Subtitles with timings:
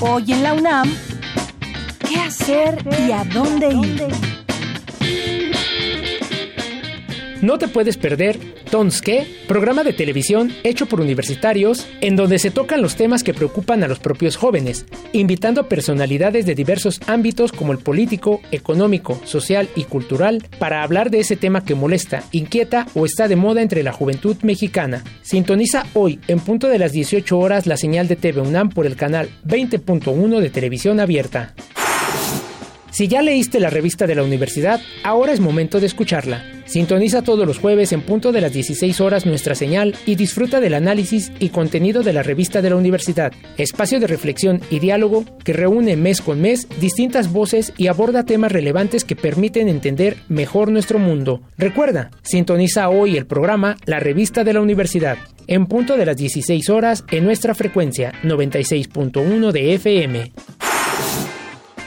[0.00, 0.94] Hoy en la UNAM,
[2.08, 4.06] ¿qué hacer y a dónde ir?
[7.42, 12.82] No te puedes perder Tonske, programa de televisión hecho por universitarios en donde se tocan
[12.82, 17.72] los temas que preocupan a los propios jóvenes, invitando a personalidades de diversos ámbitos como
[17.72, 23.06] el político, económico, social y cultural para hablar de ese tema que molesta, inquieta o
[23.06, 25.02] está de moda entre la juventud mexicana.
[25.22, 28.96] Sintoniza hoy en punto de las 18 horas la señal de TV UNAM por el
[28.96, 31.54] canal 20.1 de televisión abierta.
[32.98, 36.44] Si ya leíste la revista de la universidad, ahora es momento de escucharla.
[36.64, 40.74] Sintoniza todos los jueves en punto de las 16 horas nuestra señal y disfruta del
[40.74, 45.52] análisis y contenido de la revista de la universidad, espacio de reflexión y diálogo que
[45.52, 50.98] reúne mes con mes distintas voces y aborda temas relevantes que permiten entender mejor nuestro
[50.98, 51.40] mundo.
[51.56, 56.68] Recuerda, sintoniza hoy el programa La revista de la universidad, en punto de las 16
[56.68, 60.32] horas en nuestra frecuencia 96.1 de FM.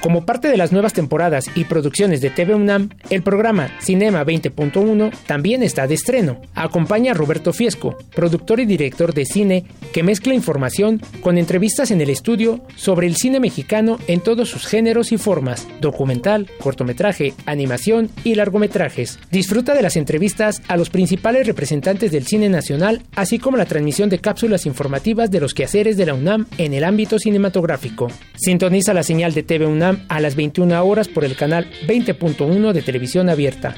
[0.01, 5.11] Como parte de las nuevas temporadas y producciones de TV UNAM, el programa Cinema 20.1
[5.27, 6.41] también está de estreno.
[6.55, 12.01] Acompaña a Roberto Fiesco, productor y director de cine, que mezcla información con entrevistas en
[12.01, 18.09] el estudio sobre el cine mexicano en todos sus géneros y formas, documental, cortometraje, animación
[18.23, 19.19] y largometrajes.
[19.29, 24.09] Disfruta de las entrevistas a los principales representantes del cine nacional, así como la transmisión
[24.09, 28.07] de cápsulas informativas de los quehaceres de la UNAM en el ámbito cinematográfico.
[28.35, 32.81] Sintoniza la señal de TV UNAM a las 21 horas por el canal 20.1 de
[32.81, 33.75] televisión abierta.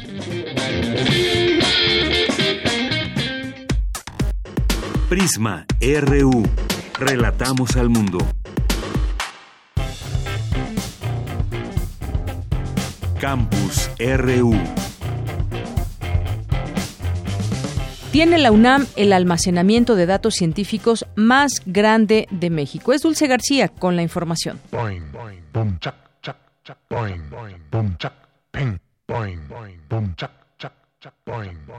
[5.09, 6.43] Prisma RU.
[6.99, 8.17] Relatamos al mundo.
[13.19, 14.55] Campus RU.
[18.11, 22.93] Tiene la UNAM el almacenamiento de datos científicos más grande de México.
[22.93, 24.59] Es Dulce García con la información.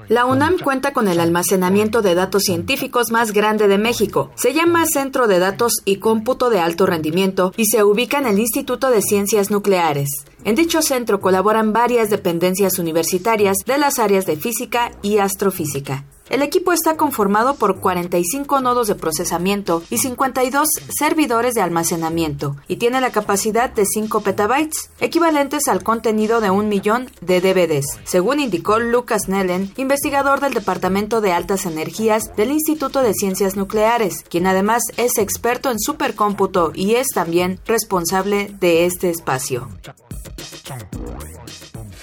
[0.09, 4.31] La UNAM cuenta con el almacenamiento de datos científicos más grande de México.
[4.34, 8.39] Se llama Centro de Datos y Cómputo de Alto Rendimiento y se ubica en el
[8.39, 10.09] Instituto de Ciencias Nucleares.
[10.44, 16.05] En dicho centro colaboran varias dependencias universitarias de las áreas de física y astrofísica.
[16.31, 22.77] El equipo está conformado por 45 nodos de procesamiento y 52 servidores de almacenamiento y
[22.77, 28.41] tiene la capacidad de 5 petabytes, equivalentes al contenido de un millón de DVDs, según
[28.41, 34.47] indicó Lucas Nellen, investigador del Departamento de Altas Energías del Instituto de Ciencias Nucleares, quien
[34.47, 39.69] además es experto en supercómputo y es también responsable de este espacio.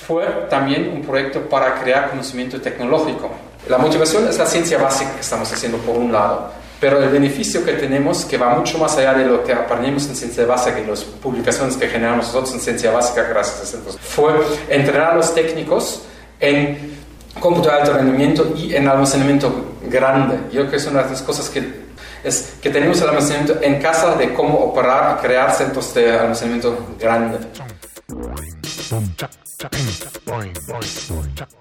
[0.07, 3.31] Fue también un proyecto para crear conocimiento tecnológico
[3.67, 7.63] la motivación es la ciencia básica que estamos haciendo por un lado, pero el beneficio
[7.63, 10.85] que tenemos, que va mucho más allá de lo que aprendimos en ciencia básica y
[10.85, 14.33] las publicaciones que generamos nosotros en ciencia básica gracias a centros, fue
[14.67, 16.01] entrenar a los técnicos
[16.39, 16.97] en
[17.39, 20.37] cómputo de alto rendimiento y en almacenamiento grande.
[20.51, 21.83] Yo creo que es una de las cosas que,
[22.23, 26.95] es que tenemos el almacenamiento en casa de cómo operar y crear centros de almacenamiento
[26.99, 27.37] grande.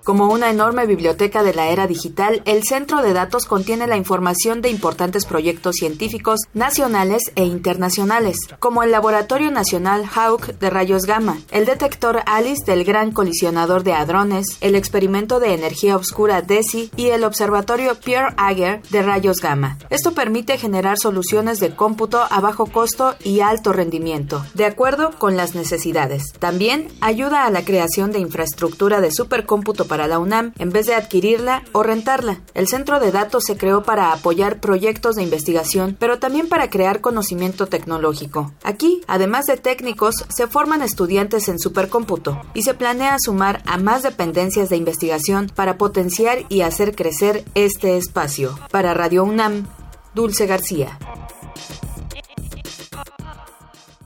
[0.05, 4.63] Como una enorme biblioteca de la era digital, el centro de datos contiene la información
[4.63, 11.39] de importantes proyectos científicos nacionales e internacionales, como el Laboratorio Nacional Hawk de rayos gamma,
[11.51, 17.09] el detector ALICE del Gran Colisionador de Hadrones, el experimento de energía oscura DESI y
[17.09, 19.79] el Observatorio Pierre Ager de rayos gamma.
[19.91, 25.37] Esto permite generar soluciones de cómputo a bajo costo y alto rendimiento, de acuerdo con
[25.37, 26.33] las necesidades.
[26.39, 30.95] También ayuda a la creación de infraestructura de supercómputo para la UNAM en vez de
[30.95, 32.41] adquirirla o rentarla.
[32.55, 37.01] El centro de datos se creó para apoyar proyectos de investigación, pero también para crear
[37.01, 38.53] conocimiento tecnológico.
[38.63, 44.05] Aquí, además de técnicos, se forman estudiantes en supercómputo y se planea sumar a más
[44.05, 48.57] dependencias de investigación para potenciar y hacer crecer este espacio.
[48.71, 49.67] Para Radio UNAM,
[50.15, 50.97] Dulce García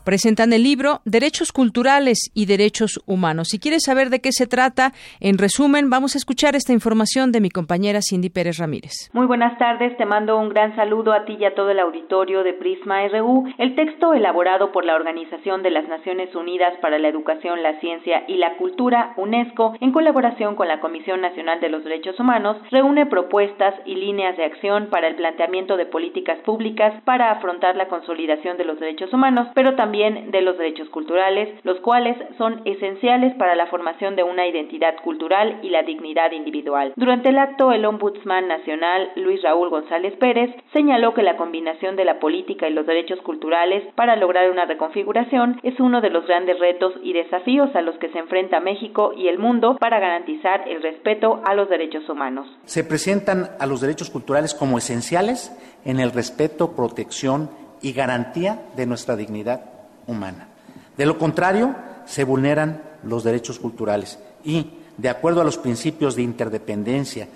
[0.04, 3.48] presentan el libro Derechos Culturales y Derechos Humanos.
[3.48, 7.40] Si quieres saber de qué se trata, en resumen, vamos a escuchar esta información de
[7.40, 9.10] mi compañera Cindy Pérez Ramírez.
[9.12, 12.42] Muy buenas tardes, te mando un gran saludo a ti y a todo el auditorio
[12.42, 13.44] de Prisma RU.
[13.58, 18.24] El texto elaborado por la Organización de las Naciones Unidas para la Educación, la Ciencia
[18.28, 23.06] y la Cultura, UNESCO, en colaboración con la Comisión Nacional de los Derechos Humanos, reúne
[23.06, 28.56] propuestas y líneas de acción para el planteamiento de políticas públicas para afrontar la consolidación
[28.58, 33.54] de los derechos humanos, pero también de los derechos culturales, los cuales son esenciales para
[33.54, 36.92] la formación de una identidad cultural y la dignidad individual.
[36.96, 42.04] Durante el acto, el Ombudsman Nacional, Luis Raúl González Pérez, señaló que la combinación de
[42.04, 46.58] la política y los derechos culturales para lograr una reconfiguración es uno de los grandes
[46.58, 50.82] retos y desafíos a los que se enfrenta México y el mundo para garantizar el
[50.82, 52.48] respeto a los derechos humanos.
[52.64, 57.48] Se presentan a los derechos culturales como esenciales en el respeto, protección
[57.80, 59.74] y garantía de nuestra dignidad
[60.06, 60.48] humana.
[60.96, 61.74] De lo contrario,
[62.06, 67.28] se vulneran los derechos culturales y, de acuerdo a los principios de interdependencia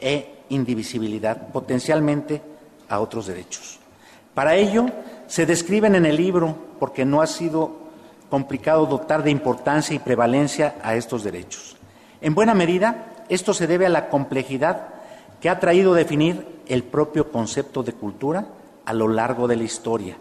[0.00, 2.42] e indivisibilidad, potencialmente
[2.88, 3.78] a otros derechos.
[4.34, 4.86] Para ello,
[5.26, 7.88] se describen en el libro, porque no ha sido
[8.30, 11.76] complicado dotar de importancia y prevalencia a estos derechos.
[12.20, 14.88] En buena medida, esto se debe a la complejidad
[15.40, 18.46] que ha traído definir el propio concepto de cultura
[18.84, 20.16] a lo largo de la historia,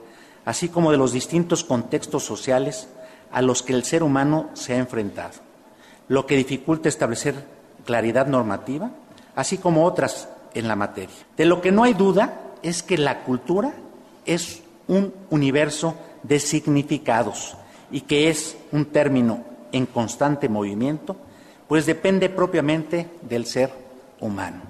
[0.47, 2.87] así como de los distintos contextos sociales
[3.33, 5.33] a los que el ser humano se ha enfrentado,
[6.07, 7.35] lo que dificulta establecer
[7.83, 8.91] claridad normativa,
[9.35, 11.13] así como otras en la materia.
[11.35, 13.73] De lo que no hay duda es que la cultura
[14.25, 17.57] es un universo de significados
[17.91, 19.43] y que es un término
[19.73, 21.17] en constante movimiento,
[21.67, 23.73] pues depende propiamente del ser
[24.21, 24.61] humano.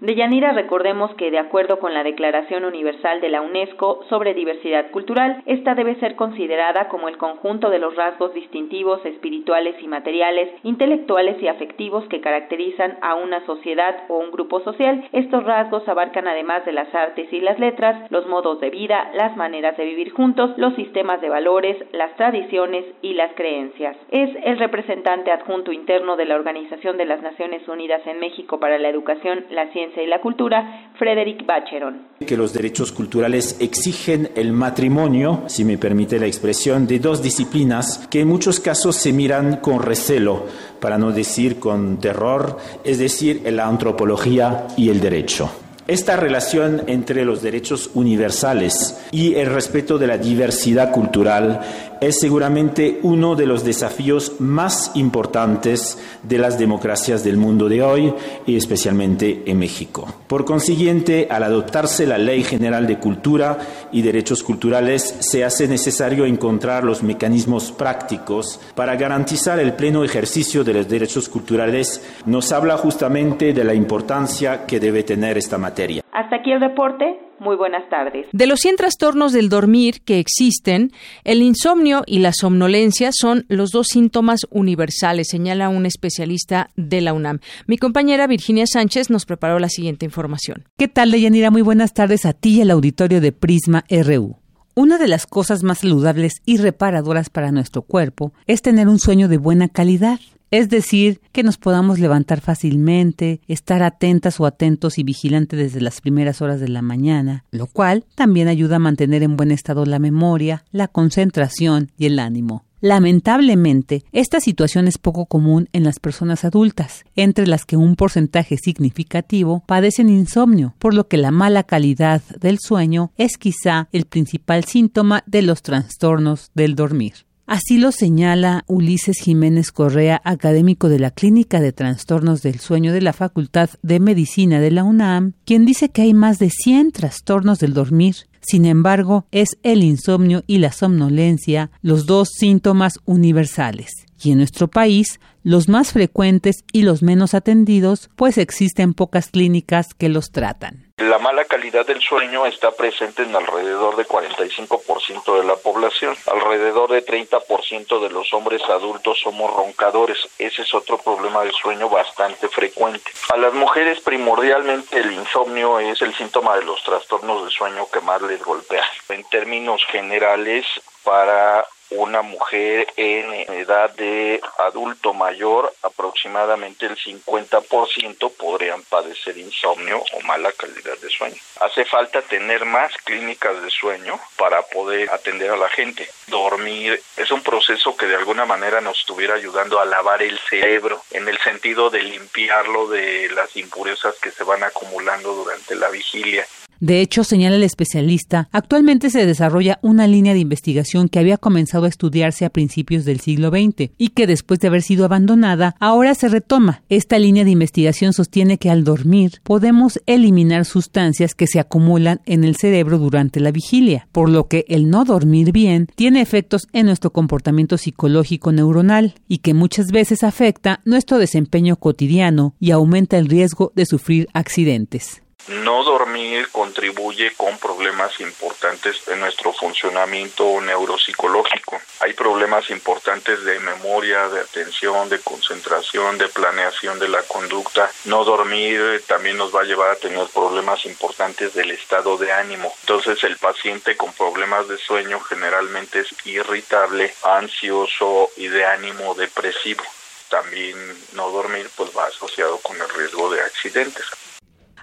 [0.00, 4.90] De Yanira recordemos que de acuerdo con la Declaración Universal de la UNESCO sobre diversidad
[4.90, 10.50] cultural, esta debe ser considerada como el conjunto de los rasgos distintivos espirituales y materiales,
[10.64, 15.08] intelectuales y afectivos que caracterizan a una sociedad o un grupo social.
[15.12, 19.34] Estos rasgos abarcan además de las artes y las letras, los modos de vida, las
[19.38, 23.96] maneras de vivir juntos, los sistemas de valores, las tradiciones y las creencias.
[24.10, 28.78] Es el representante adjunto interno de la Organización de las Naciones Unidas en México para
[28.78, 32.08] la Educación, la Ciencia y la Cultura, Frederick Bacheron.
[32.26, 38.06] Que los derechos culturales exigen el matrimonio, si me permite la expresión, de dos disciplinas
[38.10, 40.44] que en muchos casos se miran con recelo,
[40.80, 45.50] para no decir con terror, es decir, la antropología y el derecho.
[45.88, 51.60] Esta relación entre los derechos universales y el respeto de la diversidad cultural
[52.00, 58.14] es seguramente uno de los desafíos más importantes de las democracias del mundo de hoy
[58.46, 60.06] y especialmente en México.
[60.26, 63.58] Por consiguiente, al adoptarse la Ley General de Cultura
[63.92, 70.64] y Derechos Culturales, se hace necesario encontrar los mecanismos prácticos para garantizar el pleno ejercicio
[70.64, 72.00] de los derechos culturales.
[72.26, 76.05] Nos habla justamente de la importancia que debe tener esta materia.
[76.16, 77.04] Hasta aquí el reporte.
[77.40, 78.26] Muy buenas tardes.
[78.32, 80.90] De los 100 trastornos del dormir que existen,
[81.24, 87.12] el insomnio y la somnolencia son los dos síntomas universales, señala un especialista de la
[87.12, 87.40] UNAM.
[87.66, 90.64] Mi compañera Virginia Sánchez nos preparó la siguiente información.
[90.78, 91.50] ¿Qué tal, Deyanira?
[91.50, 94.36] Muy buenas tardes a ti y al auditorio de Prisma RU.
[94.74, 99.28] Una de las cosas más saludables y reparadoras para nuestro cuerpo es tener un sueño
[99.28, 100.18] de buena calidad.
[100.50, 106.00] Es decir, que nos podamos levantar fácilmente, estar atentas o atentos y vigilantes desde las
[106.00, 109.98] primeras horas de la mañana, lo cual también ayuda a mantener en buen estado la
[109.98, 112.64] memoria, la concentración y el ánimo.
[112.80, 118.58] Lamentablemente, esta situación es poco común en las personas adultas, entre las que un porcentaje
[118.58, 124.64] significativo padecen insomnio, por lo que la mala calidad del sueño es quizá el principal
[124.64, 127.26] síntoma de los trastornos del dormir.
[127.46, 133.00] Así lo señala Ulises Jiménez Correa, académico de la Clínica de Trastornos del Sueño de
[133.00, 137.60] la Facultad de Medicina de la UNAM, quien dice que hay más de 100 trastornos
[137.60, 138.16] del dormir.
[138.40, 143.92] Sin embargo, es el insomnio y la somnolencia los dos síntomas universales.
[144.22, 149.94] Y en nuestro país, los más frecuentes y los menos atendidos, pues existen pocas clínicas
[149.94, 150.86] que los tratan.
[150.98, 156.16] La mala calidad del sueño está presente en alrededor de 45% de la población.
[156.32, 160.16] Alrededor de 30% de los hombres adultos somos roncadores.
[160.38, 163.10] Ese es otro problema del sueño bastante frecuente.
[163.32, 168.00] A las mujeres primordialmente el insomnio es el síntoma de los trastornos de sueño que
[168.00, 168.84] más les golpea.
[169.10, 170.64] En términos generales,
[171.04, 180.20] para una mujer en edad de adulto mayor, aproximadamente el 50% podrían padecer insomnio o
[180.22, 181.36] mala calidad de sueño.
[181.60, 186.08] Hace falta tener más clínicas de sueño para poder atender a la gente.
[186.26, 191.02] Dormir es un proceso que de alguna manera nos estuviera ayudando a lavar el cerebro
[191.12, 196.46] en el sentido de limpiarlo de las impurezas que se van acumulando durante la vigilia.
[196.80, 201.84] De hecho, señala el especialista, actualmente se desarrolla una línea de investigación que había comenzado
[201.84, 206.14] a estudiarse a principios del siglo XX y que después de haber sido abandonada, ahora
[206.14, 206.82] se retoma.
[206.88, 212.44] Esta línea de investigación sostiene que al dormir podemos eliminar sustancias que se acumulan en
[212.44, 216.86] el cerebro durante la vigilia, por lo que el no dormir bien tiene efectos en
[216.86, 223.28] nuestro comportamiento psicológico neuronal y que muchas veces afecta nuestro desempeño cotidiano y aumenta el
[223.28, 225.22] riesgo de sufrir accidentes.
[225.48, 231.80] No dormir contribuye con problemas importantes en nuestro funcionamiento neuropsicológico.
[232.00, 237.88] Hay problemas importantes de memoria, de atención, de concentración, de planeación de la conducta.
[238.06, 242.74] No dormir también nos va a llevar a tener problemas importantes del estado de ánimo.
[242.80, 249.84] Entonces el paciente con problemas de sueño generalmente es irritable, ansioso y de ánimo depresivo.
[250.28, 250.76] También
[251.12, 254.04] no dormir pues va asociado con el riesgo de accidentes.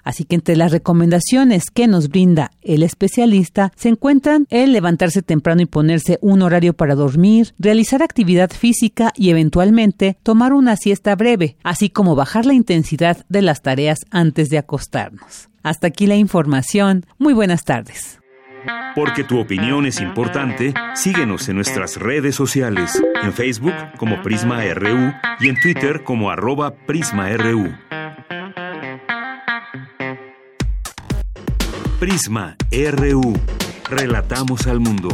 [0.04, 5.62] Así que entre las recomendaciones que nos brinda el especialista se encuentran el levantarse temprano
[5.62, 11.56] y ponerse un horario para dormir, realizar actividad física y eventualmente tomar una siesta breve,
[11.64, 15.48] así como bajar la intensidad de las tareas antes de acostarnos.
[15.62, 17.06] Hasta aquí la información.
[17.18, 18.20] Muy buenas tardes.
[18.94, 25.12] Porque tu opinión es importante, síguenos en nuestras redes sociales, en Facebook como Prisma RU
[25.40, 27.74] y en Twitter como arroba PrismaRU.
[31.98, 33.34] Prisma RU.
[33.88, 35.08] Relatamos al mundo.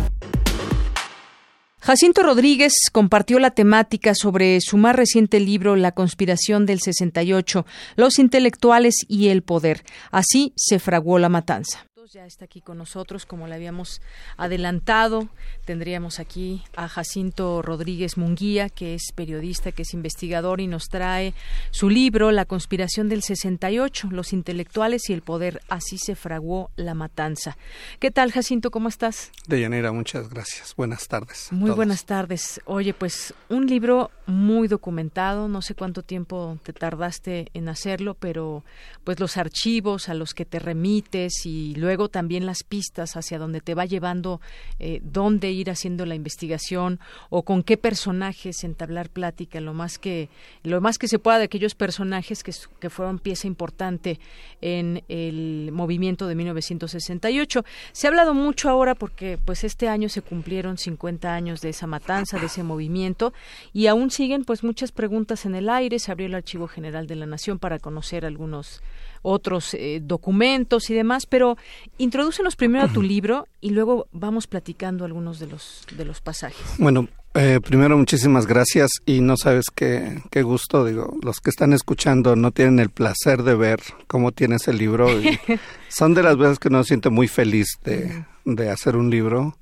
[1.81, 8.19] Jacinto Rodríguez compartió la temática sobre su más reciente libro La conspiración del 68, los
[8.19, 9.85] intelectuales y el poder.
[10.11, 14.03] Así se fraguó la matanza ya está aquí con nosotros, como le habíamos
[14.37, 15.29] adelantado.
[15.65, 21.35] Tendríamos aquí a Jacinto Rodríguez Munguía, que es periodista, que es investigador y nos trae
[21.71, 25.63] su libro La conspiración del 68, los intelectuales y el poder.
[25.69, 27.57] Así se fraguó la matanza.
[28.01, 28.73] ¿Qué tal, Jacinto?
[28.73, 29.31] ¿Cómo estás?
[29.47, 30.75] Deyanira, muchas gracias.
[30.75, 31.53] Buenas tardes.
[31.53, 32.61] Muy buenas tardes.
[32.65, 35.47] Oye, pues un libro muy documentado.
[35.47, 38.65] No sé cuánto tiempo te tardaste en hacerlo, pero
[39.05, 43.61] pues los archivos a los que te remites y luego también las pistas hacia donde
[43.61, 44.41] te va llevando
[44.79, 50.29] eh, dónde ir haciendo la investigación o con qué personajes entablar plática, lo más que
[50.63, 54.19] lo más que se pueda de aquellos personajes que, que fueron pieza importante
[54.61, 57.65] en el movimiento de 1968.
[57.93, 61.87] Se ha hablado mucho ahora porque pues este año se cumplieron 50 años de esa
[61.87, 63.33] matanza, de ese movimiento
[63.73, 65.99] y aún siguen pues muchas preguntas en el aire.
[65.99, 68.83] Se abrió el Archivo General de la Nación para conocer algunos
[69.23, 71.57] otros eh, documentos y demás, pero
[71.99, 76.65] introdúcenos primero a tu libro y luego vamos platicando algunos de los, de los pasajes.
[76.79, 81.73] Bueno, eh, primero muchísimas gracias y no sabes qué, qué gusto, digo, los que están
[81.73, 85.09] escuchando no tienen el placer de ver cómo tienes el libro.
[85.89, 89.57] son de las veces que uno siente muy feliz de, de hacer un libro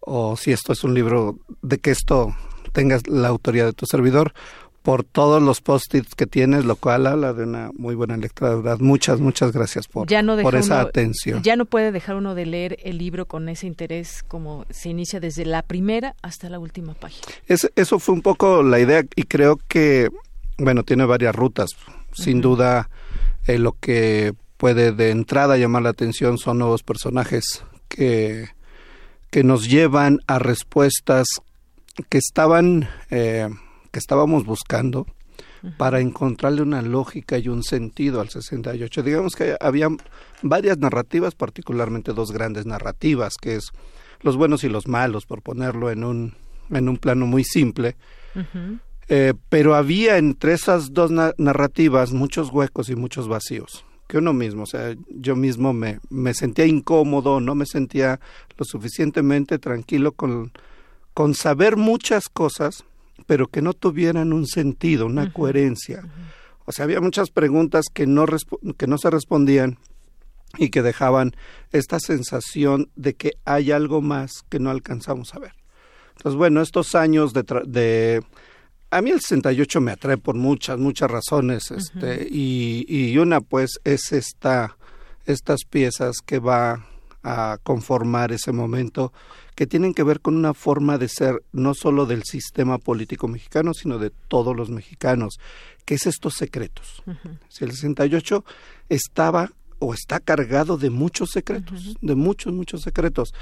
[0.00, 2.34] o si esto es un libro, de que esto
[2.72, 4.32] tengas la autoría de tu servidor
[4.82, 8.54] por todos los post-its que tienes, lo cual habla de una muy buena lectura.
[8.54, 10.08] verdad, muchas, muchas gracias por,
[10.42, 11.42] por esa atención.
[11.42, 15.20] Ya no puede dejar uno de leer el libro con ese interés como se inicia
[15.20, 17.26] desde la primera hasta la última página.
[17.46, 20.08] eso fue un poco la idea y creo que,
[20.58, 21.70] bueno, tiene varias rutas.
[22.12, 22.88] Sin duda,
[23.46, 28.48] eh, lo que puede de entrada llamar la atención son nuevos personajes que,
[29.30, 31.26] que nos llevan a respuestas
[32.08, 32.88] que estaban...
[33.10, 33.48] Eh,
[33.90, 35.06] que estábamos buscando
[35.76, 39.02] para encontrarle una lógica y un sentido al 68.
[39.02, 39.88] Digamos que había
[40.42, 43.70] varias narrativas, particularmente dos grandes narrativas, que es
[44.22, 46.34] los buenos y los malos, por ponerlo en un
[46.70, 47.96] en un plano muy simple.
[49.08, 54.64] Eh, pero había entre esas dos narrativas muchos huecos y muchos vacíos que uno mismo,
[54.64, 58.18] o sea, yo mismo me, me sentía incómodo, no me sentía
[58.58, 60.50] lo suficientemente tranquilo con,
[61.14, 62.84] con saber muchas cosas,
[63.30, 66.02] pero que no tuvieran un sentido, una coherencia.
[66.64, 68.26] O sea, había muchas preguntas que no,
[68.76, 69.78] que no se respondían
[70.58, 71.36] y que dejaban
[71.70, 75.52] esta sensación de que hay algo más que no alcanzamos a ver.
[76.16, 78.20] Entonces, bueno, estos años de, de
[78.90, 83.78] a mí el 68 me atrae por muchas, muchas razones, este, y, y una pues
[83.84, 84.76] es esta,
[85.24, 86.84] estas piezas que va
[87.22, 89.12] a conformar ese momento,
[89.60, 93.74] que tienen que ver con una forma de ser no solo del sistema político mexicano,
[93.74, 95.38] sino de todos los mexicanos,
[95.84, 97.02] que es estos secretos.
[97.50, 98.42] Si el 68
[98.88, 103.34] estaba o está cargado de muchos secretos, de muchos, muchos secretos.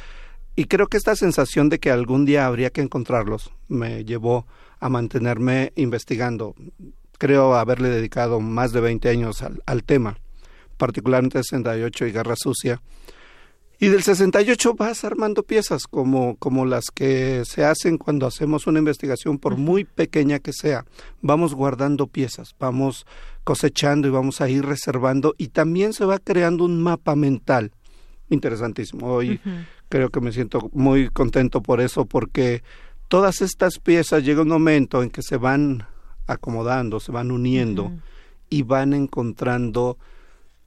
[0.56, 4.44] Y creo que esta sensación de que algún día habría que encontrarlos me llevó
[4.80, 6.56] a mantenerme investigando.
[7.16, 10.18] Creo haberle dedicado más de 20 años al, al tema,
[10.78, 12.82] particularmente 68 y Guerra Sucia.
[13.80, 18.80] Y del 68 vas armando piezas como, como las que se hacen cuando hacemos una
[18.80, 20.84] investigación, por muy pequeña que sea.
[21.22, 23.06] Vamos guardando piezas, vamos
[23.44, 27.72] cosechando y vamos a ir reservando y también se va creando un mapa mental
[28.30, 29.06] interesantísimo.
[29.06, 29.40] Hoy
[29.88, 32.62] creo que me siento muy contento por eso, porque
[33.08, 35.86] todas estas piezas llega un momento en que se van
[36.26, 37.92] acomodando, se van uniendo
[38.50, 39.98] y van encontrando,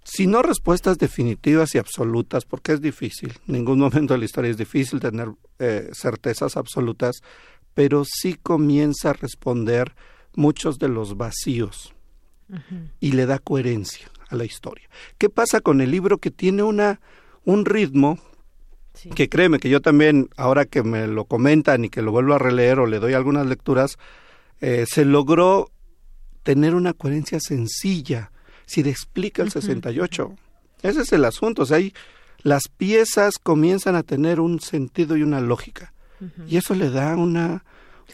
[0.03, 4.57] si no respuestas definitivas y absolutas, porque es difícil, ningún momento de la historia es
[4.57, 5.29] difícil tener
[5.59, 7.21] eh, certezas absolutas,
[7.73, 9.95] pero sí comienza a responder
[10.35, 11.93] muchos de los vacíos
[12.99, 14.89] y le da coherencia a la historia.
[15.17, 16.99] ¿Qué pasa con el libro que tiene una
[17.45, 18.19] un ritmo
[19.15, 22.39] que créeme que yo también, ahora que me lo comentan y que lo vuelvo a
[22.39, 23.97] releer o le doy algunas lecturas,
[24.59, 25.71] eh, se logró
[26.43, 28.31] tener una coherencia sencilla,
[28.71, 30.33] si le explica el 68.
[30.81, 31.93] Ese es el asunto, o sea, ahí
[32.41, 35.93] las piezas comienzan a tener un sentido y una lógica.
[36.47, 37.65] Y eso le da una,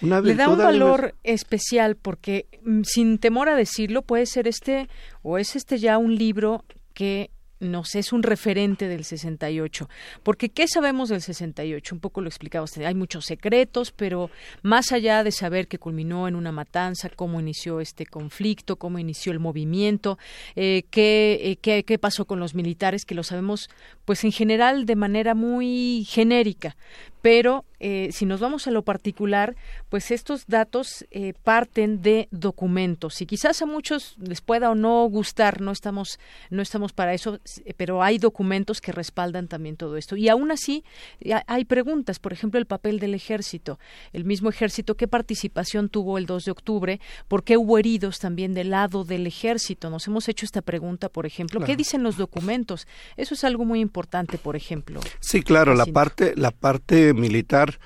[0.01, 4.87] una Le da un valor especial porque, mm, sin temor a decirlo, puede ser este
[5.23, 9.89] o es este ya un libro que nos es un referente del 68.
[10.23, 11.95] Porque, ¿qué sabemos del 68?
[11.95, 12.83] Un poco lo explicaba usted.
[12.83, 14.29] Hay muchos secretos, pero
[14.61, 19.31] más allá de saber que culminó en una matanza, cómo inició este conflicto, cómo inició
[19.31, 20.17] el movimiento,
[20.55, 23.69] eh, qué, eh, qué, qué pasó con los militares, que lo sabemos,
[24.05, 26.75] pues en general de manera muy genérica
[27.27, 29.57] pero eh, si nos vamos a lo particular,
[29.89, 35.05] pues estos datos eh, parten de documentos y quizás a muchos les pueda o no
[35.09, 37.39] gustar, no estamos, no estamos para eso,
[37.75, 40.15] pero hay documentos que respaldan también todo esto.
[40.15, 40.85] Y aún así
[41.47, 43.77] hay preguntas, por ejemplo, el papel del ejército,
[44.13, 47.01] el mismo ejército, ¿qué participación tuvo el 2 de octubre?
[47.27, 49.89] ¿Por qué hubo heridos también del lado del ejército?
[49.89, 52.87] Nos hemos hecho esta pregunta, por ejemplo, ¿qué dicen los documentos?
[53.17, 55.01] Eso es algo muy importante, por ejemplo.
[55.19, 57.79] Sí, claro, la parte, la parte militar.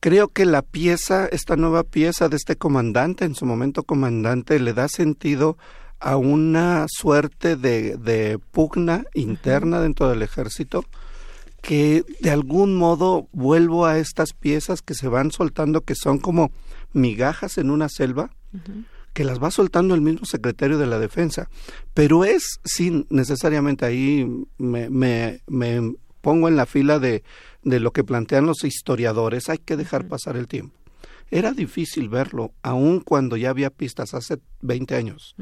[0.00, 4.72] Creo que la pieza, esta nueva pieza de este comandante, en su momento comandante, le
[4.72, 5.56] da sentido
[6.00, 10.84] a una suerte de, de pugna interna dentro del ejército
[11.62, 16.50] que de algún modo vuelvo a estas piezas que se van soltando, que son como
[16.92, 18.30] migajas en una selva,
[19.12, 21.48] que las va soltando el mismo secretario de la defensa.
[21.94, 27.22] Pero es, sin necesariamente ahí me, me, me pongo en la fila de,
[27.62, 30.76] de lo que plantean los historiadores, hay que dejar pasar el tiempo.
[31.30, 35.34] Era difícil verlo, aun cuando ya había pistas hace 20 años.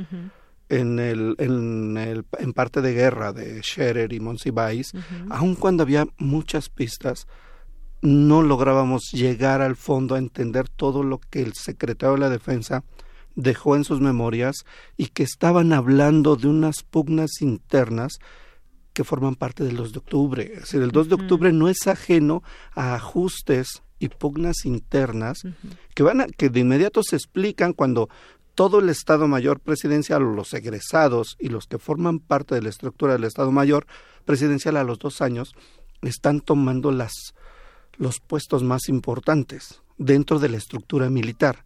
[0.69, 4.93] En, el, en, el, en parte de guerra de Scherer y Monsiváis,
[5.29, 7.27] aun cuando había muchas pistas,
[8.03, 12.85] no lográbamos llegar al fondo a entender todo lo que el secretario de la Defensa
[13.35, 14.65] dejó en sus memorias
[14.97, 18.19] y que estaban hablando de unas pugnas internas
[19.01, 20.43] que forman parte del 2 de octubre.
[20.53, 22.43] Es decir, el 2 de octubre no es ajeno
[22.75, 25.41] a ajustes y pugnas internas
[25.95, 28.11] que van a, que de inmediato se explican cuando
[28.55, 32.69] todo el Estado Mayor presidencial o los egresados y los que forman parte de la
[32.69, 33.87] estructura del Estado Mayor
[34.27, 35.55] presidencial a los dos años
[36.03, 37.33] están tomando las
[37.97, 41.65] los puestos más importantes dentro de la estructura militar.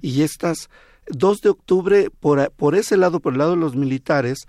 [0.00, 0.68] Y estas
[1.06, 4.48] 2 de octubre, por, por ese lado, por el lado de los militares,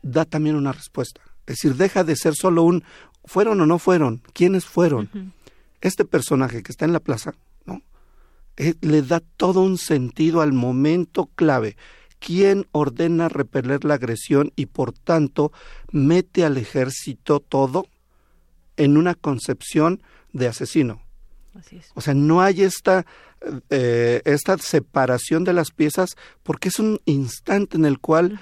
[0.00, 1.20] da también una respuesta.
[1.46, 2.84] Es decir, deja de ser solo un
[3.24, 5.32] fueron o no fueron, quiénes fueron.
[5.80, 7.82] Este personaje que está en la plaza, ¿no?
[8.56, 11.76] Eh, le da todo un sentido al momento clave.
[12.18, 15.52] ¿Quién ordena repeler la agresión y por tanto
[15.90, 17.86] mete al ejército todo
[18.76, 20.02] en una concepción
[20.32, 21.02] de asesino?
[21.94, 23.06] O sea, no hay esta,
[23.70, 28.40] eh, esta separación de las piezas porque es un instante en el cual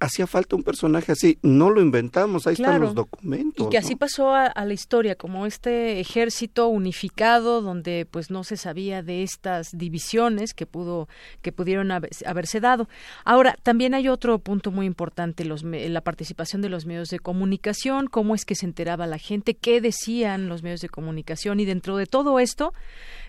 [0.00, 1.38] hacía falta un personaje así.
[1.42, 3.66] No lo inventamos, ahí están los documentos.
[3.66, 8.56] Y que así pasó a, la historia, como este ejército unificado donde pues no se
[8.56, 11.08] sabía de estas divisiones que pudo
[11.42, 12.88] que pudieron haberse dado.
[13.24, 18.06] Ahora, también hay otro punto muy importante, los, la participación de los medios de comunicación,
[18.08, 21.96] cómo es que se enteraba la gente, qué decían los medios de comunicación y dentro
[21.96, 22.72] de todo esto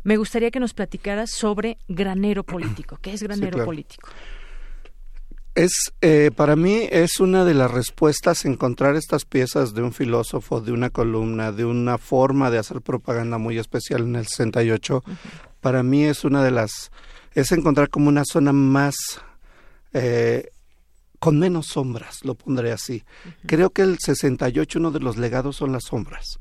[0.03, 2.97] me gustaría que nos platicaras sobre granero político.
[3.01, 4.09] ¿Qué es granero político?
[5.57, 10.61] Es, eh, para mí es una de las respuestas encontrar estas piezas de un filósofo,
[10.61, 15.03] de una columna, de una forma de hacer propaganda muy especial en el 68.
[15.59, 16.91] Para mí es una de las,
[17.33, 18.93] es encontrar como una zona más,
[19.93, 20.51] eh,
[21.17, 23.03] con menos sombras, lo pondré así.
[23.47, 26.37] Creo que el 68 uno de los legados son las sombras.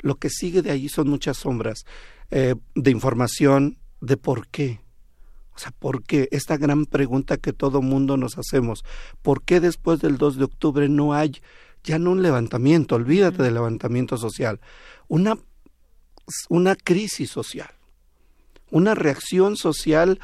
[0.00, 1.84] Lo que sigue de ahí son muchas sombras
[2.32, 4.80] eh, de información, de por qué
[5.56, 6.28] o sea, ¿por qué?
[6.32, 8.84] Esta gran pregunta que todo mundo nos hacemos.
[9.22, 11.40] ¿Por qué después del 2 de octubre no hay
[11.86, 14.60] ya no un levantamiento, olvídate del levantamiento social,
[15.08, 15.38] una,
[16.48, 17.70] una crisis social,
[18.70, 20.20] una reacción social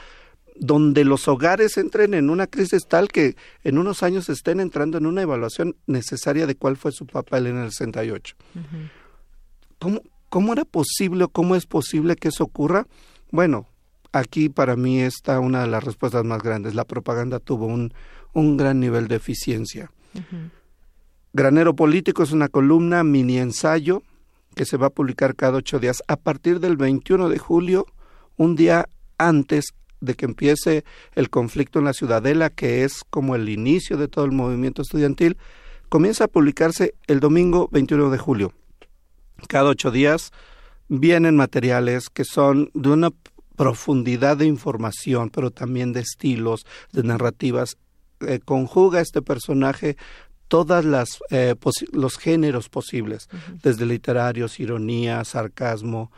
[0.57, 5.07] donde los hogares entren en una crisis tal que en unos años estén entrando en
[5.07, 8.37] una evaluación necesaria de cuál fue su papel en el 68.
[9.79, 12.87] ¿Cómo, ¿Cómo era posible o cómo es posible que eso ocurra?
[13.31, 13.69] Bueno,
[14.13, 16.75] aquí para mí está una de las respuestas más grandes.
[16.75, 17.93] La propaganda tuvo un,
[18.33, 19.91] un gran nivel de eficiencia.
[21.33, 24.03] Granero Político es una columna mini ensayo
[24.55, 27.87] que se va a publicar cada ocho días a partir del 21 de julio,
[28.37, 33.49] un día antes de que empiece el conflicto en la Ciudadela, que es como el
[33.49, 35.39] inicio de todo el movimiento estudiantil,
[35.89, 38.53] comienza a publicarse el domingo 21 de julio.
[39.49, 40.33] Cada ocho días
[40.89, 43.11] vienen materiales que son de una
[43.63, 47.77] profundidad de información, pero también de estilos, de narrativas.
[48.21, 49.97] Eh, conjuga este personaje
[50.49, 51.55] todas las eh,
[51.93, 53.29] los géneros posibles,
[53.63, 56.11] desde literarios, ironía, sarcasmo.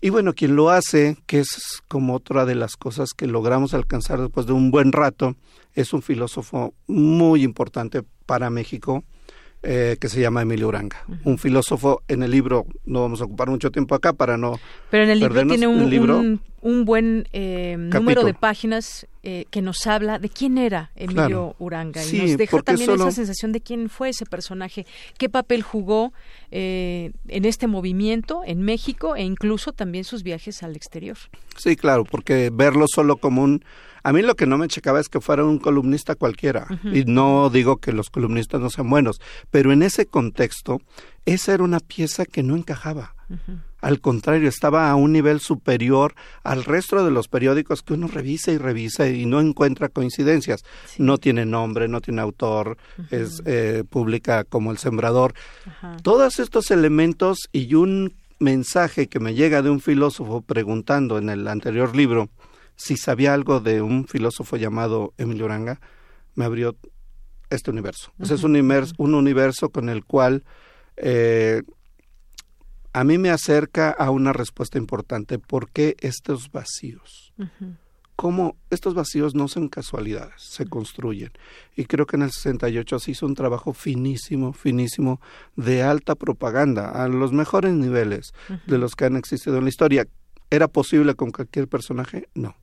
[0.00, 4.20] Y bueno, quien lo hace, que es como otra de las cosas que logramos alcanzar
[4.20, 5.34] después de un buen rato,
[5.74, 9.02] es un filósofo muy importante para México,
[9.68, 13.50] eh, que se llama Emilio Uranga, un filósofo en el libro, no vamos a ocupar
[13.50, 14.60] mucho tiempo acá para no...
[14.90, 19.84] Pero en el libro tiene un, un, buen eh, número de páginas eh, que nos
[19.88, 24.10] habla de quién era Emilio Uranga y nos deja también esa sensación de quién fue
[24.10, 24.86] ese personaje,
[25.18, 26.12] qué papel jugó
[26.52, 31.16] en este movimiento en México e incluso también sus viajes al exterior.
[31.56, 33.64] Sí, claro, porque verlo solo como un
[34.06, 36.68] a mí lo que no me checaba es que fuera un columnista cualquiera.
[36.84, 40.80] Y no digo que los columnistas no sean buenos, pero en ese contexto,
[41.24, 43.16] esa era una pieza que no encajaba.
[43.80, 46.14] Al contrario, estaba a un nivel superior
[46.44, 50.62] al resto de los periódicos que uno revisa y revisa y no encuentra coincidencias.
[50.98, 52.78] No tiene nombre, no tiene autor,
[53.10, 55.34] es eh, pública como El Sembrador.
[56.04, 61.48] Todos estos elementos y un mensaje que me llega de un filósofo preguntando en el
[61.48, 62.28] anterior libro
[62.76, 65.80] si sabía algo de un filósofo llamado Emilio Uranga,
[66.34, 66.76] me abrió
[67.50, 68.12] este universo.
[68.18, 68.56] es un,
[68.98, 70.44] un universo con el cual
[70.96, 71.62] eh,
[72.92, 75.38] a mí me acerca a una respuesta importante.
[75.38, 77.34] ¿Por qué estos vacíos?
[78.16, 81.30] ¿Cómo estos vacíos no son casualidades, se construyen?
[81.76, 85.20] Y creo que en el 68 se hizo un trabajo finísimo, finísimo,
[85.56, 88.32] de alta propaganda, a los mejores niveles
[88.66, 90.06] de los que han existido en la historia.
[90.48, 92.28] ¿Era posible con cualquier personaje?
[92.34, 92.56] No.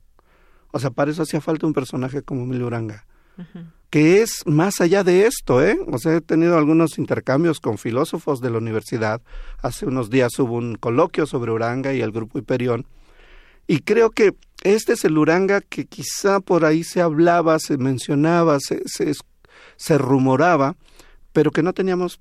[0.74, 3.06] O sea, para eso hacía falta un personaje como Emilio Uranga,
[3.90, 5.78] que es más allá de esto, ¿eh?
[5.86, 9.22] O sea, he tenido algunos intercambios con filósofos de la universidad.
[9.62, 12.88] Hace unos días hubo un coloquio sobre Uranga y el grupo Hiperión.
[13.68, 14.34] Y creo que
[14.64, 18.82] este es el Uranga que quizá por ahí se hablaba, se mencionaba, se,
[19.76, 20.74] se, rumoraba,
[21.32, 22.18] pero que no teníamos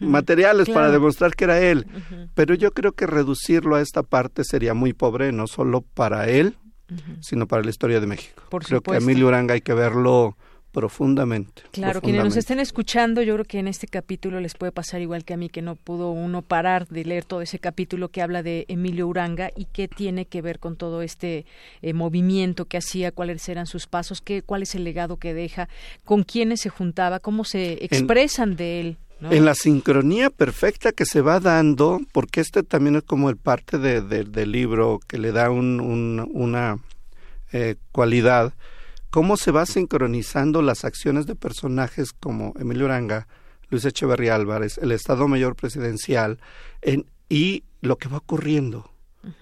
[0.00, 1.86] materiales para demostrar que era él.
[2.34, 6.58] Pero yo creo que reducirlo a esta parte sería muy pobre, no solo para él,
[7.20, 8.42] sino para la historia de México.
[8.66, 10.36] creo que Emilio Uranga hay que verlo
[10.70, 11.62] profundamente.
[11.72, 15.24] Claro, quienes nos estén escuchando, yo creo que en este capítulo les puede pasar igual
[15.24, 18.42] que a mí, que no pudo uno parar de leer todo ese capítulo que habla
[18.42, 21.44] de Emilio Uranga y qué tiene que ver con todo este
[21.82, 25.68] eh, movimiento que hacía, cuáles eran sus pasos, qué, cuál es el legado que deja,
[26.04, 28.96] con quiénes se juntaba, cómo se expresan de él.
[29.22, 33.78] En la sincronía perfecta que se va dando, porque este también es como el parte
[33.78, 36.78] de, del libro que le da un, una
[37.52, 38.54] eh, cualidad,
[39.10, 43.28] cómo se va sincronizando las acciones de personajes como Emilio Uranga,
[43.68, 46.38] Luis Echeverría Álvarez, el Estado Mayor Presidencial,
[46.80, 48.90] en, y lo que va ocurriendo.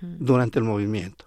[0.01, 1.27] durante el movimiento.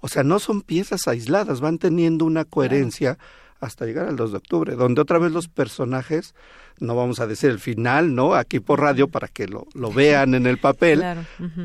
[0.00, 3.18] O sea, no son piezas aisladas, van teniendo una coherencia
[3.60, 6.34] hasta llegar al 2 de octubre, donde otra vez los personajes,
[6.80, 8.34] no vamos a decir el final, ¿no?
[8.34, 11.04] Aquí por radio para que lo, lo vean en el papel,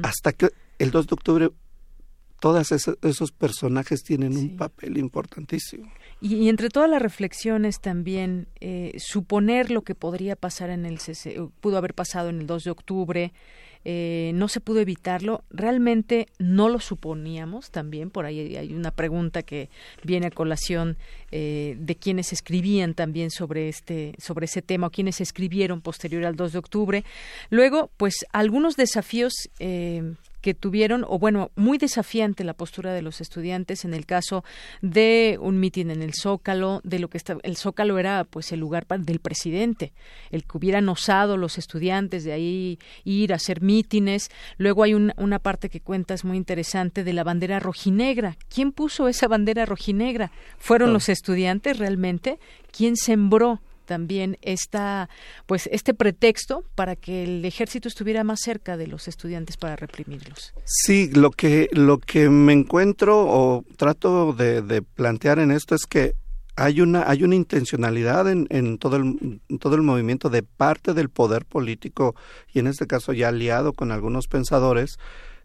[0.04, 1.50] hasta que el 2 de octubre
[2.40, 5.92] todos esos, personajes tienen un papel importantísimo.
[6.22, 11.00] Y, entre todas las reflexiones también, eh, suponer lo que podría pasar en el
[11.62, 13.34] pudo haber pasado en el 2 de octubre,
[13.90, 19.44] eh, no se pudo evitarlo, realmente no lo suponíamos también, por ahí hay una pregunta
[19.44, 19.70] que
[20.04, 20.98] viene a colación
[21.32, 26.36] eh, de quienes escribían también sobre este sobre ese tema o quienes escribieron posterior al
[26.36, 27.06] 2 de octubre.
[27.50, 33.22] Luego, pues algunos desafíos eh, que tuvieron, o bueno, muy desafiante la postura de los
[33.22, 34.44] estudiantes en el caso
[34.82, 38.60] de un mitin en el Zócalo, de lo que está, el Zócalo era pues el
[38.60, 39.94] lugar del presidente,
[40.32, 44.30] el que hubieran osado los estudiantes de ahí ir a hacer mítines.
[44.58, 48.38] Luego hay una parte que cuentas muy interesante de la bandera rojinegra.
[48.54, 50.32] ¿Quién puso esa bandera rojinegra?
[50.58, 52.40] ¿Fueron los estudiantes realmente?
[52.72, 55.10] ¿Quién sembró también esta,
[55.48, 60.54] pues, este pretexto para que el ejército estuviera más cerca de los estudiantes para reprimirlos.
[60.66, 66.14] Sí, lo que, lo que me encuentro o trato de, plantear en esto es que
[66.56, 71.10] hay una, hay una intencionalidad en, en, todo el, todo el movimiento de parte del
[71.10, 72.16] poder político
[72.54, 74.98] y en este caso ya aliado con algunos pensadores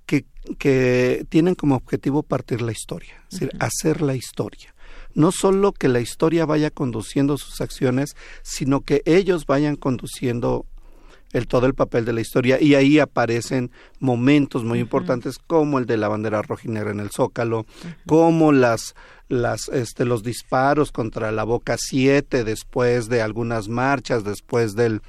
[0.04, 0.24] que,
[0.58, 4.74] que tienen como objetivo partir la historia, es decir, hacer la historia
[5.14, 10.66] no solo que la historia vaya conduciendo sus acciones, sino que ellos vayan conduciendo
[11.32, 12.60] el todo el papel de la historia.
[12.60, 17.66] Y ahí aparecen momentos muy importantes como el de la bandera rojinegra en el Zócalo,
[18.06, 18.94] como las
[19.28, 25.00] las este los disparos contra la Boca 7 después de algunas marchas, después del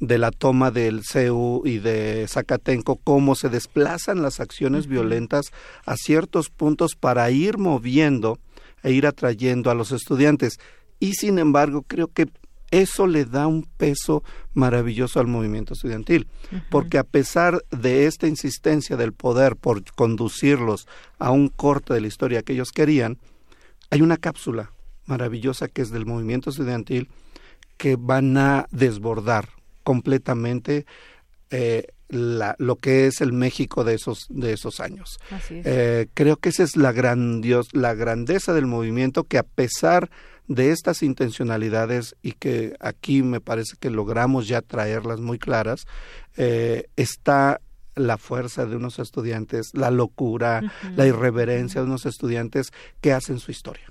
[0.00, 5.46] de la toma del CEU y de Zacatenco, cómo se desplazan las acciones violentas
[5.86, 8.38] a ciertos puntos para ir moviendo
[8.86, 10.60] e ir atrayendo a los estudiantes.
[11.00, 12.28] Y sin embargo, creo que
[12.70, 14.22] eso le da un peso
[14.54, 16.28] maravilloso al movimiento estudiantil,
[16.70, 20.86] porque a pesar de esta insistencia del poder por conducirlos
[21.18, 23.18] a un corte de la historia que ellos querían,
[23.90, 24.70] hay una cápsula
[25.04, 27.08] maravillosa que es del movimiento estudiantil
[27.76, 29.48] que van a desbordar
[29.82, 30.86] completamente
[31.50, 35.18] eh, la, lo que es el México de esos de esos años.
[35.50, 40.10] Eh, creo que esa es la grandios, la grandeza del movimiento que a pesar
[40.48, 45.86] de estas intencionalidades y que aquí me parece que logramos ya traerlas muy claras,
[46.36, 47.60] eh, está
[47.96, 50.60] la fuerza de unos estudiantes, la locura,
[50.94, 53.86] la irreverencia de unos estudiantes que hacen su historia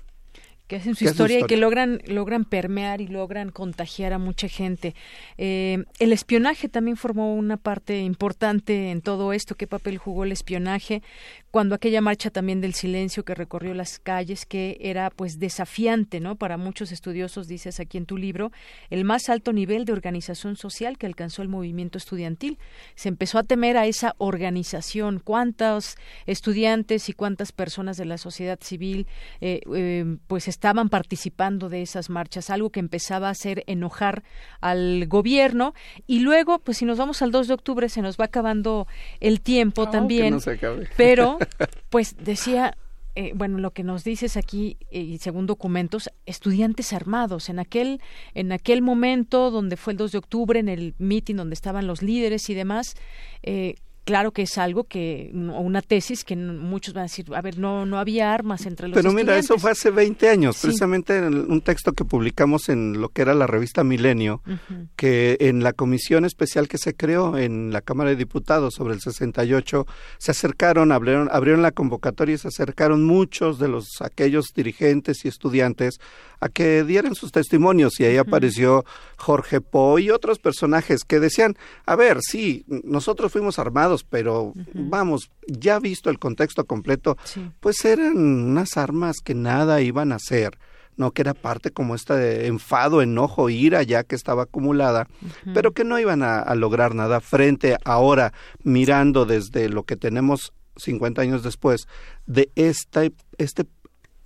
[0.66, 4.94] que hacen su historia, y que logran logran permear y logran contagiar a mucha gente.
[5.38, 9.54] Eh, el espionaje también formó una parte importante en todo esto.
[9.54, 11.02] ¿Qué papel jugó el espionaje?
[11.56, 16.36] cuando aquella marcha también del silencio que recorrió las calles, que era pues desafiante, ¿no?
[16.36, 18.52] Para muchos estudiosos, dices aquí en tu libro,
[18.90, 22.58] el más alto nivel de organización social que alcanzó el movimiento estudiantil.
[22.94, 25.18] Se empezó a temer a esa organización.
[25.18, 29.06] ¿Cuántos estudiantes y cuántas personas de la sociedad civil
[29.40, 32.48] eh, eh, pues estaban participando de esas marchas?
[32.48, 34.24] Algo que empezaba a hacer enojar
[34.60, 35.74] al gobierno.
[36.06, 38.86] Y luego, pues si nos vamos al 2 de octubre, se nos va acabando
[39.20, 40.38] el tiempo también.
[40.96, 41.38] Pero
[41.90, 42.74] pues decía
[43.18, 47.48] eh, bueno, lo que nos dices aquí, eh, y según documentos, estudiantes armados.
[47.48, 48.02] En aquel,
[48.34, 52.02] en aquel momento, donde fue el 2 de octubre, en el mitin donde estaban los
[52.02, 52.94] líderes y demás,
[53.42, 57.42] eh, claro que es algo que o una tesis que muchos van a decir a
[57.42, 61.18] ver no no había armas entre los pero mira eso fue hace 20 años precisamente
[61.18, 64.40] en un texto que publicamos en lo que era la revista Milenio
[64.94, 69.00] que en la comisión especial que se creó en la Cámara de Diputados sobre el
[69.00, 69.86] 68
[70.18, 75.28] se acercaron abrieron abrieron la convocatoria y se acercaron muchos de los aquellos dirigentes y
[75.28, 75.98] estudiantes
[76.40, 77.98] a que dieran sus testimonios.
[78.00, 78.84] Y ahí apareció
[79.16, 85.30] Jorge Po y otros personajes que decían, a ver, sí, nosotros fuimos armados, pero vamos,
[85.46, 87.16] ya visto el contexto completo,
[87.60, 90.58] pues eran unas armas que nada iban a hacer.
[90.96, 95.06] No, que era parte como este enfado, enojo, ira ya que estaba acumulada,
[95.52, 97.20] pero que no iban a, lograr nada.
[97.20, 101.86] Frente ahora, mirando desde lo que tenemos 50 años después,
[102.26, 103.02] de esta,
[103.36, 103.66] este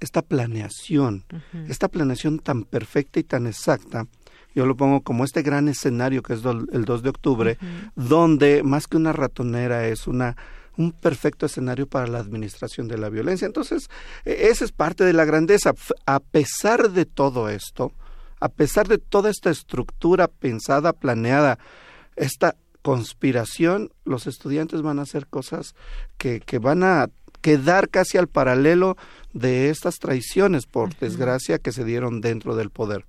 [0.01, 1.25] esta planeación,
[1.69, 4.07] esta planeación tan perfecta y tan exacta,
[4.55, 7.59] yo lo pongo como este gran escenario que es el 2 de octubre,
[7.95, 10.37] donde más que una ratonera es una
[10.77, 13.47] un perfecto escenario para la administración de la violencia.
[13.47, 13.91] Entonces,
[14.25, 15.75] e, esa es parte de la grandeza.
[16.07, 17.93] A pesar de todo esto,
[18.41, 21.59] a pesar de toda esta estructura pensada, planeada,
[22.17, 25.75] esta conspiración, los estudiantes van a hacer cosas
[26.17, 27.11] que, que van a
[27.41, 28.97] quedar casi al paralelo
[29.33, 33.05] de estas traiciones, por desgracia, que se dieron dentro del poder.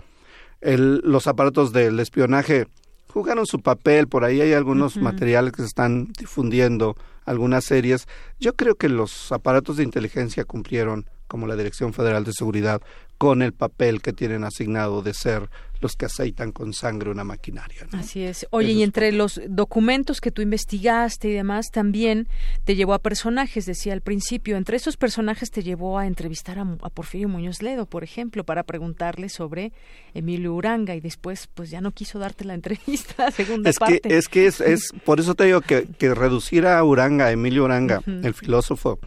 [0.61, 2.67] El, los aparatos del espionaje
[3.07, 8.07] jugaron su papel, por ahí hay algunos materiales que se están difundiendo, algunas series.
[8.39, 12.81] Yo creo que los aparatos de inteligencia cumplieron, como la Dirección Federal de Seguridad,
[13.21, 15.47] con el papel que tienen asignado de ser
[15.79, 17.85] los que aceitan con sangre una maquinaria.
[17.91, 18.47] Así es.
[18.49, 22.27] Oye, y entre los documentos que tú investigaste y demás, también
[22.63, 24.57] te llevó a personajes, decía al principio.
[24.57, 29.29] Entre esos personajes te llevó a entrevistar a, Porfirio Muñoz Ledo, por ejemplo, para preguntarle
[29.29, 29.71] sobre
[30.15, 34.01] Emilio Uranga y después, pues ya no quiso darte la entrevista, segunda es parte.
[34.01, 37.31] Que, es que es, es, por eso te digo que, que reducir a Uranga, a
[37.31, 38.97] Emilio Uranga, el filósofo,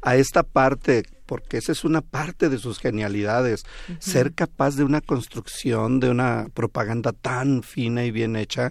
[0.00, 3.64] a esta parte porque esa es una parte de sus genialidades,
[3.98, 8.70] ser capaz de una construcción, de una propaganda tan fina y bien hecha,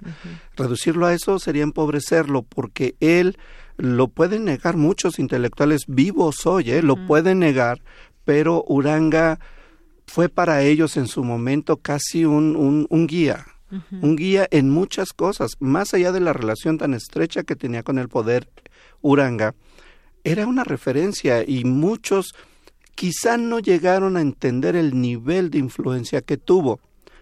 [0.55, 3.37] reducirlo a eso sería empobrecerlo, porque él
[3.77, 6.81] lo pueden negar muchos intelectuales vivos hoy, ¿eh?
[6.81, 7.81] lo pueden negar,
[8.23, 9.39] pero Uranga
[10.05, 13.45] fue para ellos en su momento casi un, un, un guía,
[14.01, 17.97] un guía en muchas cosas, más allá de la relación tan estrecha que tenía con
[17.97, 18.47] el poder
[19.01, 19.55] Uranga,
[20.23, 22.33] era una referencia y muchos
[22.95, 26.79] quizá no llegaron a entender el nivel de influencia que tuvo.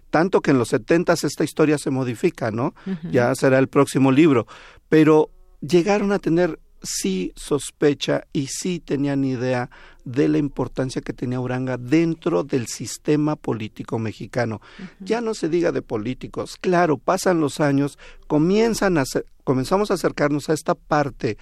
[0.09, 2.73] Tanto que en los setentas esta historia se modifica, ¿no?
[3.09, 4.45] Ya será el próximo libro.
[4.89, 5.29] Pero
[5.61, 9.69] llegaron a tener sí sospecha y sí tenían idea
[10.03, 14.61] de la importancia que tenía Uranga dentro del sistema político mexicano.
[14.99, 19.03] Ya no se diga de políticos, claro, pasan los años, comienzan a
[19.43, 21.37] comenzamos a acercarnos a esta parte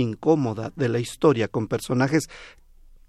[0.00, 2.28] incómoda de la historia con personajes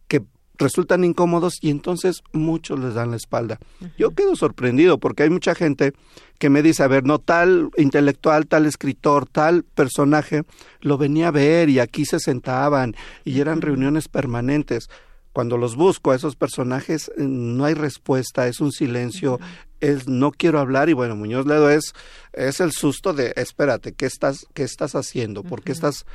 [0.07, 0.23] que
[0.59, 3.59] resultan incómodos y entonces muchos les dan la espalda.
[3.97, 5.93] Yo quedo sorprendido porque hay mucha gente
[6.37, 10.43] que me dice, a ver, no tal intelectual, tal escritor, tal personaje,
[10.81, 14.89] lo venía a ver y aquí se sentaban y eran reuniones permanentes.
[15.31, 19.39] Cuando los busco a esos personajes no hay respuesta, es un silencio,
[19.79, 21.93] es no quiero hablar y bueno, Muñoz Ledo es
[22.33, 25.43] es el susto de espérate, ¿qué estás qué estás haciendo?
[25.43, 26.05] ¿Por qué estás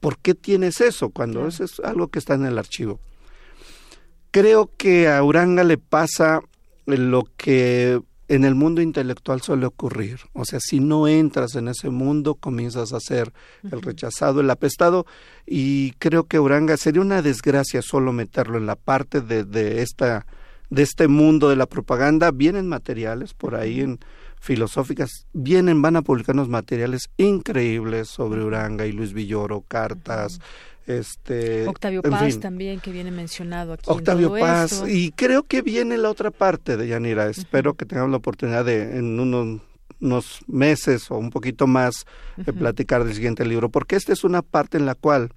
[0.00, 3.00] ¿Por qué tienes eso cuando eso es algo que está en el archivo?
[4.30, 6.40] Creo que a Uranga le pasa
[6.86, 10.20] lo que en el mundo intelectual suele ocurrir.
[10.34, 13.32] O sea, si no entras en ese mundo, comienzas a ser
[13.64, 15.06] el rechazado, el apestado,
[15.46, 20.26] y creo que Uranga sería una desgracia solo meterlo en la parte de, de esta
[20.70, 22.30] de este mundo de la propaganda.
[22.30, 23.98] Vienen materiales por ahí en
[24.40, 30.40] filosóficas, vienen, van a publicarnos materiales increíbles sobre Uranga y Luis Villoro, cartas,
[30.88, 35.98] este Octavio Paz también que viene mencionado aquí Octavio en Paz y creo que viene
[35.98, 39.60] la otra parte de Yanira espero que tengamos la oportunidad de en unos,
[40.00, 42.06] unos meses o un poquito más
[42.38, 45.30] de platicar del siguiente libro porque esta es una parte en la cual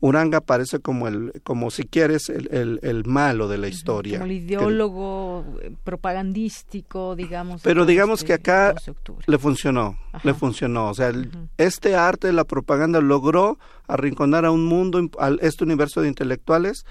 [0.00, 4.18] Uranga parece como el, como si quieres, el, el, el malo de la historia.
[4.18, 7.62] Como el ideólogo eh, propagandístico, digamos.
[7.62, 8.74] Pero digamos que acá
[9.26, 10.90] le funcionó, le funcionó.
[10.90, 11.12] O sea,
[11.56, 16.84] este arte de la propaganda logró arrinconar a un mundo, a este universo de intelectuales,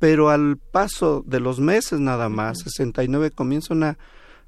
[0.00, 3.98] pero al paso de los meses nada más, 69, comienza una,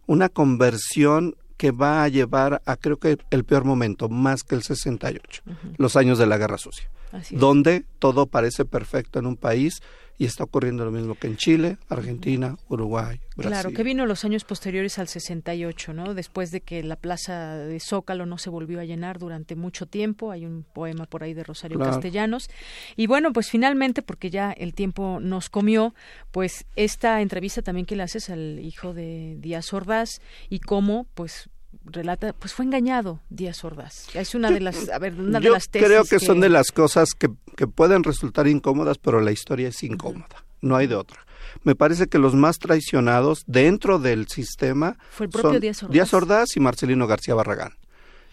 [0.06, 4.62] una conversión que va a llevar a creo que el peor momento, más que el
[4.62, 5.42] 68,
[5.76, 6.90] los años de la Guerra Sucia
[7.30, 9.82] donde todo parece perfecto en un país
[10.20, 13.52] y está ocurriendo lo mismo que en Chile, Argentina, Uruguay, Brasil.
[13.52, 16.12] Claro, que vino los años posteriores al 68, ¿no?
[16.12, 20.30] Después de que la plaza de Zócalo no se volvió a llenar durante mucho tiempo,
[20.30, 22.50] hay un poema por ahí de Rosario Castellanos.
[22.96, 25.94] Y bueno, pues finalmente, porque ya el tiempo nos comió,
[26.32, 30.20] pues esta entrevista también que le haces al hijo de Díaz Ordaz
[30.50, 31.48] y cómo, pues
[31.84, 34.14] relata, pues fue engañado Díaz Ordaz.
[34.14, 36.72] Es una de las, a ver, una de las tesis creo que, son de las
[36.72, 41.24] cosas que, que pueden resultar incómodas, pero la historia es incómoda, no hay de otra.
[41.62, 45.92] Me parece que los más traicionados dentro del sistema fue el propio son Díaz Ordaz.
[45.92, 47.72] Díaz Ordaz y Marcelino García Barragán.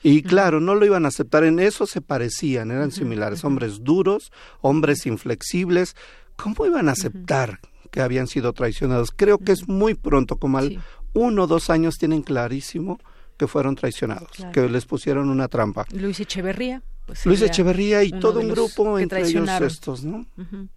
[0.03, 4.31] Y claro, no lo iban a aceptar, en eso se parecían, eran similares, hombres duros,
[4.61, 5.95] hombres inflexibles.
[6.35, 9.11] ¿Cómo iban a aceptar que habían sido traicionados?
[9.15, 10.83] Creo que es muy pronto, como al
[11.13, 12.99] uno o dos años tienen clarísimo
[13.37, 15.85] que fueron traicionados, que les pusieron una trampa.
[15.93, 16.81] Luis Echeverría.
[17.05, 20.25] Pues Luis Echeverría y todo un grupo entre ellos estos, ¿no?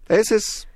[0.07, 0.67] Ese es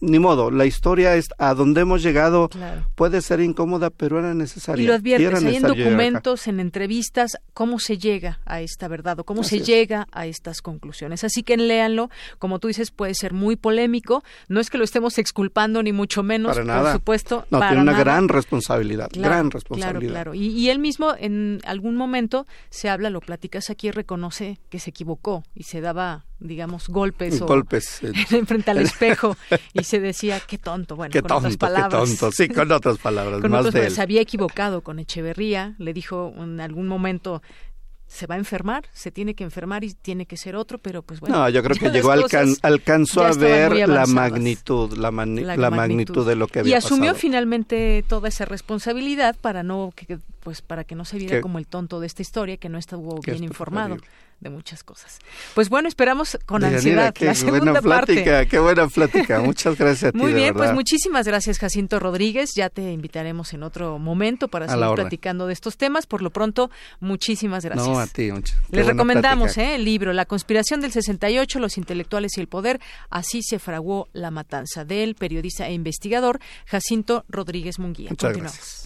[0.00, 2.50] ni modo, la historia es a donde hemos llegado
[2.94, 4.82] puede ser incómoda, pero era necesaria.
[4.82, 9.24] Y lo adviertes, hay en documentos, en entrevistas, cómo se llega a esta verdad o
[9.24, 11.24] cómo se llega a estas conclusiones.
[11.24, 15.18] Así que léanlo, como tú dices, puede ser muy polémico, no es que lo estemos
[15.18, 17.46] exculpando ni mucho menos, por supuesto.
[17.50, 20.12] No, tiene una gran responsabilidad, gran responsabilidad.
[20.12, 20.34] Claro, claro.
[20.34, 24.90] Y, y él mismo en algún momento se habla, lo platicas aquí, reconoce que se
[24.90, 28.00] equivocó y se daba digamos, golpes, o golpes
[28.46, 29.36] frente al espejo
[29.72, 32.10] y se decía, qué tonto, bueno, con otras palabras.
[32.10, 36.32] Qué tonto, sí, con otras palabras, más de Se había equivocado con Echeverría, le dijo
[36.36, 37.42] en algún momento,
[38.06, 41.18] se va a enfermar, se tiene que enfermar y tiene que ser otro, pero pues
[41.18, 41.36] bueno.
[41.36, 42.12] No, yo creo que llegó
[42.62, 46.24] alcanzó a ver la magnitud, la, magnitud.
[46.24, 50.84] de lo que había Y asumió finalmente toda esa responsabilidad para no que pues para
[50.84, 53.96] que no se viera como el tonto de esta historia, que no estuvo bien informado
[54.40, 55.18] de muchas cosas.
[55.54, 60.10] Pues bueno, esperamos con ansiedad qué la segunda buena plática, Qué buena plática, muchas gracias
[60.10, 60.18] a ti.
[60.18, 64.86] Muy bien, pues muchísimas gracias Jacinto Rodríguez, ya te invitaremos en otro momento para seguir
[64.94, 66.06] platicando de estos temas.
[66.06, 66.70] Por lo pronto,
[67.00, 67.88] muchísimas gracias.
[67.88, 68.58] No, a ti, muchas.
[68.70, 69.76] Les recomendamos ¿eh?
[69.76, 72.80] el libro La conspiración del 68, los intelectuales y el poder,
[73.10, 78.10] así se fraguó la matanza del periodista e investigador Jacinto Rodríguez Munguía.
[78.10, 78.85] Muchas gracias.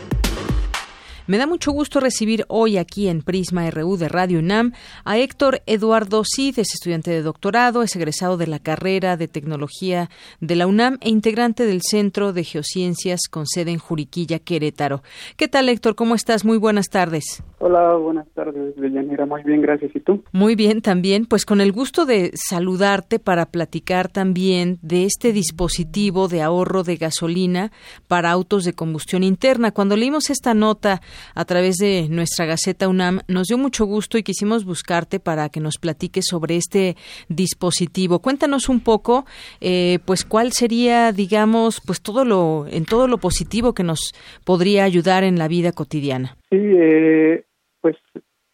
[1.27, 4.73] Me da mucho gusto recibir hoy aquí en Prisma RU de Radio UNAM
[5.05, 10.09] a Héctor Eduardo Cid, es estudiante de doctorado, es egresado de la carrera de tecnología
[10.39, 15.03] de la UNAM e integrante del Centro de Geociencias con sede en Juriquilla, Querétaro.
[15.37, 15.93] ¿Qué tal, Héctor?
[15.93, 16.43] ¿Cómo estás?
[16.43, 17.43] Muy buenas tardes.
[17.59, 19.27] Hola, buenas tardes, Deyanira.
[19.27, 19.95] Muy bien, gracias.
[19.95, 20.23] ¿Y tú?
[20.31, 21.27] Muy bien, también.
[21.27, 26.95] Pues con el gusto de saludarte para platicar también de este dispositivo de ahorro de
[26.95, 27.71] gasolina
[28.07, 29.71] para autos de combustión interna.
[29.71, 31.01] Cuando leímos esta nota
[31.35, 33.21] a través de nuestra Gaceta UNAM.
[33.27, 36.95] Nos dio mucho gusto y quisimos buscarte para que nos platiques sobre este
[37.29, 38.19] dispositivo.
[38.19, 39.25] Cuéntanos un poco,
[39.59, 44.13] eh, pues, cuál sería, digamos, pues todo lo, en todo lo positivo que nos
[44.45, 46.35] podría ayudar en la vida cotidiana.
[46.49, 47.43] Sí, eh,
[47.81, 47.97] pues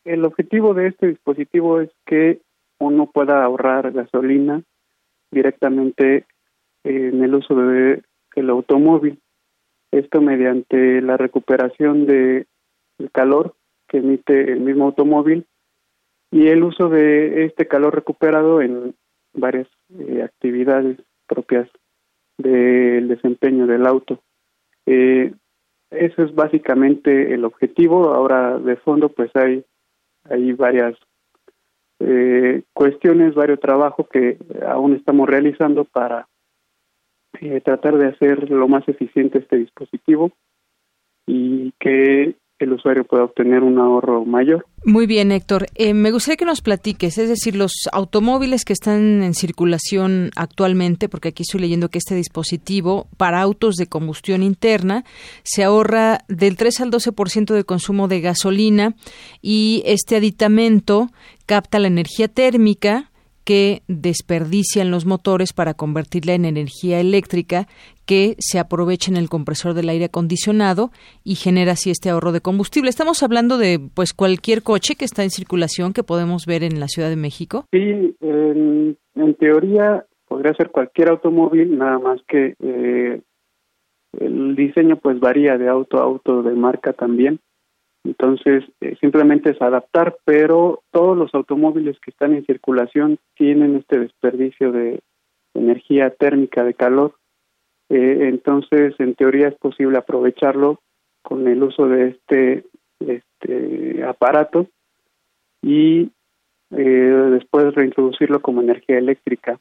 [0.05, 2.39] el objetivo de este dispositivo es que
[2.80, 4.64] uno pueda ahorrar gasolina
[5.32, 6.26] directamente
[6.84, 8.01] en el uso de
[8.36, 9.20] el automóvil.
[9.91, 12.45] Esto mediante la recuperación de
[12.99, 13.55] el calor
[13.88, 15.45] que emite el mismo automóvil
[16.31, 18.95] y el uso de este calor recuperado en
[19.33, 19.67] varias
[19.97, 21.69] eh, actividades propias
[22.38, 24.19] del desempeño del auto.
[24.85, 25.33] Eh,
[25.89, 28.13] eso es básicamente el objetivo.
[28.13, 29.63] Ahora de fondo pues hay,
[30.29, 30.95] hay varias
[31.99, 36.27] eh, cuestiones, varios trabajos que aún estamos realizando para
[37.63, 40.31] tratar de hacer lo más eficiente este dispositivo
[41.25, 44.65] y que el usuario pueda obtener un ahorro mayor.
[44.83, 45.67] Muy bien, Héctor.
[45.75, 51.09] Eh, me gustaría que nos platiques, es decir, los automóviles que están en circulación actualmente,
[51.09, 55.03] porque aquí estoy leyendo que este dispositivo para autos de combustión interna
[55.43, 58.95] se ahorra del 3 al 12% de consumo de gasolina
[59.41, 61.09] y este aditamento
[61.45, 63.11] capta la energía térmica
[63.47, 67.67] que desperdician los motores para convertirla en energía eléctrica
[68.05, 70.89] que se aprovecha en el compresor del aire acondicionado
[71.23, 72.89] y genera así este ahorro de combustible.
[72.89, 76.89] Estamos hablando de pues cualquier coche que está en circulación que podemos ver en la
[76.89, 77.63] Ciudad de México.
[77.71, 78.97] Sí, en,
[79.39, 83.21] teoría podría ser cualquier automóvil, nada más que eh,
[84.19, 87.39] el diseño pues varía de auto a auto, de marca también.
[88.08, 93.99] Entonces, eh, simplemente es adaptar, pero todos los automóviles que están en circulación tienen este
[93.99, 95.01] desperdicio de
[95.53, 97.16] energía térmica de calor.
[97.89, 100.80] Eh, entonces, en teoría es posible aprovecharlo
[101.22, 102.64] con el uso de este,
[102.99, 104.68] este aparato
[105.62, 106.10] y
[106.72, 109.60] eh, después reintroducirlo como energía eléctrica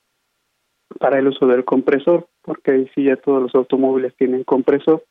[1.01, 5.03] para el uso del compresor, porque ahí sí ya todos los automóviles tienen compresor.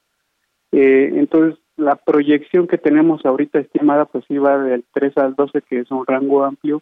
[0.72, 5.92] entonces, la proyección que tenemos ahorita estimada pues iba del 3 al 12 que es
[5.92, 6.82] un rango amplio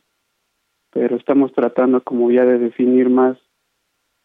[0.91, 3.37] pero estamos tratando como ya de definir más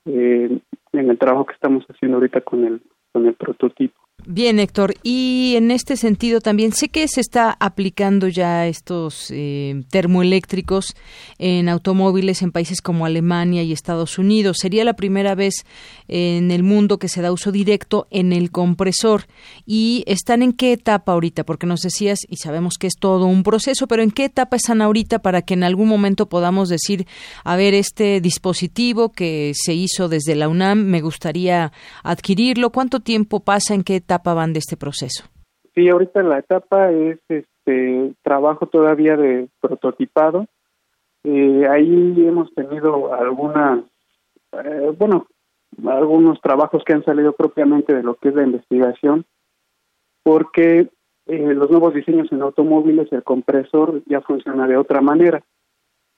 [0.05, 0.59] eh,
[0.93, 5.55] en el trabajo que estamos haciendo ahorita con el con el prototipo Bien, Héctor, y
[5.57, 10.97] en este sentido también sé que se está aplicando ya estos eh, termoeléctricos
[11.39, 14.59] en automóviles en países como Alemania y Estados Unidos.
[14.61, 15.65] Sería la primera vez
[16.09, 19.27] en el mundo que se da uso directo en el compresor.
[19.65, 21.45] ¿Y están en qué etapa ahorita?
[21.45, 24.83] Porque nos decías, y sabemos que es todo un proceso, pero ¿en qué etapa están
[24.83, 27.07] ahorita para que en algún momento podamos decir,
[27.45, 32.71] a ver, este dispositivo que se hizo desde la UNAM, me gustaría adquirirlo?
[32.73, 33.75] ¿Cuánto tiempo pasa?
[33.75, 34.33] ¿En qué etapa?
[34.33, 35.25] van de este proceso?
[35.75, 40.47] Sí, ahorita la etapa es este trabajo todavía de prototipado.
[41.25, 43.85] Eh, ahí hemos tenido algunas,
[44.53, 45.27] eh, bueno,
[45.87, 49.27] algunos trabajos que han salido propiamente de lo que es la investigación,
[50.23, 50.89] porque
[51.27, 55.43] eh, los nuevos diseños en automóviles, el compresor ya funciona de otra manera.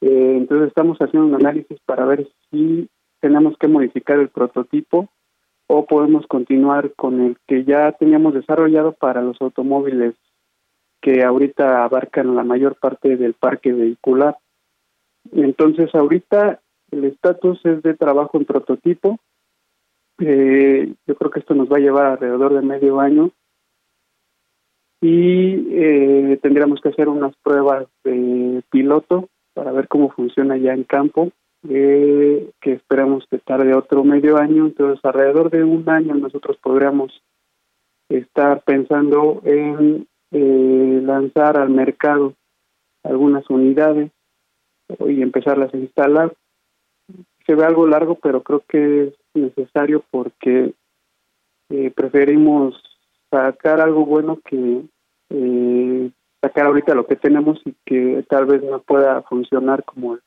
[0.01, 2.89] entonces estamos haciendo un análisis para ver si
[3.21, 5.11] tenemos que modificar el prototipo
[5.73, 10.17] o podemos continuar con el que ya teníamos desarrollado para los automóviles
[11.01, 14.37] que ahorita abarcan la mayor parte del parque vehicular.
[15.31, 16.61] Entonces, ahorita
[16.91, 19.21] el estatus es de trabajo en prototipo.
[20.19, 23.31] Eh, yo creo que esto nos va a llevar alrededor de medio año
[25.01, 30.83] y eh, tendríamos que hacer unas pruebas de piloto para ver cómo funciona ya en
[30.83, 31.31] campo
[31.69, 37.23] eh, que esperamos que tarde otro medio año, entonces alrededor de un año nosotros podríamos
[38.09, 42.35] estar pensando en eh, lanzar al mercado
[43.03, 44.11] algunas unidades
[45.07, 46.35] y empezarlas a instalar.
[47.47, 50.75] Se ve algo largo, pero creo que es necesario porque
[51.71, 52.75] eh, preferimos
[53.31, 54.83] sacar algo bueno que
[55.31, 60.19] eh, sacar ahorita lo que tenemos y que tal vez no pueda funcionar como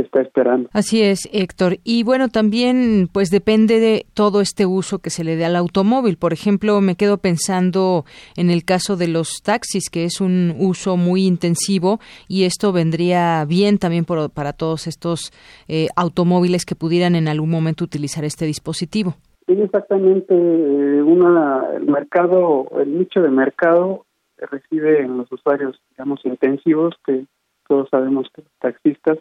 [0.00, 0.68] está esperando.
[0.72, 1.78] Así es, Héctor.
[1.84, 6.16] Y bueno, también pues depende de todo este uso que se le dé al automóvil.
[6.16, 8.04] Por ejemplo, me quedo pensando
[8.36, 13.44] en el caso de los taxis, que es un uso muy intensivo y esto vendría
[13.44, 15.32] bien también para todos estos
[15.68, 19.16] eh, automóviles que pudieran en algún momento utilizar este dispositivo.
[19.46, 20.34] Sí, exactamente.
[20.34, 24.06] Eh, una, el mercado, el nicho de mercado
[24.38, 27.26] reside en los usuarios, digamos, intensivos, que
[27.68, 29.18] todos sabemos que los taxistas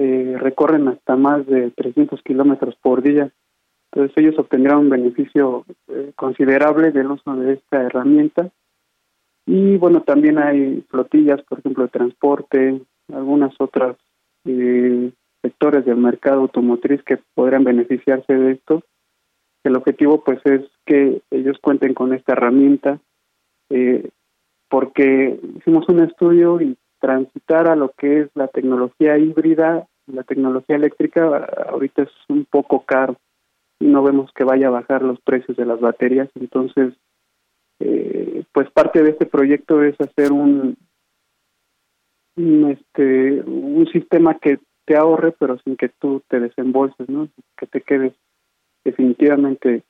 [0.00, 3.32] eh, recorren hasta más de 300 kilómetros por día.
[3.90, 8.48] Entonces ellos obtendrán un beneficio eh, considerable del uso de esta herramienta.
[9.44, 12.80] Y bueno, también hay flotillas, por ejemplo, de transporte,
[13.12, 13.96] algunas otras
[14.44, 15.10] eh,
[15.42, 18.84] sectores del mercado automotriz que podrán beneficiarse de esto.
[19.64, 23.00] El objetivo pues es que ellos cuenten con esta herramienta
[24.68, 30.76] porque hicimos un estudio y transitar a lo que es la tecnología híbrida, la tecnología
[30.76, 33.16] eléctrica, ahorita es un poco caro
[33.78, 36.28] y no vemos que vaya a bajar los precios de las baterías.
[36.34, 36.94] Entonces,
[37.80, 40.76] eh, pues parte de este proyecto es hacer un,
[42.36, 47.28] un, este, un sistema que te ahorre, pero sin que tú te desembolses, ¿no?
[47.56, 48.14] Que te quedes
[48.84, 49.84] definitivamente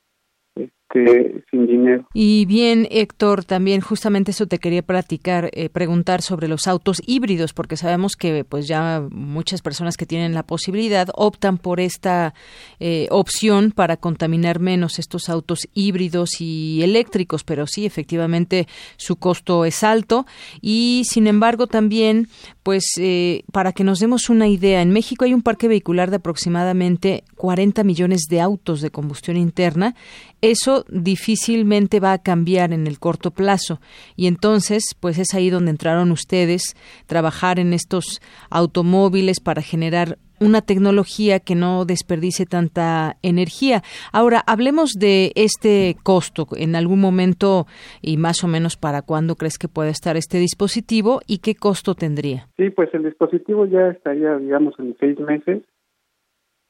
[0.89, 2.07] este, sin dinero.
[2.15, 7.53] Y bien, Héctor, también justamente eso te quería platicar, eh, preguntar sobre los autos híbridos,
[7.53, 12.35] porque sabemos que pues ya muchas personas que tienen la posibilidad optan por esta
[12.81, 18.67] eh, opción para contaminar menos estos autos híbridos y eléctricos, pero sí, efectivamente,
[18.97, 20.27] su costo es alto
[20.61, 22.29] y, sin embargo, también,
[22.63, 26.17] pues, eh, para que nos demos una idea, en México hay un parque vehicular de
[26.17, 29.95] aproximadamente 40 millones de autos de combustión interna
[30.41, 33.81] eso difícilmente va a cambiar en el corto plazo.
[34.17, 36.77] Y entonces, pues es ahí donde entraron ustedes,
[37.07, 38.21] trabajar en estos
[38.51, 43.83] automóviles para generar una tecnología que no desperdice tanta energía.
[44.13, 46.47] Ahora, hablemos de este costo.
[46.57, 47.67] En algún momento
[48.03, 51.95] y más o menos para cuándo crees que puede estar este dispositivo y qué costo
[51.95, 52.49] tendría.
[52.57, 55.63] Sí, pues el dispositivo ya estaría, digamos, en seis meses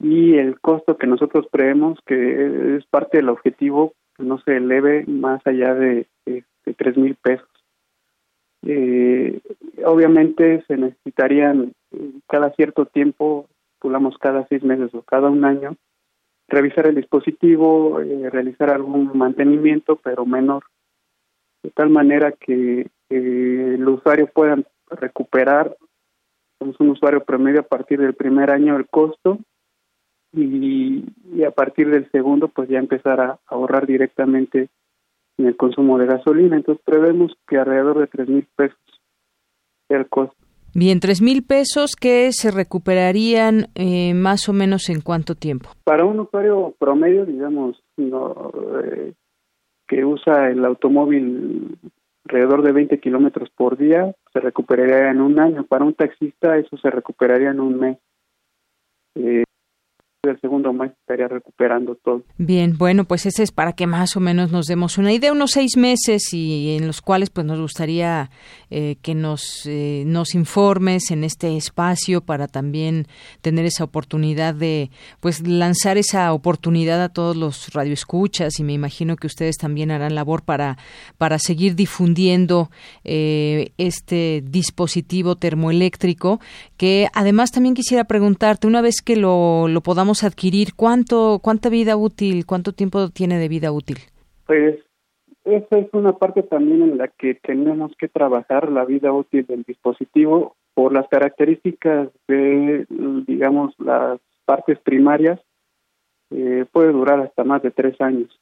[0.00, 5.04] y el costo que nosotros creemos que es parte del objetivo que no se eleve
[5.06, 6.06] más allá de,
[6.76, 7.48] tres mil pesos.
[8.62, 9.40] Eh,
[9.84, 11.72] obviamente se necesitarían
[12.28, 13.46] cada cierto tiempo,
[13.78, 15.76] pulamos cada seis meses o cada un año,
[16.48, 20.64] revisar el dispositivo, eh, realizar algún mantenimiento, pero menor,
[21.62, 24.58] de tal manera que el usuario pueda
[24.90, 25.76] recuperar,
[26.58, 29.38] somos un usuario promedio a partir del primer año el costo
[30.32, 31.04] y,
[31.46, 34.68] a partir del segundo pues ya empezar a ahorrar directamente
[35.38, 36.56] en el consumo de gasolina.
[36.56, 38.78] Entonces prevemos que alrededor de tres mil pesos
[39.86, 40.34] sea el costo.
[40.74, 45.70] Bien, tres mil pesos que se recuperarían eh, más o menos en cuánto tiempo.
[45.84, 48.52] Para un usuario promedio, digamos, no,
[48.84, 49.14] eh,
[49.86, 51.78] que usa el automóvil
[52.26, 55.64] alrededor de 20 kilómetros por día, se recuperaría en un año.
[55.64, 57.98] Para un taxista eso se recuperaría en un mes.
[59.14, 59.44] Eh,
[60.30, 62.22] el segundo mes estaría recuperando todo.
[62.36, 65.52] Bien, bueno, pues ese es para que más o menos nos demos una idea, unos
[65.52, 68.30] seis meses y en los cuales pues nos gustaría
[68.70, 73.06] eh, que nos, eh, nos informes en este espacio para también
[73.40, 79.16] tener esa oportunidad de pues lanzar esa oportunidad a todos los radioescuchas y me imagino
[79.16, 80.76] que ustedes también harán labor para,
[81.16, 82.70] para seguir difundiendo
[83.04, 86.40] eh, este dispositivo termoeléctrico
[86.76, 91.96] que además también quisiera preguntarte, una vez que lo, lo podamos adquirir, ¿cuánto, ¿cuánta vida
[91.96, 93.98] útil, cuánto tiempo tiene de vida útil?
[94.46, 94.78] Pues
[95.44, 99.62] esa es una parte también en la que tenemos que trabajar la vida útil del
[99.62, 102.86] dispositivo por las características de,
[103.26, 105.40] digamos, las partes primarias,
[106.30, 108.38] eh, puede durar hasta más de tres años.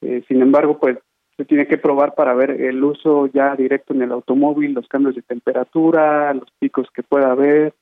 [0.00, 0.98] Eh, sin embargo, pues
[1.36, 5.14] se tiene que probar para ver el uso ya directo en el automóvil, los cambios
[5.14, 7.74] de temperatura, los picos que pueda haber,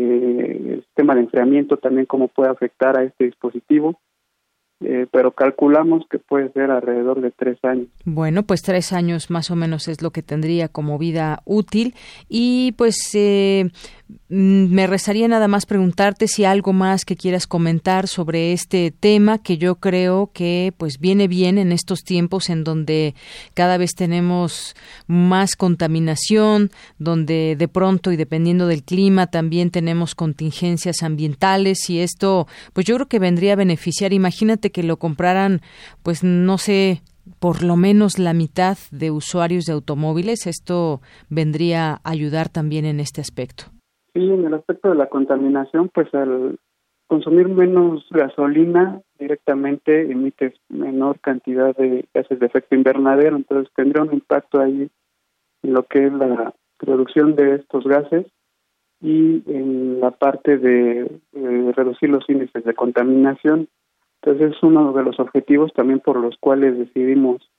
[0.00, 4.00] eh, el sistema de enfriamiento también cómo puede afectar a este dispositivo.
[4.82, 7.88] Eh, pero calculamos que puede ser alrededor de tres años.
[8.06, 11.94] Bueno, pues tres años más o menos es lo que tendría como vida útil
[12.30, 13.70] y pues eh,
[14.28, 19.38] Mm, me rezaría nada más preguntarte si algo más que quieras comentar sobre este tema
[19.38, 23.14] que yo creo que pues viene bien en estos tiempos en donde
[23.54, 24.76] cada vez tenemos
[25.06, 32.46] más contaminación, donde de pronto y dependiendo del clima también tenemos contingencias ambientales y esto
[32.72, 34.12] pues yo creo que vendría a beneficiar.
[34.12, 35.60] Imagínate que lo compraran
[36.02, 37.02] pues no sé
[37.38, 42.98] por lo menos la mitad de usuarios de automóviles, esto vendría a ayudar también en
[43.00, 43.64] este aspecto.
[44.14, 46.58] Sí, en el aspecto de la contaminación, pues al
[47.06, 54.14] consumir menos gasolina directamente emites menor cantidad de gases de efecto invernadero, entonces tendría un
[54.14, 54.90] impacto ahí
[55.62, 58.26] en lo que es la producción de estos gases
[59.00, 61.20] y en la parte de,
[61.74, 63.68] reducir los índices de contaminación.
[64.22, 67.50] Entonces es uno de los objetivos también por los cuales decidimos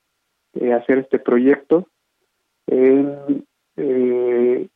[0.54, 1.86] eh, hacer este proyecto.
[2.66, 4.68] Eh,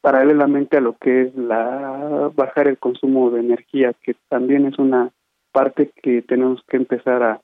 [0.00, 5.10] paralelamente a lo que es la bajar el consumo de energía, que también es una
[5.50, 7.40] parte que tenemos que empezar a,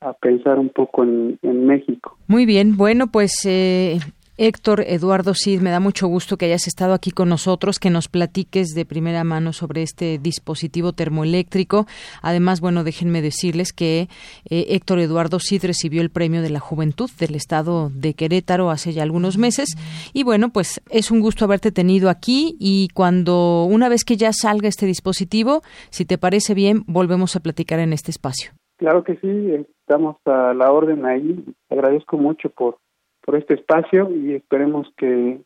[0.00, 2.16] a pensar un poco en, en México.
[2.26, 3.98] Muy bien, bueno, pues eh,
[4.38, 8.08] Héctor Eduardo Cid, me da mucho gusto que hayas estado aquí con nosotros, que nos
[8.08, 11.84] platiques de primera mano sobre este dispositivo termoeléctrico.
[12.22, 14.08] Además, bueno, déjenme decirles que
[14.48, 18.92] eh, Héctor Eduardo Cid recibió el premio de la juventud del estado de Querétaro hace
[18.92, 19.76] ya algunos meses.
[20.14, 24.32] Y bueno, pues es un gusto haberte tenido aquí y cuando una vez que ya
[24.32, 25.60] salga este dispositivo,
[25.90, 28.52] si te parece bien, volvemos a platicar en este espacio.
[28.78, 31.44] Claro que sí, estamos a la orden ahí.
[31.68, 32.78] agradezco mucho por
[33.24, 35.40] por este espacio y esperemos que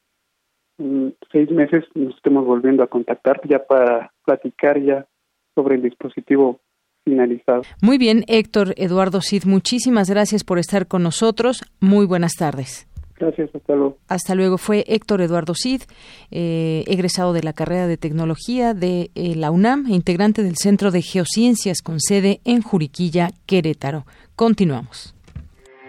[0.79, 5.07] en seis meses nos estemos volviendo a contactar ya para platicar ya
[5.55, 6.61] sobre el dispositivo
[7.05, 7.63] finalizado.
[7.81, 11.63] Muy bien, Héctor Eduardo Cid, muchísimas gracias por estar con nosotros.
[11.81, 12.87] Muy buenas tardes.
[13.19, 13.97] Gracias, hasta luego.
[14.09, 14.59] Hasta luego.
[14.59, 15.83] Fue Héctor Eduardo Cid,
[16.31, 20.91] eh, egresado de la carrera de Tecnología de eh, la UNAM e integrante del Centro
[20.91, 24.05] de Geociencias con sede en Juriquilla, Querétaro.
[24.35, 25.16] Continuamos.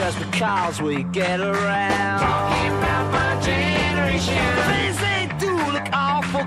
[0.00, 2.20] Just because we get around.
[2.20, 4.42] Talking about my generation.
[4.72, 6.40] Things they do look awful.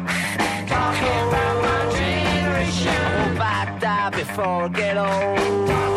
[0.76, 2.88] Talking about my generation.
[2.88, 5.93] I hope I die before I get old.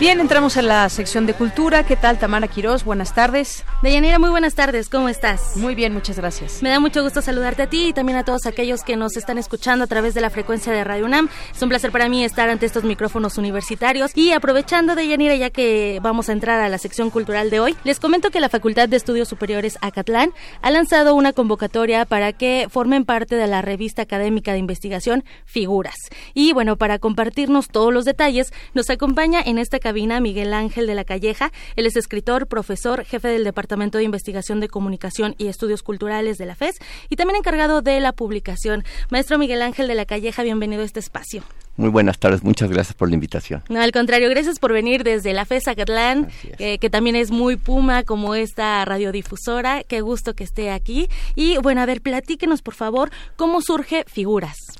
[0.00, 1.84] Bien, entramos en la sección de cultura.
[1.84, 2.84] ¿Qué tal, Tamara Quirós?
[2.84, 3.66] Buenas tardes.
[3.82, 4.88] Deyanira, muy buenas tardes.
[4.88, 5.58] ¿Cómo estás?
[5.58, 6.62] Muy bien, muchas gracias.
[6.62, 9.36] Me da mucho gusto saludarte a ti y también a todos aquellos que nos están
[9.36, 11.28] escuchando a través de la frecuencia de Radio UNAM.
[11.54, 15.98] Es un placer para mí estar ante estos micrófonos universitarios y aprovechando, Deyanira, ya que
[16.00, 18.96] vamos a entrar a la sección cultural de hoy, les comento que la Facultad de
[18.96, 20.32] Estudios Superiores Acatlán
[20.62, 25.96] ha lanzado una convocatoria para que formen parte de la revista académica de investigación Figuras.
[26.32, 30.94] Y bueno, para compartirnos todos los detalles, nos acompaña en esta cabina Miguel Ángel de
[30.94, 31.50] la Calleja.
[31.74, 36.46] Él es escritor, profesor, jefe del Departamento de Investigación de Comunicación y Estudios Culturales de
[36.46, 36.76] la FES
[37.08, 38.84] y también encargado de la publicación.
[39.10, 41.42] Maestro Miguel Ángel de la Calleja, bienvenido a este espacio.
[41.76, 43.64] Muy buenas tardes, muchas gracias por la invitación.
[43.68, 46.28] No, al contrario, gracias por venir desde la FES Zacatlán,
[46.60, 49.82] eh, que también es muy puma como esta radiodifusora.
[49.82, 51.08] Qué gusto que esté aquí.
[51.34, 54.79] Y bueno, a ver, platíquenos por favor, ¿cómo surge Figuras?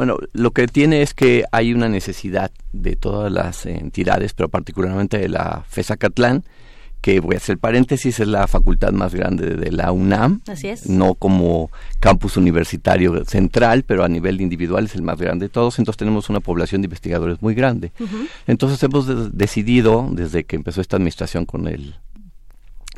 [0.00, 5.18] Bueno, lo que tiene es que hay una necesidad de todas las entidades, pero particularmente
[5.18, 6.42] de la FES Zacatlán,
[7.02, 10.40] que voy a hacer paréntesis, es la facultad más grande de la UNAM.
[10.48, 10.88] Así es.
[10.88, 15.78] No como campus universitario central, pero a nivel individual es el más grande de todos.
[15.78, 17.92] Entonces tenemos una población de investigadores muy grande.
[18.46, 21.96] Entonces hemos de- decidido, desde que empezó esta administración con el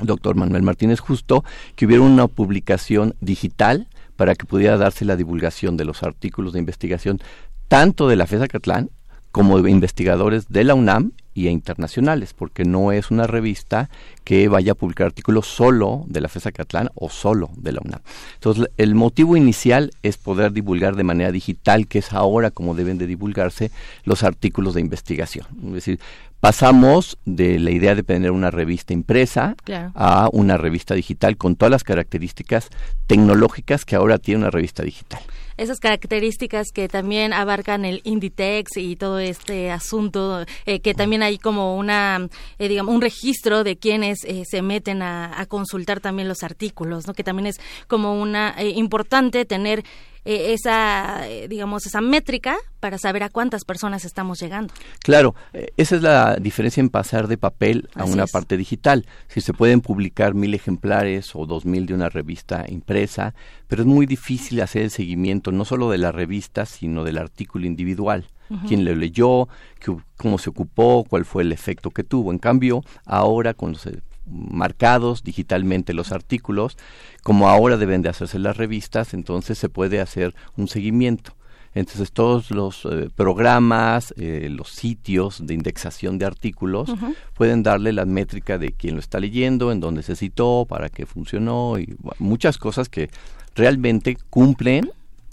[0.01, 1.45] doctor Manuel Martínez Justo,
[1.75, 3.89] que hubiera una publicación digital
[4.23, 7.21] para que pudiera darse la divulgación de los artículos de investigación
[7.67, 8.89] tanto de la FESA Catlán
[9.33, 13.91] como de investigadores de la UNAM y internacionales, porque no es una revista
[14.23, 17.99] que vaya a publicar artículos solo de la FESA Catlán o solo de la UNAM.
[18.35, 22.99] Entonces, el motivo inicial es poder divulgar de manera digital, que es ahora como deben
[22.99, 23.73] de divulgarse
[24.05, 25.47] los artículos de investigación.
[25.67, 25.99] Es decir,
[26.43, 29.93] pasamos de la idea de tener una revista impresa Claro.
[29.95, 32.69] a una revista digital con todas las características
[33.07, 35.21] tecnológicas que ahora tiene una revista digital.
[35.57, 41.39] Esas características que también abarcan el Inditex y todo este asunto, eh, que también hay
[41.39, 42.27] como una,
[42.59, 47.07] eh, digamos, un registro de quienes eh, se meten a, a consultar también los artículos,
[47.07, 47.15] ¿no?
[47.15, 49.85] Que también es como una eh, importante tener
[50.25, 54.73] eh, esa, eh, digamos, esa métrica para saber a cuántas personas estamos llegando.
[55.01, 58.31] Claro, eh, esa es la diferencia en pasar de papel a Así una es.
[58.31, 59.07] parte digital.
[59.29, 63.35] Si se pueden publicar mil ejemplares o dos mil de una revista impresa,
[63.69, 67.67] pero es muy difícil hacer el seguimiento no solo de la revista, sino del artículo
[67.67, 68.27] individual.
[68.69, 69.49] Quién lo leyó,
[69.81, 72.31] qué- cómo se ocupó, cuál fue el efecto que tuvo.
[72.33, 73.87] En cambio, ahora con los
[74.27, 76.77] marcados digitalmente los artículos,
[77.23, 81.35] como ahora deben de hacerse las revistas, entonces se puede hacer un seguimiento.
[81.75, 86.93] Entonces todos los eh, programas, eh, los sitios de indexación de artículos
[87.35, 91.07] pueden darle la métrica de quién lo está leyendo, en dónde se citó, para qué
[91.07, 93.09] funcionó y muchas cosas que
[93.55, 94.91] realmente cumplen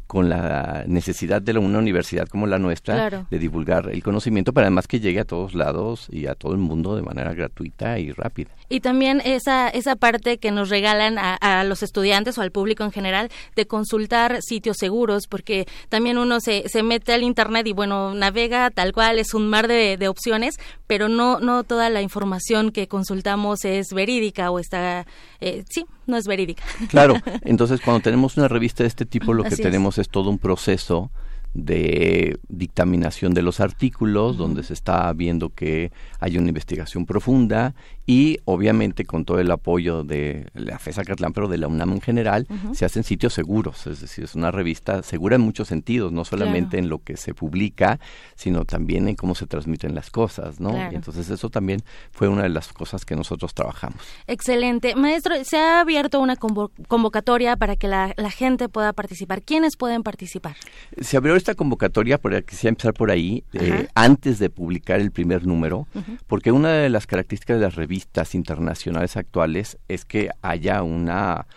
[0.10, 3.28] con la necesidad de una universidad como la nuestra Claro.
[3.30, 6.58] de divulgar el conocimiento, pero además que llegue a todos lados y a todo el
[6.58, 8.50] mundo de manera gratuita y rápida.
[8.70, 12.84] Y también esa, esa parte que nos regalan a, a los estudiantes o al público
[12.84, 17.74] en general de consultar sitios seguros, porque también uno se, se mete al Internet y
[17.74, 20.56] bueno, navega tal cual, es un mar de, de opciones,
[20.88, 25.06] pero no, no toda la información que consultamos es verídica o está,
[25.40, 26.64] eh, sí, no es verídica.
[26.90, 29.62] Claro, entonces cuando tenemos una revista de este tipo, lo que Así es.
[29.62, 30.10] tenemos es.
[30.10, 31.12] todo un proceso
[31.54, 37.74] de dictaminación de los artículos, donde se está viendo que hay una investigación profunda
[38.12, 42.02] y obviamente con todo el apoyo de la FESA Catlán, pero de la UNAM en
[42.02, 42.74] general, Ujú.
[42.74, 46.70] se hacen sitios seguros, es decir, es una revista segura en muchos sentidos, no solamente
[46.78, 46.84] Claro.
[46.86, 48.00] en lo que se publica,
[48.36, 50.72] sino también en cómo se transmiten las cosas, ¿no?
[50.72, 50.92] Claro.
[50.92, 54.02] Y entonces eso también fue una de las cosas que nosotros trabajamos.
[54.26, 54.96] Excelente.
[54.96, 59.44] Maestro, se ha abierto una convo- convocatoria para que la, la gente pueda participar.
[59.44, 60.56] ¿Quiénes pueden participar?
[61.00, 65.46] Se abrió esta convocatoria, por quisiera empezar por ahí, eh, antes de publicar el primer
[65.46, 65.86] número,
[66.26, 67.99] porque una de las características de las revistas
[68.34, 71.48] internacionales actuales es que haya una,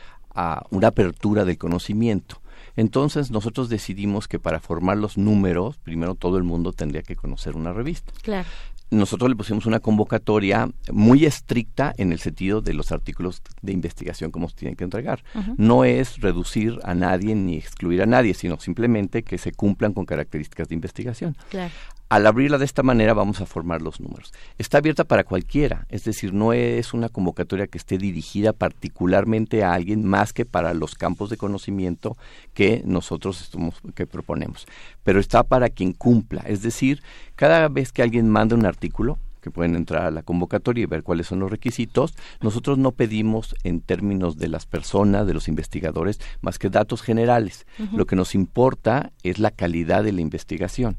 [0.71, 2.41] una apertura del conocimiento.
[2.77, 7.55] Entonces nosotros decidimos que para formar los números, primero todo el mundo tendría que conocer
[7.55, 8.49] una revista Claro.
[8.91, 14.31] nosotros le pusimos una convocatoria muy estricta en el sentido de los artículos de investigación
[14.31, 15.23] como se tienen que entregar.
[15.57, 20.07] No es reducir a nadie ni excluir a nadie, sino simplemente que se cumplan con
[20.07, 21.37] características de investigación.
[21.51, 21.73] Claro.
[22.13, 24.35] Al abrirla de esta manera vamos a formar los números.
[24.59, 29.73] Está abierta para cualquiera, es decir, no es una convocatoria que esté dirigida particularmente a
[29.73, 32.19] alguien más que para los campos de conocimiento
[32.53, 34.67] que nosotros estamos, que proponemos.
[35.05, 37.03] Pero está para quien cumpla, es decir,
[37.35, 41.03] cada vez que alguien manda un artículo, que pueden entrar a la convocatoria y ver
[41.03, 42.15] cuáles son los requisitos.
[42.43, 47.67] Nosotros no pedimos en términos de las personas, de los investigadores, más que datos generales.
[47.91, 50.99] Lo que nos importa es la calidad de la investigación.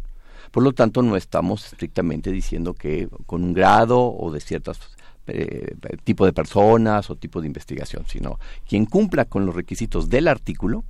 [0.53, 4.79] Por lo tanto, no estamos estrictamente diciendo que con un grado o de ciertos
[5.25, 8.37] eh, tipo de personas o tipo de investigación, sino
[8.67, 10.83] quien cumpla con los requisitos del artículo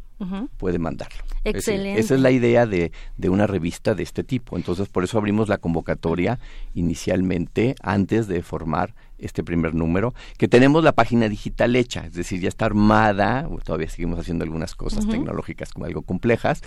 [0.57, 1.17] Puede mandarlo.
[1.43, 1.99] Es Excelente.
[1.99, 4.55] esa es la idea de, de una revista de este tipo.
[4.57, 6.39] Entonces, por eso abrimos la convocatoria
[6.73, 12.41] inicialmente antes de formar este primer número, que tenemos la página digital hecha, es decir,
[12.41, 16.61] ya está armada, todavía seguimos haciendo algunas cosas tecnológicas como algo complejas,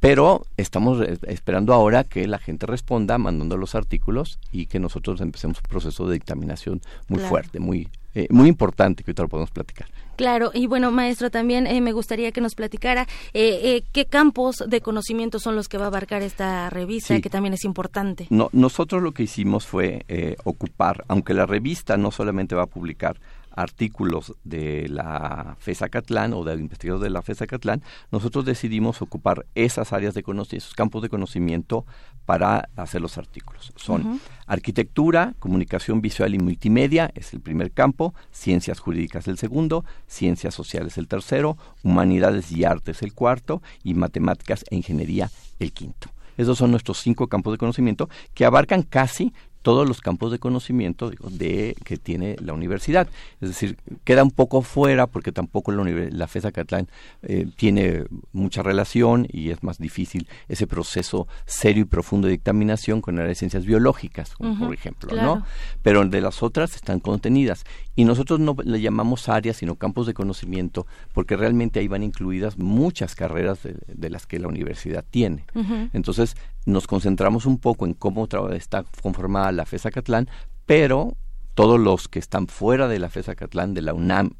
[0.00, 5.56] pero estamos esperando ahora que la gente responda mandando los artículos y que nosotros empecemos
[5.58, 7.30] un proceso de dictaminación muy Claro.
[7.30, 9.88] fuerte, muy eh, muy importante que ahorita lo podemos platicar.
[10.16, 13.02] Claro, y bueno, maestro, también eh, me gustaría que nos platicara
[13.32, 17.20] eh, eh, qué campos de conocimiento son los que va a abarcar esta revista, Sí.
[17.20, 18.26] que también es importante.
[18.30, 22.66] No, nosotros lo que hicimos fue eh, ocupar, aunque la revista no solamente va a
[22.66, 23.16] publicar
[23.54, 29.46] artículos de la FESA Catlán o de investigadores de la FESA Catlán, nosotros decidimos ocupar
[29.54, 31.86] esas áreas de conocimiento, esos campos de conocimiento
[32.26, 33.72] para hacer los artículos.
[33.76, 40.54] Son arquitectura, comunicación visual y multimedia, es el primer campo, ciencias jurídicas el segundo, ciencias
[40.54, 46.10] sociales el tercero, humanidades y artes el cuarto y matemáticas e ingeniería el quinto.
[46.36, 49.32] Esos son nuestros cinco campos de conocimiento que abarcan casi
[49.64, 53.08] todos los campos de conocimiento digo, de que tiene la universidad.
[53.40, 56.86] Es decir, queda un poco fuera porque tampoco la, la FESA Catlán
[57.22, 63.00] eh, tiene mucha relación y es más difícil ese proceso serio y profundo de dictaminación
[63.00, 65.36] con las ciencias biológicas, por ejemplo, claro.
[65.36, 65.46] ¿no?
[65.82, 67.64] Pero de las otras están contenidas.
[67.96, 72.58] Y nosotros no le llamamos áreas, sino campos de conocimiento, porque realmente ahí van incluidas
[72.58, 75.46] muchas carreras de, de las que la universidad tiene.
[75.94, 80.28] Entonces, nos concentramos un poco en cómo está conformada la FESA Catlán,
[80.66, 81.16] pero
[81.54, 84.32] todos los que están fuera de la FESA Catlán, de la UNAM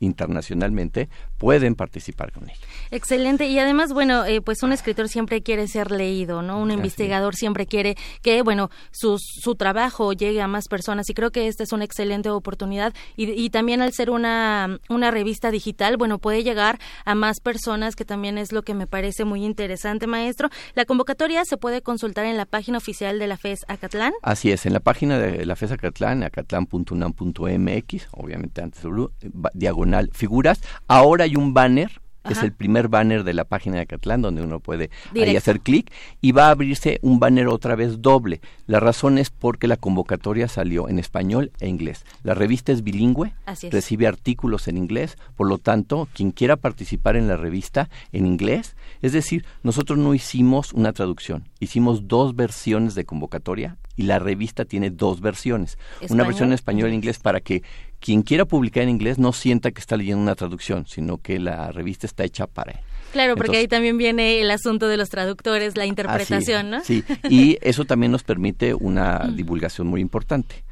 [0.00, 2.58] internacionalmente, pueden participar con ella.
[2.90, 3.46] Excelente.
[3.46, 6.60] Y además, bueno, eh, pues un escritor siempre quiere ser leído, ¿no?
[6.60, 11.08] Un investigador siempre quiere que, bueno, su, su trabajo llegue a más personas.
[11.10, 12.94] Y creo que esta es una excelente oportunidad.
[13.16, 17.96] Y, y también al ser una, una revista digital, bueno, puede llegar a más personas,
[17.96, 20.48] que también es lo que me parece muy interesante, maestro.
[20.74, 24.12] La convocatoria se puede consultar en la página oficial de la FES Acatlán.
[24.22, 29.50] Así es, en la página de la FESA Catlán, acatlán.unam.mx, obviamente antes de va-
[29.86, 31.90] diagonal figuras, ahora hay un banner,
[32.24, 32.46] es Ajá.
[32.46, 36.32] el primer banner de la página de Acatlán, donde uno puede ahí hacer clic y
[36.32, 38.40] va a abrirse un banner otra vez doble.
[38.66, 42.04] La razón es porque la convocatoria salió en español e inglés.
[42.24, 43.72] La revista es bilingüe, Así es.
[43.72, 48.74] recibe artículos en inglés, por lo tanto, quien quiera participar en la revista en inglés,
[49.02, 54.64] es decir, nosotros no hicimos una traducción, hicimos dos versiones de convocatoria y la revista
[54.64, 55.78] tiene dos versiones,
[56.10, 57.62] una versión en e español e inglés para que
[58.06, 61.72] quien quiera publicar en inglés no sienta que está leyendo una traducción, sino que la
[61.72, 62.78] revista está hecha para él.
[63.10, 66.84] Claro, porque ahí también viene el asunto de los traductores, la interpretación, ¿no?
[66.84, 70.62] Sí, y eso también nos permite una divulgación muy importante.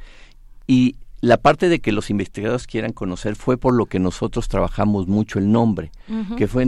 [0.65, 5.09] Y la parte de que los investigadores quieran conocer fue por lo que nosotros trabajamos
[5.09, 5.91] mucho el nombre,
[6.37, 6.65] que fue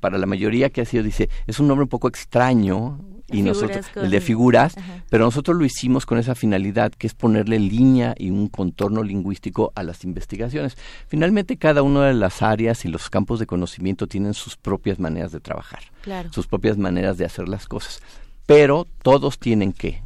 [0.00, 2.98] para la mayoría que ha sido, dice, es un nombre un poco extraño,
[3.30, 5.04] y nosotros, con- el de figuras, Ajá.
[5.10, 9.72] pero nosotros lo hicimos con esa finalidad, que es ponerle línea y un contorno lingüístico
[9.74, 10.76] a las investigaciones.
[11.08, 15.32] Finalmente, cada una de las áreas y los campos de conocimiento tienen sus propias maneras
[15.32, 16.32] de trabajar Claro.
[16.32, 18.00] sus propias maneras de hacer las cosas.
[18.46, 20.02] Pero todos tienen que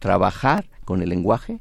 [0.00, 1.60] trabajar con el lenguaje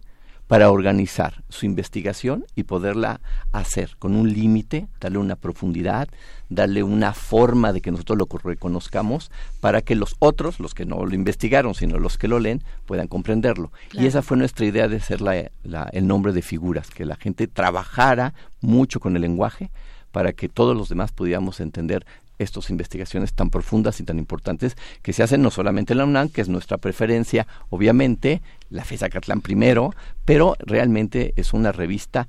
[0.54, 3.20] para organizar su investigación y poderla
[3.51, 6.08] hacer con un límite, darle una profundidad,
[6.49, 9.32] darle una forma de que nosotros lo reconozcamos
[9.62, 13.08] para que los otros, los que no lo investigaron, sino los que lo leen, puedan
[13.08, 13.72] comprenderlo.
[13.89, 14.04] Claro.
[14.06, 17.16] Y esa fue nuestra idea de hacer la- la- el nombre de figuras, que la
[17.16, 19.72] gente trabajara mucho con el lenguaje
[20.12, 22.06] para que todos los demás pudiéramos entender
[22.40, 26.30] estas investigaciones tan profundas y tan importantes que se hacen no solamente en la UNAM,
[26.30, 29.94] que es nuestra preferencia, obviamente, la FES Acatlán primero,
[30.26, 32.28] pero realmente es una revista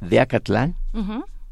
[0.00, 0.74] de Acatlán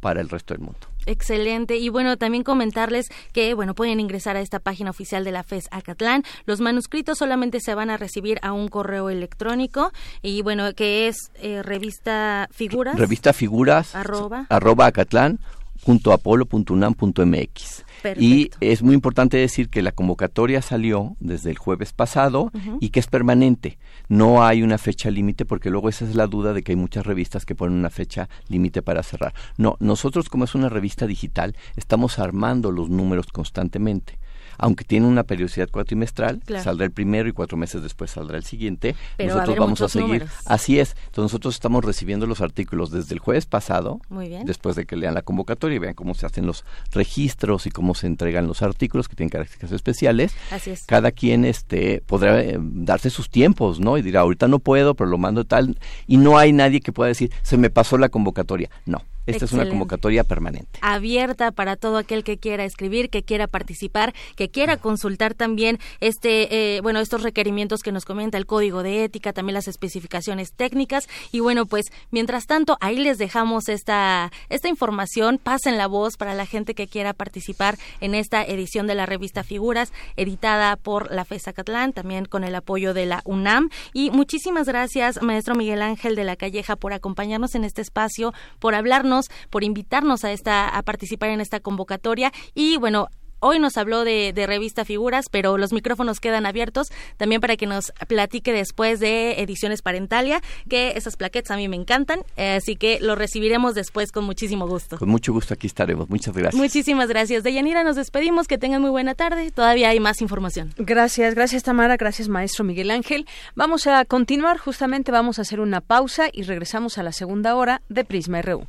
[0.01, 0.81] para el resto del mundo.
[1.07, 1.77] Excelente.
[1.79, 5.69] Y bueno, también comentarles que, bueno, pueden ingresar a esta página oficial de la FES
[5.71, 6.23] Acatlán.
[6.47, 9.93] Los manuscritos solamente se van a recibir a un correo electrónico
[10.23, 12.97] y, bueno, que es eh, revista Figuras.
[12.97, 14.47] Revista Figuras, Arroba.
[14.49, 15.39] arroba acatlán
[15.85, 17.85] punto apolo punto unam punto mx.
[18.19, 22.51] Y es muy importante decir que la convocatoria salió desde el jueves pasado
[22.81, 23.79] y que es permanente.
[24.09, 27.07] No hay una fecha límite porque luego esa es la duda de que hay muchas
[27.07, 29.35] revistas que ponen una fecha límite para cerrar.
[29.57, 34.19] No, nosotros como es una revista digital estamos armando los números constantemente.
[34.59, 36.65] Aunque tiene una periodicidad cuatrimestral, Claro.
[36.65, 38.95] saldrá el primero y cuatro meses después saldrá el siguiente.
[39.17, 40.07] Pero va a nosotros vamos a seguir.
[40.09, 40.31] números.
[40.47, 40.91] Así es.
[41.07, 44.45] Entonces nosotros estamos recibiendo los artículos desde el jueves pasado Muy bien.
[44.47, 47.95] después de que lean la convocatoria y vean cómo se hacen los registros y cómo
[47.95, 50.35] se entregan los artículos que tienen características especiales.
[50.51, 50.85] Así es.
[50.85, 53.99] Cada quien este podrá eh, darse sus tiempos, ¿no?
[53.99, 57.09] Y dirá, ahorita no puedo, pero lo mando tal y no hay nadie que pueda
[57.09, 58.71] decir, se me pasó la convocatoria.
[58.87, 60.79] No, esta es una convocatoria permanente.
[60.81, 66.77] abierta para todo aquel que quiera escribir, que quiera participar, que quiera consultar también este,
[66.77, 71.09] eh, bueno, estos requerimientos que nos comenta el código de ética, también las especificaciones técnicas.
[71.31, 75.39] Y bueno, pues mientras tanto, ahí les dejamos esta, esta información.
[75.39, 79.45] Pasen la voz para la gente que quiera participar en esta edición de la revista
[79.45, 83.71] Figuras, editada por la FESA Catlán, también con el apoyo de la UNAM.
[83.93, 88.75] Y muchísimas gracias, maestro Miguel Ángel de la Calleja, por acompañarnos en este espacio, por
[88.75, 89.12] hablarnos,
[89.51, 93.09] por invitarnos a esta a participar en esta convocatoria y bueno,
[93.45, 97.93] Hoy nos habló de, revista Figuras, pero los micrófonos quedan abiertos también para que nos
[98.07, 103.01] platique después de Ediciones Parentalia, que esas plaquetas a mí me encantan, eh, así que
[103.01, 104.97] lo recibiremos después con muchísimo gusto.
[104.97, 106.09] Con mucho gusto aquí estaremos.
[106.09, 106.55] Muchas gracias.
[106.55, 107.43] Muchísimas gracias.
[107.43, 108.47] Deyanira, nos despedimos.
[108.47, 109.51] Que tengan muy buena tarde.
[109.51, 110.73] Todavía hay más información.
[110.77, 113.27] Gracias, gracias Tamara, gracias maestro Miguel Ángel.
[113.57, 117.83] Vamos a continuar, justamente vamos a hacer una pausa y regresamos a la segunda hora
[117.89, 118.69] de Prisma RU.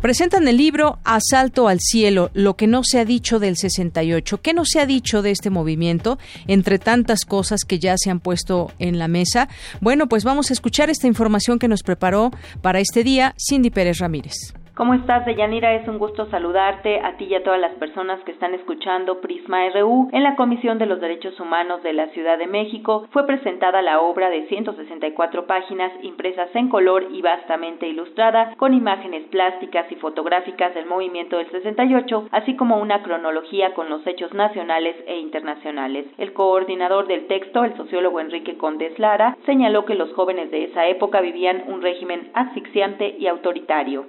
[0.00, 4.40] Presentan el libro Asalto al Cielo, lo que no se ha dicho del 68.
[4.40, 8.20] ¿Qué no se ha dicho de este movimiento entre tantas cosas que ya se han
[8.20, 9.48] puesto en la mesa?
[9.80, 12.30] Bueno, pues vamos a escuchar esta información que nos preparó
[12.62, 14.54] para este día Cindy Pérez Ramírez.
[14.78, 15.74] ¿Cómo estás, Deyanira?
[15.74, 19.68] Es un gusto saludarte a ti y a todas las personas que están escuchando Prisma
[19.70, 20.08] RU.
[20.12, 24.00] En la Comisión de los Derechos Humanos de la Ciudad de México fue presentada la
[24.00, 30.72] obra de 164 páginas impresas en color y vastamente ilustrada con imágenes plásticas y fotográficas
[30.76, 36.06] del movimiento del 68, así como una cronología con los hechos nacionales e internacionales.
[36.18, 40.86] El coordinador del texto, el sociólogo Enrique Condes Lara, señaló que los jóvenes de esa
[40.86, 44.06] época vivían un régimen asfixiante y autoritario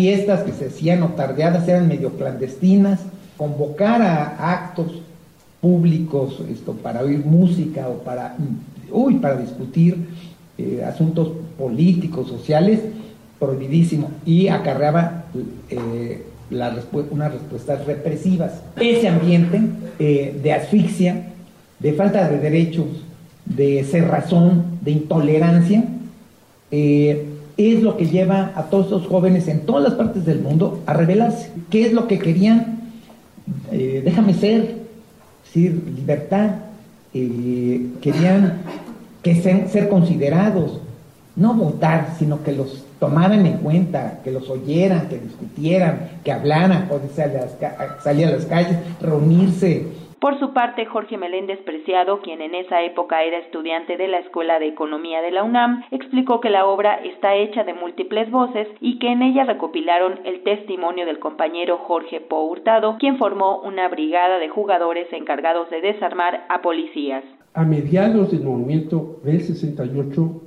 [0.00, 3.00] fiestas que se hacían o tardeadas eran medio clandestinas,
[3.36, 5.02] convocar a actos
[5.60, 8.34] públicos esto, para oír música o para,
[8.90, 9.98] uy, para discutir
[10.56, 12.80] eh, asuntos políticos, sociales,
[13.38, 15.24] prohibidísimo y acarreaba
[15.68, 18.52] eh, unas respuestas represivas.
[18.76, 19.60] Ese ambiente
[19.98, 21.26] eh, de asfixia,
[21.78, 22.86] de falta de derechos,
[23.44, 25.84] de cerrazón, de intolerancia,
[27.60, 30.94] es lo que lleva a todos esos jóvenes en todas las partes del mundo a
[30.94, 31.50] rebelarse.
[31.70, 32.80] ¿Qué es lo que querían?
[33.72, 34.76] Eh, déjame ser,
[35.44, 36.50] decir, libertad.
[37.12, 38.62] Eh, querían
[39.22, 40.80] que ser considerados,
[41.36, 46.88] no votar, sino que los tomaran en cuenta, que los oyeran, que discutieran, que hablaran,
[48.04, 49.86] salir a las calles, reunirse,
[50.20, 54.58] Por su parte, Jorge Meléndez Preciado, quien en esa época era estudiante de la Escuela
[54.58, 58.98] de Economía de la UNAM, explicó que la obra está hecha de múltiples voces y
[58.98, 64.38] que en ella recopilaron el testimonio del compañero Jorge Po Hurtado, quien formó una brigada
[64.38, 67.24] de jugadores encargados de desarmar a policías.
[67.54, 70.42] A mediados del movimiento del 68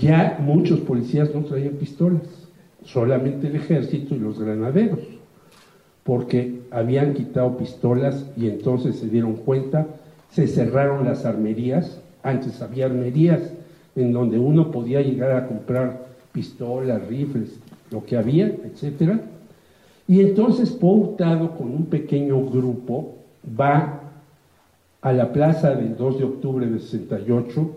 [0.00, 2.50] ya muchos policías no traían pistolas,
[2.84, 5.18] solamente el ejército y los granaderos
[6.08, 9.86] porque habían quitado pistolas y entonces se dieron cuenta,
[10.30, 13.40] se cerraron las armerías, antes había armerías
[13.96, 17.58] en donde uno podía llegar a comprar pistolas, rifles,
[17.90, 19.20] lo que había, etc.
[20.06, 23.14] Y entonces Poutado con un pequeño grupo
[23.58, 24.00] va
[25.00, 27.70] a la plaza del 2 de octubre de 68,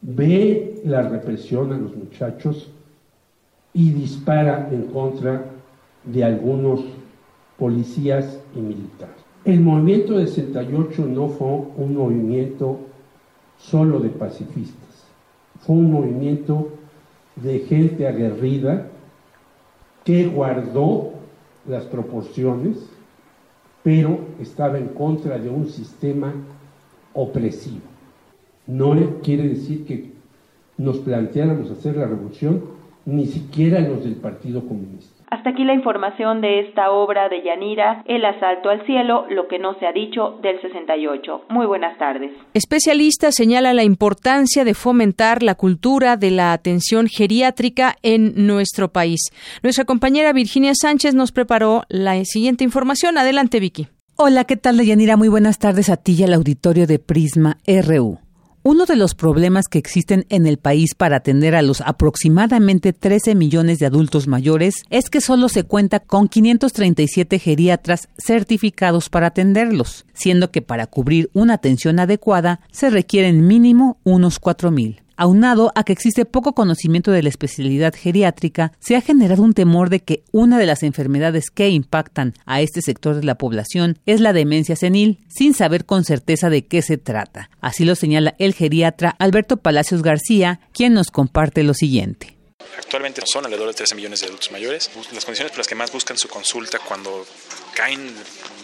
[0.00, 2.70] ve la represión a los muchachos
[3.74, 5.44] y dispara en contra
[6.04, 6.80] de algunos
[7.58, 9.16] policías y militares.
[9.44, 12.78] El movimiento de 68 no fue un movimiento
[13.58, 15.06] solo de pacifistas,
[15.60, 16.68] fue un movimiento
[17.36, 18.88] de gente aguerrida
[20.04, 21.12] que guardó
[21.66, 22.78] las proporciones,
[23.82, 26.32] pero estaba en contra de un sistema
[27.14, 27.82] opresivo.
[28.66, 30.12] No quiere decir que
[30.76, 32.62] nos planteáramos hacer la revolución,
[33.04, 35.17] ni siquiera los del Partido Comunista.
[35.30, 39.58] Hasta aquí la información de esta obra de Yanira, El asalto al cielo, lo que
[39.58, 41.42] no se ha dicho del 68.
[41.50, 42.32] Muy buenas tardes.
[42.54, 49.20] Especialista señala la importancia de fomentar la cultura de la atención geriátrica en nuestro país.
[49.62, 53.18] Nuestra compañera Virginia Sánchez nos preparó la siguiente información.
[53.18, 53.88] Adelante, Vicky.
[54.16, 55.16] Hola, ¿qué tal, Yanira?
[55.16, 58.18] Muy buenas tardes a ti y al auditorio de Prisma RU.
[58.64, 63.34] Uno de los problemas que existen en el país para atender a los aproximadamente 13
[63.34, 70.06] millones de adultos mayores es que solo se cuenta con 537 geriatras certificados para atenderlos,
[70.12, 75.07] siendo que para cubrir una atención adecuada se requieren mínimo unos 4.000.
[75.20, 79.90] Aunado a que existe poco conocimiento de la especialidad geriátrica, se ha generado un temor
[79.90, 84.20] de que una de las enfermedades que impactan a este sector de la población es
[84.20, 87.50] la demencia senil, sin saber con certeza de qué se trata.
[87.60, 92.38] Así lo señala el geriatra Alberto Palacios García, quien nos comparte lo siguiente.
[92.76, 94.88] Actualmente son alrededor de 13 millones de adultos mayores.
[95.12, 97.26] Las condiciones por las que más buscan su consulta cuando
[97.74, 98.14] caen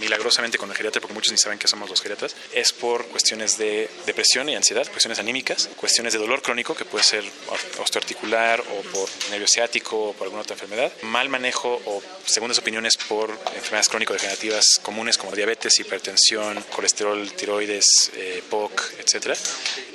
[0.01, 3.59] milagrosamente con el geriatra, porque muchos ni saben que somos los geriatras, es por cuestiones
[3.59, 7.25] de depresión y ansiedad, cuestiones anímicas, cuestiones de dolor crónico, que puede ser
[7.79, 12.97] osteoarticular o por nervio ciático o por alguna otra enfermedad, mal manejo o segundas opiniones
[12.97, 19.37] por enfermedades crónico-degenerativas comunes como diabetes, hipertensión, colesterol, tiroides, eh, POC, etc.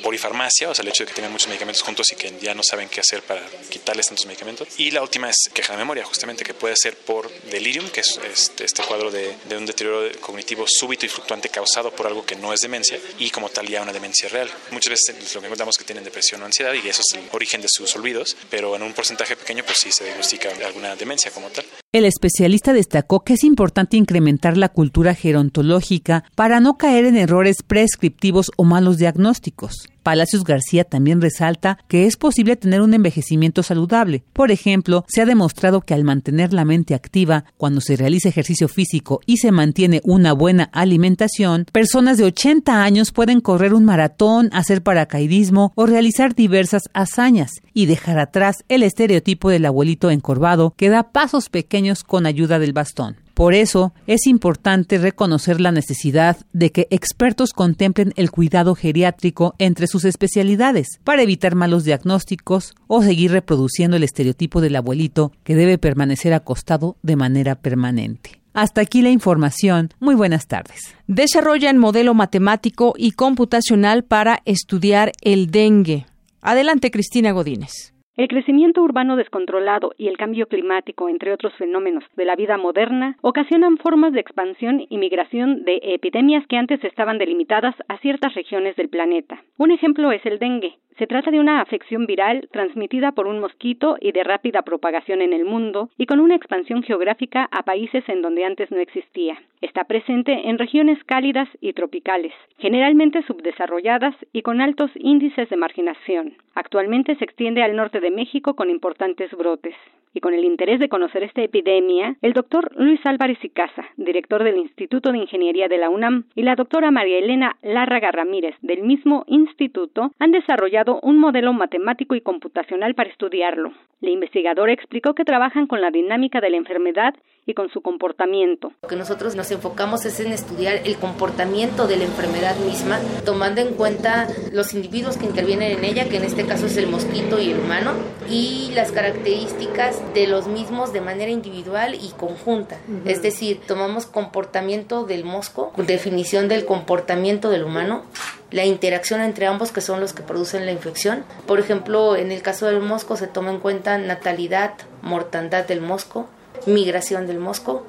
[0.04, 2.64] Polifarmacia, o sea, el hecho de que tengan muchos medicamentos juntos y que ya no
[2.64, 4.68] saben qué hacer para quitarles tantos medicamentos.
[4.78, 8.20] Y la última es queja de memoria, justamente, que puede ser por delirium, que es
[8.32, 12.54] este, este cuadro de un deterioro cognitivo súbito y fluctuante causado por algo que no
[12.54, 14.50] es demencia y como tal ya una demencia real.
[14.72, 17.30] Muchas veces lo que encontramos es que tienen depresión o ansiedad y eso es el
[17.32, 21.32] origen de sus olvidos, pero en un porcentaje pequeño pues sí se diagnostica alguna demencia
[21.32, 21.66] como tal.
[21.92, 27.64] El especialista destacó que es importante incrementar la cultura gerontológica para no caer en errores
[27.64, 29.90] prescriptivos o malos diagnósticos.
[30.04, 34.24] Palacios García también resalta que es posible tener un envejecimiento saludable.
[34.34, 38.68] Por ejemplo, se ha demostrado que al mantener la mente activa, cuando se realiza ejercicio
[38.68, 44.50] físico y se mantiene una buena alimentación, personas de 80 años pueden correr un maratón,
[44.54, 50.90] hacer paracaidismo o realizar diversas hazañas y dejar atrás el estereotipo del abuelito encorvado que
[50.90, 53.18] da pasos pequeños con ayuda del bastón.
[53.40, 59.88] Por eso es importante reconocer la necesidad de que expertos contemplen el cuidado geriátrico entre
[59.88, 65.78] sus especialidades para evitar malos diagnósticos o seguir reproduciendo el estereotipo del abuelito que debe
[65.78, 68.42] permanecer acostado de manera permanente.
[68.52, 69.94] Hasta aquí la información.
[70.02, 70.94] Muy buenas tardes.
[71.08, 76.08] Desarrollan modelo matemático y computacional para estudiar el dengue.
[76.42, 77.94] Adelante, Cristina Godínez.
[78.20, 83.16] El crecimiento urbano descontrolado y el cambio climático, entre otros fenómenos de la vida moderna,
[83.22, 88.76] ocasionan formas de expansión y migración de epidemias que antes estaban delimitadas a ciertas regiones
[88.76, 89.42] del planeta.
[89.58, 90.76] Un ejemplo es el dengue.
[90.98, 95.32] Se trata de una afección viral transmitida por un mosquito y de rápida propagación en
[95.32, 99.42] el mundo y con una expansión geográfica a países en donde antes no existía.
[99.62, 106.34] Está presente en regiones cálidas y tropicales, generalmente subdesarrolladas y con altos índices de marginación.
[106.54, 109.76] Actualmente se extiende al norte de México con importantes brotes.
[110.12, 114.44] Y con el interés de conocer esta epidemia, el doctor Luis Álvarez y Casa, director
[114.44, 118.82] del Instituto de Ingeniería de la UNAM, y la doctora María Elena Lárraga Ramírez, del
[118.82, 123.72] mismo instituto, han desarrollado un modelo matemático y computacional para estudiarlo.
[124.02, 127.14] La investigadora explicó que trabajan con la dinámica de la enfermedad
[127.46, 128.72] y con su comportamiento.
[128.84, 133.62] Lo que nosotros nos enfocamos es en estudiar el comportamiento de la enfermedad misma, tomando
[133.62, 137.42] en cuenta los individuos que intervienen en ella, que en este caso es el mosquito
[137.42, 137.94] y el humano,
[138.30, 142.78] y las características de los mismos de manera individual y conjunta.
[143.06, 148.04] Es decir, tomamos comportamiento del mosco, definición del comportamiento del humano,
[148.52, 151.24] la interacción entre ambos que son los que producen la infección.
[151.46, 156.28] Por ejemplo, en el caso del mosco se toma en cuenta natalidad, mortandad del mosco,
[156.66, 157.86] migración del mosco.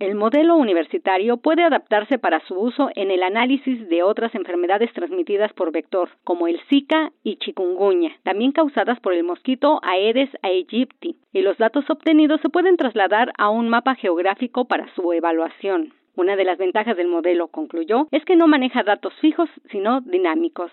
[0.00, 5.52] El modelo universitario puede adaptarse para su uso en el análisis de otras enfermedades transmitidas
[5.52, 11.42] por vector, como el Zika y chikungunya, también causadas por el mosquito Aedes aegypti, y
[11.42, 15.92] los datos obtenidos se pueden trasladar a un mapa geográfico para su evaluación.
[16.16, 20.72] Una de las ventajas del modelo, concluyó, es que no maneja datos fijos, sino dinámicos.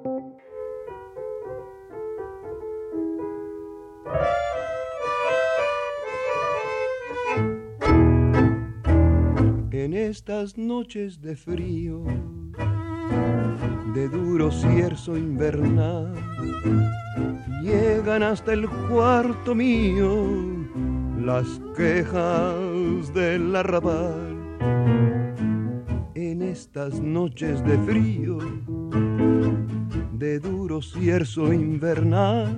[10.81, 12.03] noches de frío,
[13.93, 16.11] de duro cierzo invernal,
[17.61, 20.25] llegan hasta el cuarto mío
[21.23, 21.45] las
[21.77, 24.35] quejas del arrabal.
[26.15, 28.39] En estas noches de frío,
[30.13, 32.57] de duro cierzo invernal,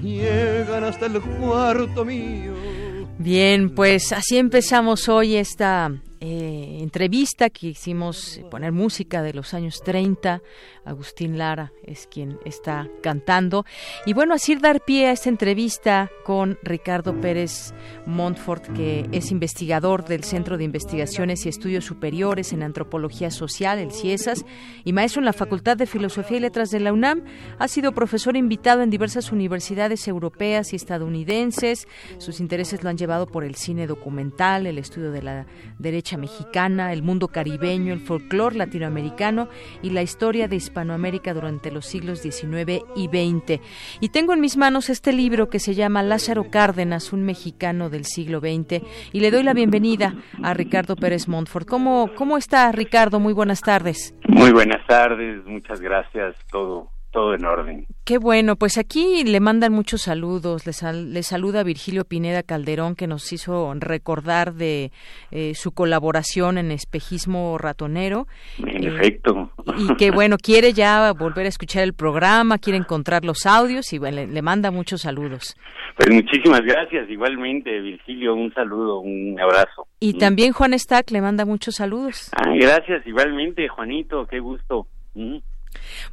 [0.00, 2.54] llegan hasta el cuarto mío.
[3.18, 5.92] Bien, pues así empezamos hoy esta
[6.26, 10.40] eh, entrevista que hicimos poner música de los años 30.
[10.84, 13.64] Agustín Lara es quien está cantando.
[14.06, 17.74] Y bueno, así dar pie a esta entrevista con Ricardo Pérez
[18.06, 23.92] Montfort, que es investigador del Centro de Investigaciones y Estudios Superiores en Antropología Social, el
[23.92, 24.44] CIESAS,
[24.84, 27.24] y maestro en la Facultad de Filosofía y Letras de la UNAM.
[27.58, 31.88] Ha sido profesor invitado en diversas universidades europeas y estadounidenses.
[32.18, 35.46] Sus intereses lo han llevado por el cine documental, el estudio de la
[35.78, 39.48] derecha mexicana, el mundo caribeño, el folclore latinoamericano
[39.82, 43.60] y la historia de Hispanoamérica durante los siglos XIX y XX.
[44.00, 48.04] Y tengo en mis manos este libro que se llama Lázaro Cárdenas, un mexicano del
[48.04, 48.82] siglo XX,
[49.12, 51.68] y le doy la bienvenida a Ricardo Pérez Montfort.
[51.68, 53.20] ¿Cómo, cómo está Ricardo?
[53.20, 54.14] Muy buenas tardes.
[54.28, 57.86] Muy buenas tardes, muchas gracias, todo todo en orden.
[58.04, 60.66] Qué bueno, pues aquí le mandan muchos saludos.
[60.66, 64.90] Le, sal, le saluda Virgilio Pineda Calderón, que nos hizo recordar de
[65.30, 68.26] eh, su colaboración en Espejismo Ratonero.
[68.58, 69.52] En eh, efecto.
[69.78, 73.98] Y que bueno, quiere ya volver a escuchar el programa, quiere encontrar los audios y
[73.98, 75.54] bueno, le, le manda muchos saludos.
[75.96, 79.86] Pues muchísimas gracias, igualmente, Virgilio, un saludo, un abrazo.
[80.00, 82.32] Y también Juan Stack le manda muchos saludos.
[82.36, 84.88] Ah, gracias, igualmente, Juanito, qué gusto.
[85.14, 85.36] Mm.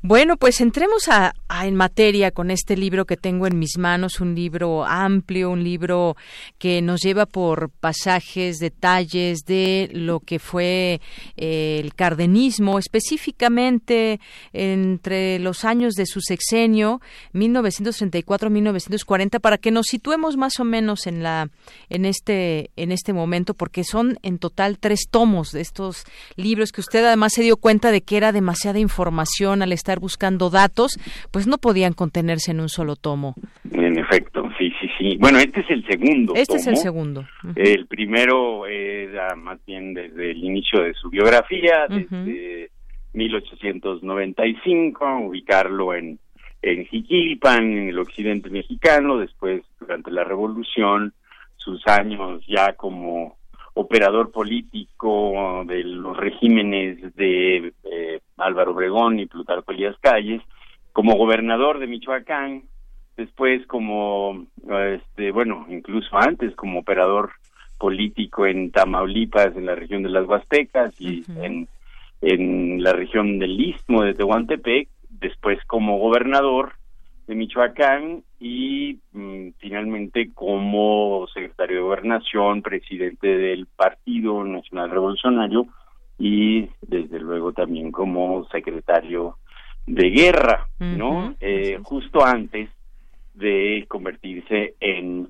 [0.02, 1.34] Bueno, pues entremos a,
[1.64, 6.16] en materia con este libro que tengo en mis manos, un libro amplio, un libro
[6.58, 11.00] que nos lleva por pasajes, detalles de lo que fue
[11.38, 14.20] eh, el cardenismo, específicamente
[14.54, 17.02] entre los años de su sexenio,
[17.34, 21.50] 1934-1940, para que nos situemos más o menos en la
[21.90, 26.04] en este en este momento, porque son en total tres tomos de estos
[26.36, 30.50] libros que usted además se dio cuenta de que era demasiada información al estar buscando
[30.50, 31.00] datos,
[31.32, 33.36] pues no podían contenerse en un solo tomo.
[33.72, 35.18] En efecto, sí, sí, sí.
[35.20, 36.34] Bueno, este es el segundo.
[36.36, 36.60] Este tomo.
[36.60, 37.22] es el segundo.
[37.44, 37.54] Uh -huh.
[37.56, 42.70] El primero era más bien desde el inicio de su biografía, desde uh -huh.
[43.14, 46.20] 1895, ubicarlo en,
[46.62, 51.14] en Jiquilpan, en el occidente mexicano, después durante la revolución,
[51.58, 53.38] sus años ya como
[53.74, 60.42] operador político de los regímenes de eh, Álvaro Obregón y Plutarco Elías Calles,
[60.94, 62.64] como gobernador de Michoacán,
[63.18, 67.32] después como, este, bueno, incluso antes como operador
[67.78, 71.44] político en Tamaulipas, en la región de las Huastecas y uh -huh.
[71.46, 71.68] en,
[72.22, 76.74] en la región del Istmo de Tehuantepec, después como gobernador
[77.28, 85.68] de Michoacán y mm, finalmente como secretario de gobernación, presidente del Partido Nacional Revolucionario
[86.22, 89.38] y desde luego también como secretario
[89.88, 91.34] de guerra, ¿no?
[91.40, 92.70] Eh, justo antes
[93.34, 95.30] de convertirse en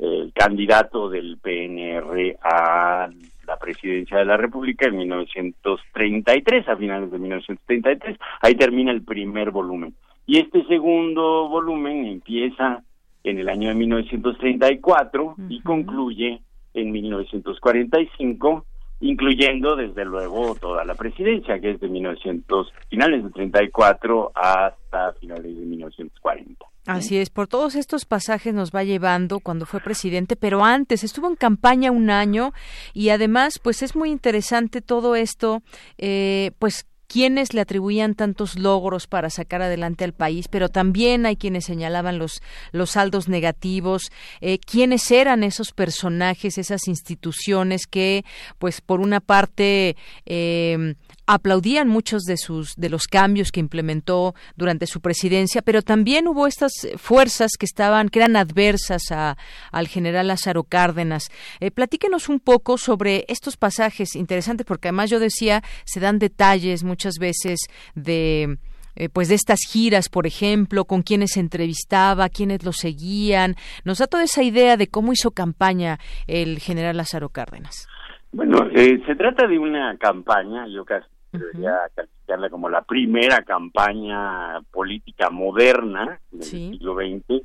[0.00, 3.08] el candidato del PNR a
[3.46, 8.18] la presidencia de la República en 1933, a finales de 1933.
[8.40, 9.94] Ahí termina el primer volumen.
[10.26, 12.82] Y este segundo volumen empieza
[13.22, 16.40] en el año de 1934 y concluye
[16.74, 18.66] en 1945
[19.02, 25.56] incluyendo desde luego toda la presidencia, que es de 1900, finales de 34 hasta finales
[25.56, 26.64] de 1940.
[26.86, 31.28] Así es, por todos estos pasajes nos va llevando cuando fue presidente, pero antes estuvo
[31.28, 32.52] en campaña un año
[32.92, 35.62] y además, pues es muy interesante todo esto,
[35.98, 41.36] eh, pues quienes le atribuían tantos logros para sacar adelante al país, pero también hay
[41.36, 44.10] quienes señalaban los, los saldos negativos,
[44.40, 48.24] eh, quiénes eran esos personajes, esas instituciones que,
[48.58, 49.94] pues, por una parte,
[50.24, 50.94] eh,
[51.34, 56.46] aplaudían muchos de sus de los cambios que implementó durante su presidencia, pero también hubo
[56.46, 59.38] estas fuerzas que estaban que eran adversas a,
[59.70, 61.30] al general Lázaro Cárdenas.
[61.60, 66.84] Eh, platíquenos un poco sobre estos pasajes interesantes, porque además yo decía se dan detalles
[66.84, 67.60] muchas veces
[67.94, 68.58] de
[68.94, 73.54] eh, pues de estas giras, por ejemplo, con quienes se entrevistaba, quienes lo seguían.
[73.86, 77.88] Nos da toda esa idea de cómo hizo campaña el general Lázaro Cárdenas.
[78.32, 84.60] Bueno, eh, se trata de una campaña, yo casi debería calificarla como la primera campaña
[84.70, 87.42] política moderna del siglo XX,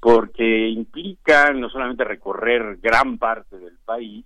[0.00, 4.24] porque implica no solamente recorrer gran parte del país,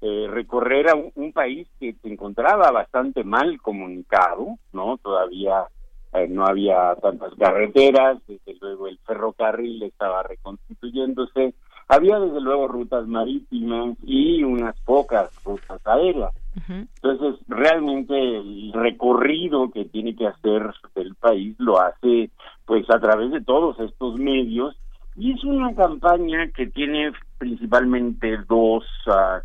[0.00, 4.98] eh, recorrer a un, país que se encontraba bastante mal comunicado, ¿no?
[4.98, 5.64] Todavía
[6.12, 11.54] eh, no había tantas carreteras, desde luego el ferrocarril estaba reconstituyéndose,
[11.88, 16.32] había desde luego rutas marítimas y unas pocas rutas aéreas.
[16.68, 22.30] Entonces, realmente el recorrido que tiene que hacer el país lo hace
[22.64, 24.74] pues a través de todos estos medios
[25.16, 29.40] y es una campaña que tiene principalmente dos uh,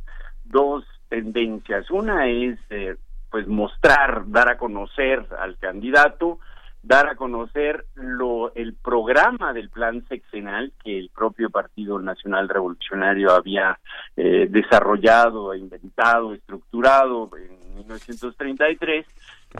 [0.45, 1.91] dos tendencias.
[1.91, 2.95] Una es eh,
[3.29, 6.39] pues mostrar, dar a conocer al candidato
[6.83, 13.31] dar a conocer lo, el programa del plan sexenal que el propio Partido Nacional Revolucionario
[13.31, 13.79] había
[14.17, 19.05] eh, desarrollado, inventado, estructurado en 1933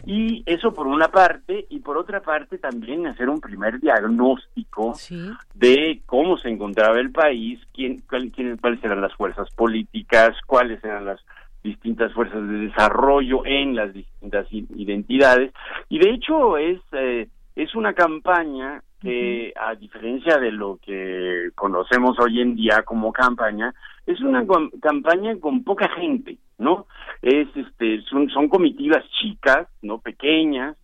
[0.06, 4.94] y eso por una parte y por otra parte también hacer un primer diagnóstico
[5.54, 11.20] de cómo se encontraba el país, quién, cuáles eran las fuerzas políticas, cuáles eran las
[11.62, 15.52] distintas fuerzas de desarrollo en las distintas identidades.
[15.88, 22.18] Y de hecho es eh, es una campaña que a diferencia de lo que conocemos
[22.20, 23.74] hoy en día como campaña
[24.06, 24.44] es una
[24.80, 26.86] campaña con poca gente no
[27.20, 30.76] es este son, son comitivas chicas no pequeñas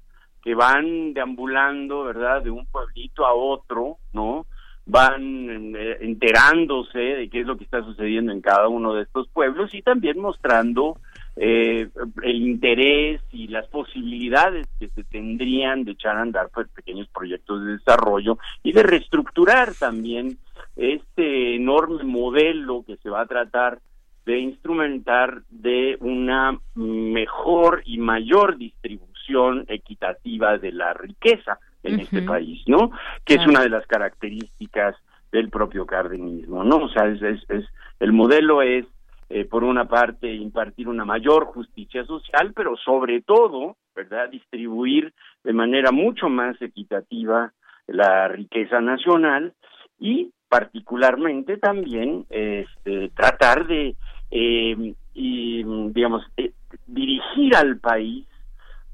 [0.42, 4.46] que van deambulando verdad de un pueblito a otro no
[4.88, 9.28] van eh, enterándose de qué es lo que está sucediendo en cada uno de estos
[9.28, 10.98] pueblos y también mostrando
[11.36, 11.88] eh,
[12.22, 17.64] el interés y las posibilidades que se tendrían de echar a andar pues pequeños proyectos
[17.64, 20.38] de desarrollo y de reestructurar también
[20.74, 23.80] este enorme modelo que se va a tratar
[24.24, 32.62] de instrumentar de una mejor y mayor distribución equitativa de la riqueza en este país,
[32.66, 32.90] ¿no?
[33.24, 34.96] Que es una de las características
[35.32, 36.76] del propio cardenismo, ¿no?
[36.76, 37.64] O sea, es, es,
[38.00, 38.86] el modelo es,
[39.28, 45.12] eh, por una parte, impartir una mayor justicia social, pero sobre todo, ¿verdad?, distribuir
[45.44, 47.52] de manera mucho más equitativa
[47.86, 49.52] la riqueza nacional
[49.98, 53.96] y particularmente también este, tratar de,
[54.30, 56.52] eh, y, digamos, eh,
[56.86, 58.26] dirigir al país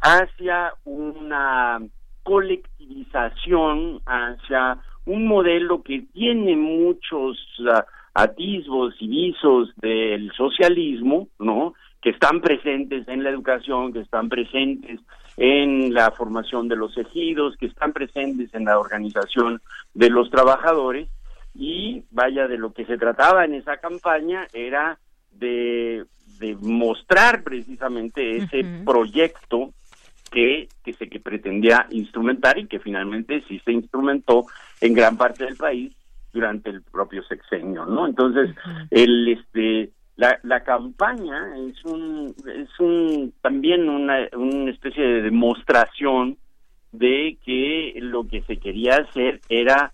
[0.00, 1.80] hacia una
[2.24, 7.38] colectivización hacia un modelo que tiene muchos
[7.70, 7.84] ah,
[8.14, 11.74] atisbos y visos del socialismo, ¿no?
[12.00, 15.00] Que están presentes en la educación, que están presentes
[15.36, 19.60] en la formación de los ejidos, que están presentes en la organización
[19.94, 21.08] de los trabajadores
[21.54, 24.98] y vaya de lo que se trataba en esa campaña era
[25.32, 26.04] de,
[26.38, 29.72] de mostrar precisamente ese proyecto
[30.34, 34.46] que, que se que pretendía instrumentar y que finalmente sí se instrumentó
[34.80, 35.94] en gran parte del país
[36.32, 38.08] durante el propio sexenio, ¿no?
[38.08, 38.50] Entonces,
[38.90, 46.36] el este la, la campaña es un es un también una, una especie de demostración
[46.90, 49.92] de que lo que se quería hacer era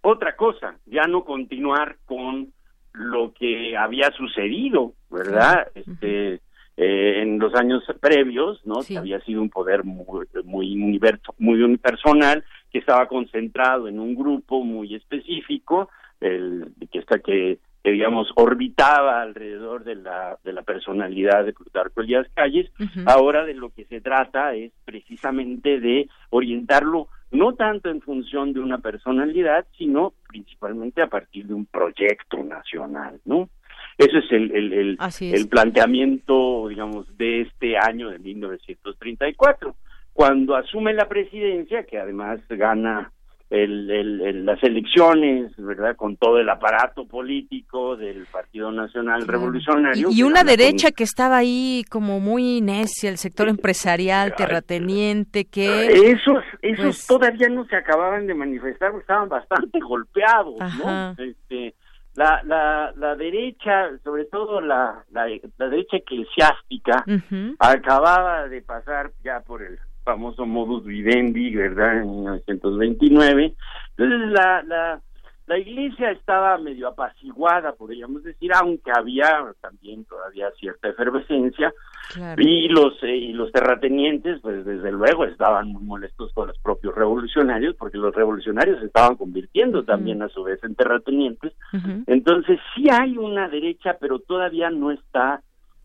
[0.00, 2.52] otra cosa, ya no continuar con
[2.94, 5.68] lo que había sucedido, ¿verdad?
[5.74, 6.40] Este
[6.76, 8.80] eh, en los años previos, ¿no?
[8.80, 14.14] Que había sido un poder muy, muy, universo, muy unipersonal, que estaba concentrado en un
[14.14, 15.90] grupo muy específico,
[16.20, 22.00] el, que está que, que, digamos orbitaba alrededor de la de la personalidad de Plutarco
[22.00, 22.70] Elías Calles.
[23.04, 28.60] Ahora de lo que se trata es precisamente de orientarlo no tanto en función de
[28.60, 33.48] una personalidad, sino principalmente a partir de un proyecto nacional, ¿no?
[33.98, 39.74] Ese es el, el, el, el planteamiento, digamos, de este año de 1934.
[40.12, 43.12] Cuando asume la presidencia, que además gana
[43.52, 45.94] el, el, las elecciones, ¿verdad?
[45.94, 50.08] Con todo el aparato político del Partido Nacional Revolucionario.
[50.10, 55.86] Y, una derecha que estaba ahí como muy necia, el sector empresarial, terrateniente, que...
[55.86, 61.10] Esos, esos pues todavía no se acababan de manifestar, estaban bastante golpeados, ¿no?
[61.18, 61.74] Este,
[62.14, 67.04] la, la, la derecha, sobre todo la, la, derecha eclesiástica,
[67.58, 72.02] acababa de pasar ya por el famoso modus vivendi, ¿verdad?
[72.02, 73.54] En 1929.
[73.96, 75.00] Entonces la, la,
[75.46, 81.72] la iglesia estaba medio apaciguada, podríamos decir, aunque había también todavía cierta efervescencia.
[82.36, 86.94] Y los eh, y los terratenientes, pues desde luego estaban muy molestos con los propios
[86.94, 91.52] revolucionarios, porque los revolucionarios se estaban convirtiendo también a su vez en terratenientes.
[92.06, 95.42] Entonces sí hay una derecha, pero todavía no está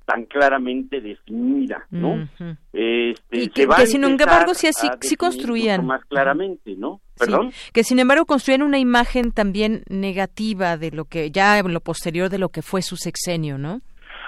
[0.07, 2.29] tan claramente definida, ¿no?
[2.71, 4.69] este, y que, sin embargo sí,
[5.01, 7.01] sí, construían más claramente, ¿no?
[7.19, 7.51] Perdón.
[7.73, 12.29] que sin embargo construían una imagen también negativa de lo que ya en lo posterior
[12.29, 13.81] de lo que fue su sexenio, ¿no?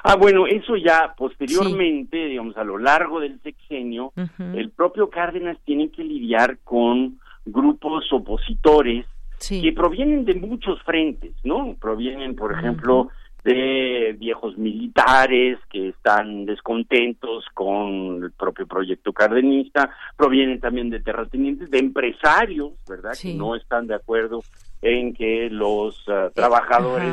[0.03, 4.11] Ah, bueno, eso ya posteriormente, digamos, a lo largo del sexenio,
[4.53, 9.05] el propio Cárdenas tiene que lidiar con grupos opositores
[9.47, 11.75] que provienen de muchos frentes, ¿no?
[11.79, 13.09] Provienen, por ejemplo,
[13.49, 21.71] de viejos militares que están descontentos con el propio proyecto cardenista, provienen también de terratenientes,
[21.71, 23.13] de empresarios, ¿verdad?
[23.19, 24.43] Que no están de acuerdo
[24.83, 27.11] en que los ah, trabajadores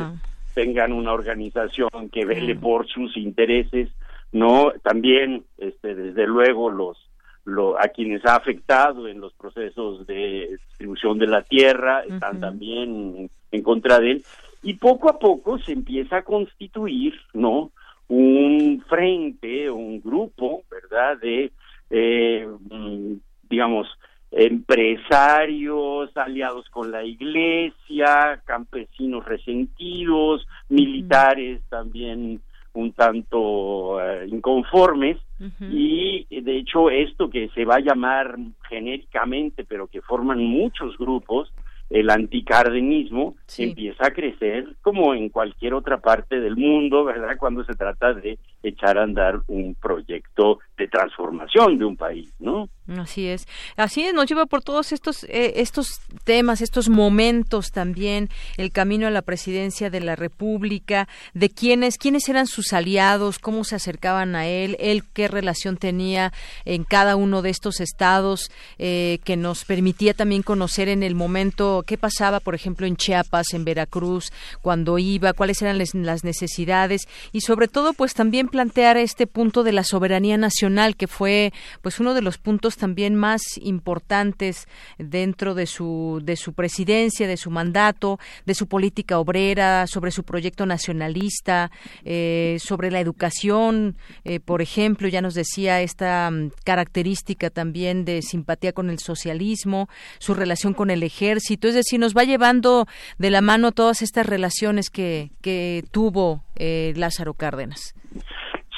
[0.53, 3.89] tengan una organización que vele por sus intereses,
[4.31, 4.71] ¿no?
[4.83, 6.97] También, este, desde luego, los
[7.45, 13.29] lo, a quienes ha afectado en los procesos de distribución de la tierra están también
[13.51, 14.25] en contra de él
[14.63, 17.71] y poco a poco se empieza a constituir, ¿no?
[18.07, 21.17] Un frente, un grupo, ¿verdad?
[21.17, 21.51] De,
[21.89, 23.13] eh, mm,
[23.49, 23.87] digamos,
[24.31, 32.41] empresarios aliados con la iglesia, campesinos resentidos, militares también
[32.73, 35.17] un tanto eh, inconformes
[35.59, 38.37] y de hecho esto que se va a llamar
[38.69, 41.51] genéricamente pero que forman muchos grupos
[41.89, 47.37] el anticardenismo empieza a crecer como en cualquier otra parte del mundo, ¿verdad?
[47.37, 52.69] Cuando se trata de echar a andar un proyecto de transformación de un país, ¿no?
[52.87, 58.29] Así es, así es, nos lleva por todos estos eh, estos temas, estos momentos también,
[58.55, 63.65] el camino a la presidencia de la República, de quiénes quiénes eran sus aliados, cómo
[63.65, 66.31] se acercaban a él, él qué relación tenía
[66.63, 71.83] en cada uno de estos estados, eh, que nos permitía también conocer en el momento
[71.85, 74.31] qué pasaba, por ejemplo, en Chiapas, en Veracruz,
[74.61, 79.73] cuando iba, cuáles eran las necesidades y sobre todo, pues también plantear este punto de
[79.73, 81.51] la soberanía nacional que fue,
[81.81, 84.67] pues uno de los puntos también más importantes
[84.97, 90.23] dentro de su, de su presidencia, de su mandato, de su política obrera, sobre su
[90.23, 91.71] proyecto nacionalista,
[92.03, 98.21] eh, sobre la educación, eh, por ejemplo, ya nos decía esta mm, característica también de
[98.21, 99.89] simpatía con el socialismo,
[100.19, 102.87] su relación con el ejército, es decir, nos va llevando
[103.17, 107.93] de la mano todas estas relaciones que, que tuvo eh, Lázaro Cárdenas.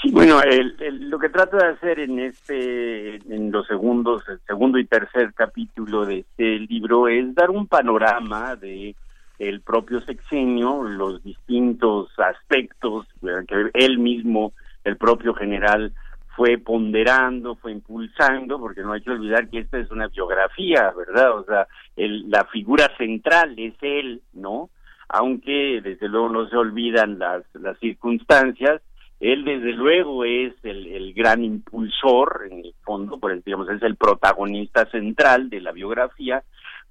[0.02, 0.40] Sí, bueno,
[0.82, 6.06] lo que trato de hacer en este, en los segundos, el segundo y tercer capítulo
[6.06, 8.96] de este libro es dar un panorama de
[9.40, 13.08] el propio sexenio, los distintos aspectos
[13.48, 14.54] que él mismo,
[14.84, 15.94] el propio general,
[16.36, 21.38] fue ponderando, fue impulsando, porque no hay que olvidar que esta es una biografía, ¿verdad?
[21.38, 21.68] O sea,
[21.98, 24.70] el, la figura central es él, ¿no?
[25.10, 28.82] Aunque desde luego no se olvidan las, las circunstancias,
[29.20, 33.96] él desde luego es el, el, gran impulsor, en el fondo, por digamos, es el
[33.96, 36.44] protagonista central de la biografía,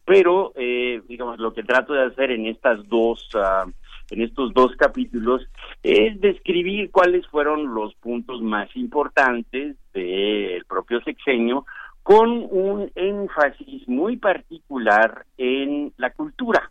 [0.04, 3.70] pero eh, digamos lo que trato de hacer en estas dos uh,
[4.10, 5.46] en estos dos capítulos
[5.82, 11.66] es describir cuáles fueron los puntos más importantes del propio sexenio
[12.02, 16.70] con un énfasis muy particular en la cultura.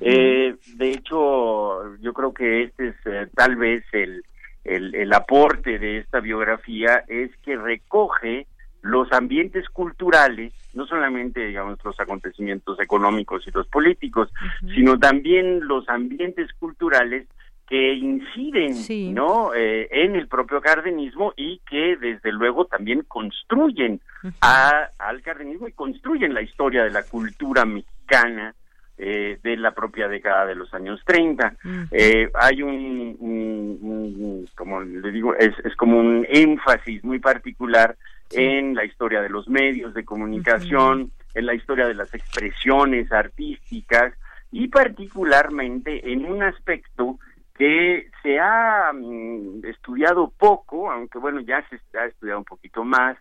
[0.00, 4.22] eh, de hecho, yo creo que este es eh, tal vez el,
[4.64, 8.46] el, el aporte de esta biografía es que recoge
[8.82, 14.30] los ambientes culturales, no solamente digamos los acontecimientos económicos y los políticos,
[14.74, 17.26] sino también los ambientes culturales
[17.68, 18.74] que inciden
[19.12, 24.00] no Eh, en el propio cardenismo y que desde luego también construyen
[24.40, 28.54] a- al cardenismo y construyen la historia de la cultura mexicana
[29.02, 31.54] eh, de la propia década de los años 30.
[31.90, 37.96] Eh, hay un, un- un- como le digo, es, es como un énfasis muy particular
[38.32, 44.12] en la historia de los medios de comunicación, en la historia de las expresiones artísticas
[44.52, 47.18] y particularmente en un aspecto
[47.56, 53.16] que se ha mm, estudiado poco, aunque bueno, ya se ha estudiado un poquito más,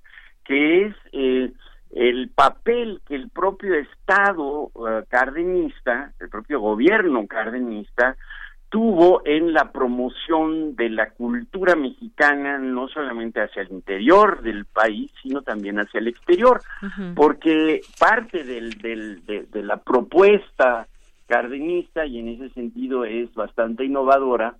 [0.46, 1.52] que es eh,
[1.92, 8.16] el papel que el propio Estado eh, cardenista, el propio gobierno cardenista,
[8.70, 15.12] tuvo en la promoción de la cultura mexicana, no solamente hacia el interior del país,
[15.24, 16.62] sino también hacia el exterior,
[17.16, 20.88] porque parte del, del- de, de la propuesta
[21.28, 24.56] cardenista, y en ese sentido es bastante innovadora,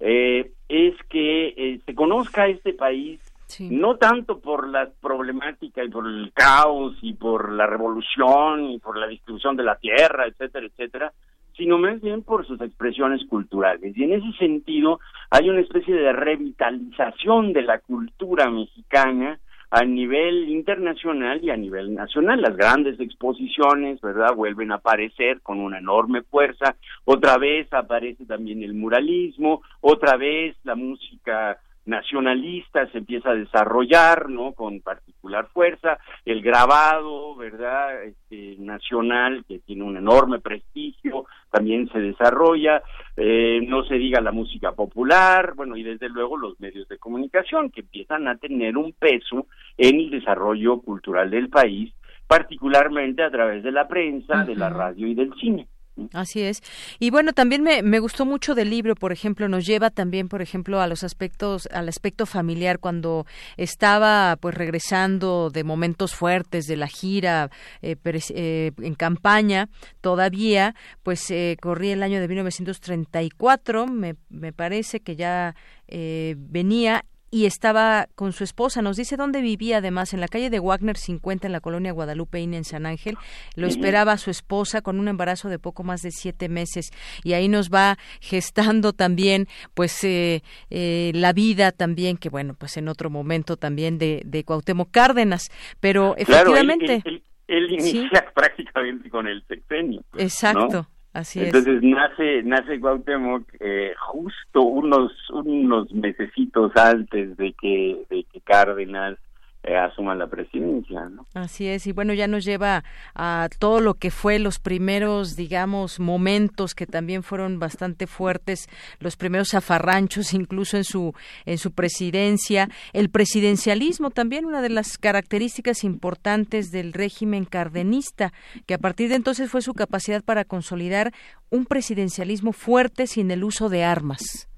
[0.00, 3.20] eh, es que eh, se conozca este país
[3.60, 8.96] no tanto por la problemática y por el caos y por la revolución y por
[8.96, 11.12] la distribución de la tierra, etcétera, etcétera,
[11.56, 13.96] sino más bien por sus expresiones culturales.
[13.96, 15.00] Y en ese sentido
[15.30, 19.38] hay una especie de revitalización de la cultura mexicana
[19.70, 22.42] a nivel internacional y a nivel nacional.
[22.42, 26.76] Las grandes exposiciones, ¿verdad?, vuelven a aparecer con una enorme fuerza.
[27.06, 34.28] Otra vez aparece también el muralismo, otra vez la música nacionalista se empieza a desarrollar,
[34.28, 34.52] ¿no?
[34.52, 38.04] Con particular fuerza, el grabado, ¿verdad?
[38.04, 42.82] Este, nacional, que tiene un enorme prestigio, también se desarrolla,
[43.16, 47.70] eh, no se diga la música popular, bueno, y desde luego los medios de comunicación,
[47.70, 49.46] que empiezan a tener un peso
[49.76, 51.92] en el desarrollo cultural del país,
[52.26, 55.66] particularmente a través de la prensa, de la radio y del cine.
[56.14, 56.62] Así es.
[56.98, 60.40] Y bueno, también me, me gustó mucho del libro, por ejemplo, nos lleva también, por
[60.40, 63.26] ejemplo, a los aspectos, al aspecto familiar, cuando
[63.58, 67.50] estaba pues regresando de momentos fuertes de la gira
[67.82, 69.68] eh, eh, en campaña,
[70.00, 75.54] todavía, pues eh, corría el año de 1934, me, me parece que ya
[75.88, 78.82] eh, venía y estaba con su esposa.
[78.82, 82.58] Nos dice dónde vivía, además, en la calle de Wagner 50, en la colonia Guadalupeína,
[82.58, 83.16] en San Ángel.
[83.56, 86.90] Lo esperaba su esposa con un embarazo de poco más de siete meses.
[87.24, 92.76] Y ahí nos va gestando también, pues, eh, eh, la vida también, que bueno, pues
[92.76, 95.48] en otro momento también de, de Cuauhtémoc Cárdenas.
[95.80, 96.94] Pero Claro, él- efectivamente.
[97.06, 97.96] él, él- él Sí.
[97.98, 100.02] inicia prácticamente con el sexenio.
[100.12, 100.86] ¿no?
[101.12, 101.46] Así es.
[101.46, 109.18] Entonces nace nace Cuauhtémoc eh, justo unos unos mesecitos antes de que de que Cárdenas
[109.64, 111.24] eh, asuma la presidencia, ¿no?
[111.34, 112.82] Así es, y bueno, ya nos lleva
[113.14, 118.68] a todo lo que fue los primeros, digamos, momentos que también fueron bastante fuertes,
[118.98, 121.14] los primeros zafarranchos incluso en su
[121.46, 128.32] en su presidencia, el presidencialismo también una de las características importantes del régimen cardenista,
[128.66, 131.12] que a partir de entonces fue su capacidad para consolidar
[131.50, 134.48] un presidencialismo fuerte sin el uso de armas.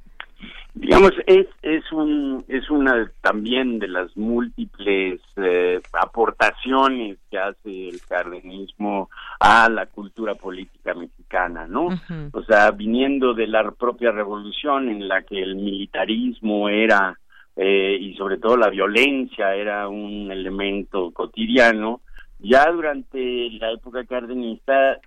[0.74, 8.00] Digamos, es, es, un, es una también de las múltiples eh, aportaciones que hace el
[8.00, 9.08] cardenismo
[9.38, 11.88] a la cultura política mexicana, ¿no?
[12.32, 17.20] O sea, viniendo de la propia revolución en la que el militarismo era,
[17.54, 22.00] eh, y sobre todo la violencia era un elemento cotidiano,
[22.44, 25.00] ya durante la época cardenista,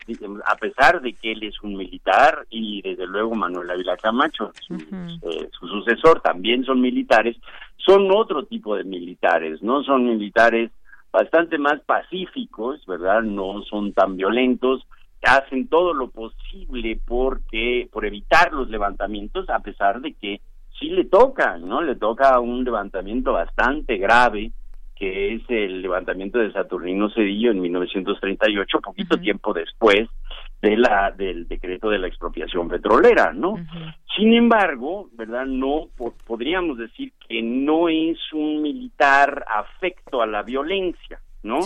[0.46, 4.74] a pesar de que él es un militar y desde luego Manuel Ávila Camacho, su,
[4.74, 7.38] eh, su sucesor, también son militares,
[7.78, 9.84] son otro tipo de militares, ¿no?
[9.84, 10.72] Son militares
[11.12, 13.22] bastante más pacíficos, ¿verdad?
[13.22, 14.88] No son tan violentos,
[15.22, 20.42] hacen todo lo posible porque por evitar los levantamientos, a pesar de que
[20.80, 21.82] sí le toca, ¿no?
[21.82, 24.52] Le toca un levantamiento bastante grave
[24.98, 30.08] que es el levantamiento de Saturnino Cedillo en 1938, poquito tiempo después
[30.62, 33.56] de la del decreto de la expropiación petrolera, ¿no?
[34.16, 35.46] Sin embargo, ¿verdad?
[35.46, 41.62] No po- podríamos decir que no es un militar afecto a la violencia, ¿no?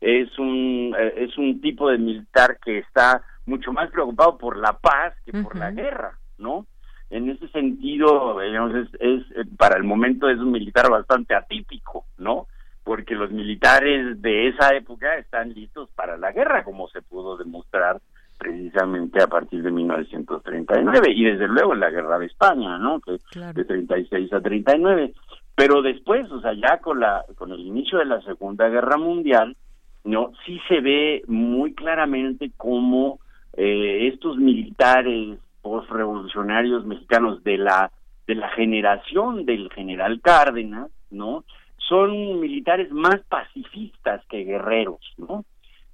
[0.00, 4.72] Es un eh, es un tipo de militar que está mucho más preocupado por la
[4.72, 6.66] paz que por la guerra, ¿no?
[7.10, 12.06] En ese sentido, digamos, es, es eh, para el momento es un militar bastante atípico,
[12.16, 12.46] ¿no?
[12.90, 18.00] Porque los militares de esa época están listos para la guerra, como se pudo demostrar
[18.36, 22.98] precisamente a partir de 1939 y desde luego la guerra de España, ¿no?
[22.98, 23.12] Que
[23.54, 25.12] de 36 a 39.
[25.54, 29.56] Pero después, o sea, ya con la con el inicio de la Segunda Guerra Mundial,
[30.02, 33.20] no, sí se ve muy claramente cómo
[33.56, 37.92] eh, estos militares postrevolucionarios mexicanos de la
[38.26, 41.44] de la generación del general Cárdenas, ¿no?
[41.90, 45.44] Son militares más pacifistas que guerreros, ¿no?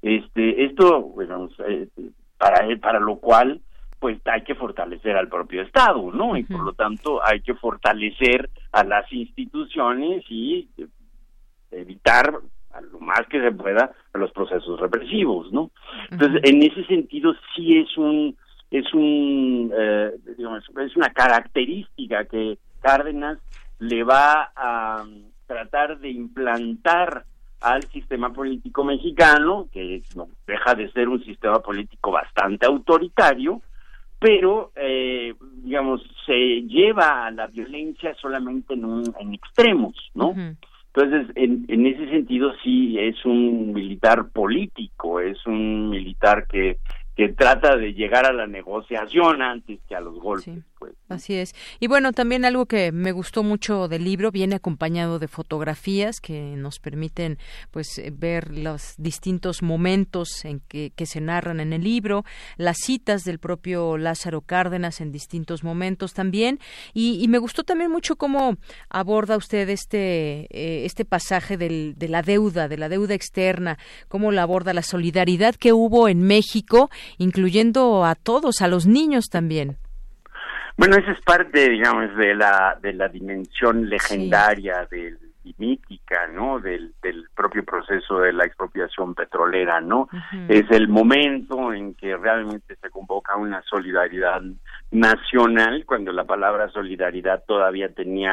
[0.02, 1.88] Este, esto, bueno, eh,
[2.38, 3.62] para para lo cual
[3.98, 6.36] pues hay que fortalecer al propio Estado, ¿no?
[6.36, 10.68] Y por lo tanto hay que fortalecer a las instituciones y
[11.70, 12.34] evitar
[12.72, 15.70] a lo más que se pueda los procesos represivos, ¿no?
[16.10, 18.36] Entonces, en ese sentido sí es un
[18.70, 23.38] es un eh, digamos, es una característica que Cárdenas
[23.78, 25.04] le va a
[25.46, 27.24] tratar de implantar
[27.60, 33.62] al sistema político mexicano, que no deja de ser un sistema político bastante autoritario,
[34.18, 40.34] pero eh, digamos se lleva a la violencia solamente en, un, en extremos, ¿no?
[40.94, 46.78] Entonces, en, en ese sentido sí es un militar político, es un militar que
[47.16, 50.62] que trata de llegar a la negociación antes que a los golpes.
[50.78, 51.54] Pues, Así es.
[51.80, 56.54] Y bueno, también algo que me gustó mucho del libro viene acompañado de fotografías que
[56.56, 57.38] nos permiten
[57.70, 62.24] pues eh, ver los distintos momentos en que, que se narran en el libro,
[62.58, 66.58] las citas del propio Lázaro Cárdenas en distintos momentos también.
[66.92, 68.56] Y, y me gustó también mucho cómo
[68.90, 73.78] aborda usted este, eh, este pasaje del, de la deuda, de la deuda externa,
[74.08, 79.26] cómo la aborda la solidaridad que hubo en México, incluyendo a todos, a los niños
[79.30, 79.76] también.
[80.76, 86.58] Bueno, esa es parte, digamos, de la de la dimensión legendaria del y mítica, ¿no?
[86.58, 90.08] Del, del propio proceso de la expropiación petrolera, ¿no?
[90.48, 94.42] Es el momento en que realmente se convoca una solidaridad
[94.90, 98.32] nacional, cuando la palabra solidaridad todavía tenía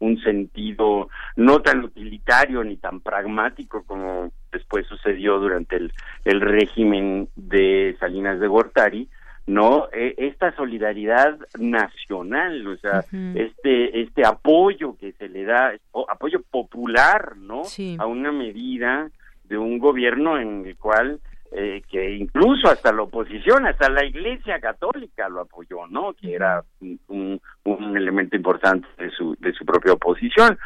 [0.00, 5.92] un sentido no tan utilitario ni tan pragmático como después sucedió durante el,
[6.24, 9.08] el régimen de Salinas de Gortari,
[9.46, 13.00] no E- esta solidaridad nacional o sea
[13.34, 15.72] este este apoyo que se le da
[16.10, 17.64] apoyo popular no
[17.98, 19.08] a una medida
[19.44, 21.20] de un gobierno en el cual
[21.50, 26.62] eh, que incluso hasta la oposición hasta la Iglesia Católica lo apoyó no que era
[26.82, 30.58] un, un- un elemento importante de su de su propia oposición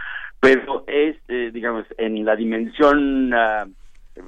[0.42, 3.64] pero es eh, digamos en la dimensión ah,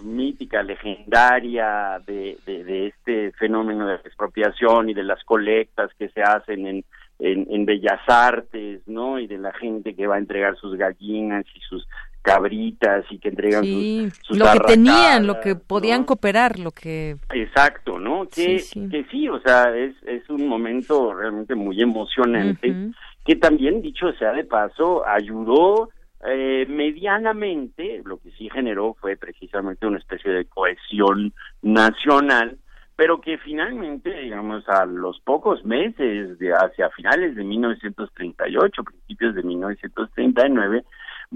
[0.04, 6.22] mítica, legendaria de, de, de este fenómeno de expropiación y de las colectas que se
[6.22, 6.84] hacen en,
[7.18, 9.18] en, en Bellas Artes, ¿no?
[9.18, 11.84] Y de la gente que va a entregar sus gallinas y sus
[12.22, 16.70] cabritas y que entregan Sí, sus, sus lo que tenían, lo que podían cooperar, lo
[16.70, 18.26] que Exacto, ¿no?
[18.28, 18.88] Que Sí, sí.
[18.88, 22.92] que sí, o sea, es, es un momento realmente muy emocionante
[23.24, 25.88] que también, dicho sea de paso, ayudó
[26.26, 31.32] eh, medianamente, lo que sí generó fue precisamente una especie de cohesión
[31.62, 32.58] nacional,
[32.96, 39.42] pero que finalmente, digamos, a los pocos meses, de hacia finales de 1938, principios de
[39.42, 40.84] 1939,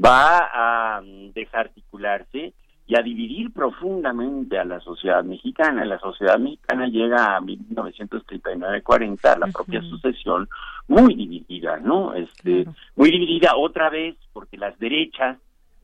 [0.02, 2.55] va a mm, desarticularse
[2.89, 5.85] y a dividir profundamente a la sociedad mexicana.
[5.85, 10.48] La sociedad mexicana llega a 1939-40, a la propia sucesión,
[10.89, 12.15] muy dividida, ¿no?
[12.15, 12.66] Este,
[12.97, 15.36] muy dividida otra vez porque las derechas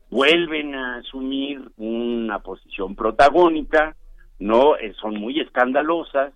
[0.09, 3.95] vuelven a asumir una posición protagónica,
[4.39, 4.75] ¿no?
[4.77, 6.33] Eh, son muy escandalosas,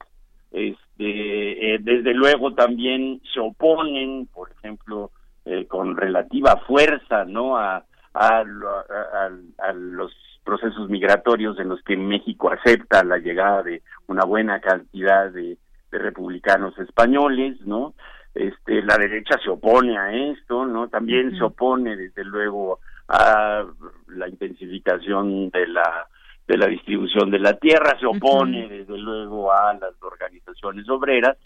[0.52, 5.12] este, eh, desde luego también se oponen, por ejemplo,
[5.46, 7.58] eh, con relativa fuerza, ¿no?
[7.58, 7.84] A,
[8.14, 9.30] a- a-
[9.68, 10.12] a los
[10.50, 15.58] procesos migratorios en los que México acepta la llegada de una buena cantidad de,
[15.92, 17.94] de republicanos españoles, ¿no?
[18.34, 20.88] Este, la derecha se opone a esto, ¿no?
[20.88, 23.64] También se opone, desde luego, a
[24.08, 26.08] la intensificación de la
[26.48, 31.38] de la distribución de la tierra, se opone, desde luego, a las organizaciones obreras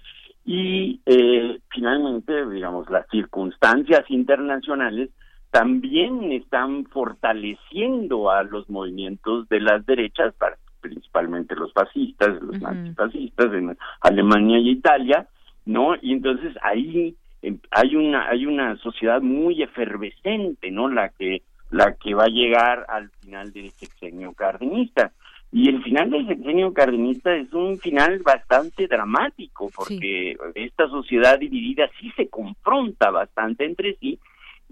[0.45, 5.09] y eh, finalmente, digamos, las circunstancias internacionales
[5.53, 10.33] también están fortaleciendo a los movimientos de las derechas,
[10.81, 15.27] principalmente los fascistas, los antifascistas en Alemania y Italia,
[15.67, 15.93] ¿no?
[16.01, 20.89] Y entonces ahí em, hay una hay una sociedad muy efervescente, ¿no?
[20.89, 25.11] La que la que va a llegar al final del sexenio cardenista.
[25.51, 31.87] Y el final del sexenio cardenista es un final bastante dramático porque esta sociedad dividida
[31.99, 34.17] sí se confronta bastante entre sí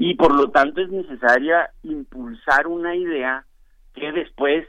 [0.02, 3.46] y por lo tanto es necesaria impulsar una idea
[3.94, 4.66] que después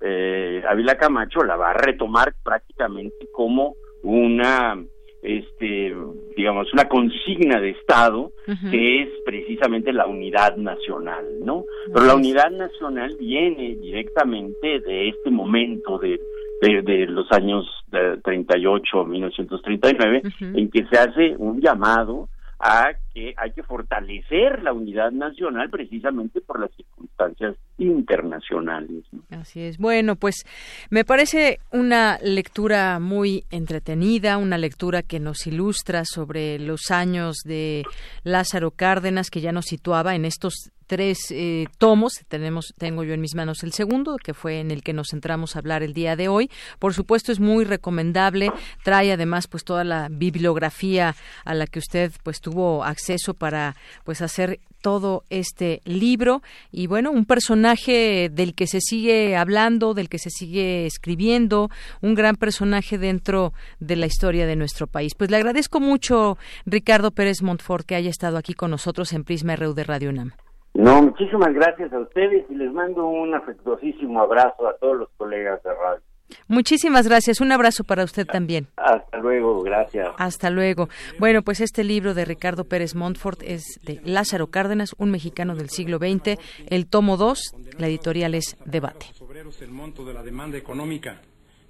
[0.00, 4.76] eh, Ávila Camacho la va a retomar prácticamente como una
[5.22, 5.94] este
[6.36, 8.32] digamos una consigna de estado
[8.70, 15.30] que es precisamente la unidad nacional no pero la unidad nacional viene directamente de este
[15.30, 16.20] momento de
[16.60, 23.34] de, de los años de 38 1939 en que se hace un llamado a que
[23.36, 29.04] hay que fortalecer la unidad nacional precisamente por las circunstancias internacionales.
[29.30, 29.78] Así es.
[29.78, 30.44] Bueno, pues
[30.90, 37.84] me parece una lectura muy entretenida, una lectura que nos ilustra sobre los años de
[38.22, 42.20] Lázaro Cárdenas, que ya nos situaba en estos tres eh, tomos.
[42.28, 45.56] Tenemos, tengo yo en mis manos el segundo, que fue en el que nos centramos
[45.56, 46.50] a hablar el día de hoy.
[46.78, 48.52] Por supuesto, es muy recomendable.
[48.82, 54.22] Trae además, pues, toda la bibliografía a la que usted, pues, tuvo acceso para, pues,
[54.22, 60.18] hacer todo este libro y bueno, un personaje del que se sigue hablando, del que
[60.18, 61.70] se sigue escribiendo,
[62.02, 65.14] un gran personaje dentro de la historia de nuestro país.
[65.14, 66.36] Pues le agradezco mucho
[66.66, 70.43] Ricardo Pérez Montfort que haya estado aquí con nosotros en Prisma RU de Radio UNAM.
[70.74, 75.62] No, muchísimas gracias a ustedes y les mando un afectuosísimo abrazo a todos los colegas
[75.62, 76.02] de radio.
[76.48, 77.40] Muchísimas gracias.
[77.40, 78.66] Un abrazo para usted también.
[78.76, 80.08] Hasta luego, gracias.
[80.18, 80.88] Hasta luego.
[81.18, 85.68] Bueno, pues este libro de Ricardo Pérez Montfort es de Lázaro Cárdenas, un mexicano del
[85.70, 86.38] siglo XX,
[86.68, 89.06] el tomo 2, la editorial es Debate.
[89.20, 91.20] obreros el monto de la demanda económica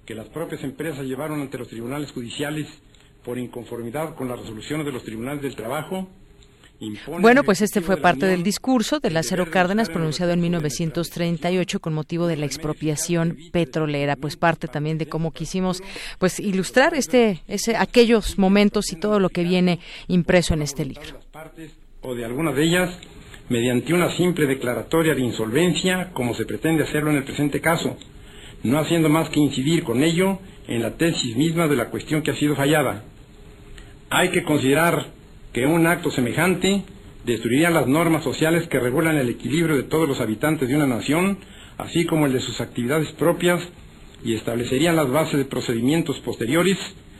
[0.05, 2.67] que las propias empresas llevaron ante los tribunales judiciales
[3.23, 6.07] por inconformidad con las resoluciones de los tribunales del trabajo
[7.19, 12.27] Bueno, pues este fue parte del discurso de Lázaro Cárdenas pronunciado en 1938 con motivo
[12.27, 15.81] de la expropiación petrolera, pues parte también de cómo quisimos
[16.19, 21.19] pues ilustrar este ese aquellos momentos y todo lo que viene impreso en este libro.
[22.01, 22.99] o de algunas de ellas
[23.49, 27.95] mediante una simple declaratoria de insolvencia, como se pretende hacerlo en el presente caso,
[28.63, 32.31] no haciendo más que incidir con ello en la tesis misma de la cuestión que
[32.31, 33.03] ha sido fallada.
[34.09, 35.07] Hay que considerar
[35.55, 36.83] que un acto semejante
[37.23, 41.37] destruiría las normas sociales que regulan el equilibrio de todos los habitantes de una nación,
[41.77, 43.61] así como el de sus actividades propias,
[44.21, 46.77] y establecerían las bases de procedimientos posteriores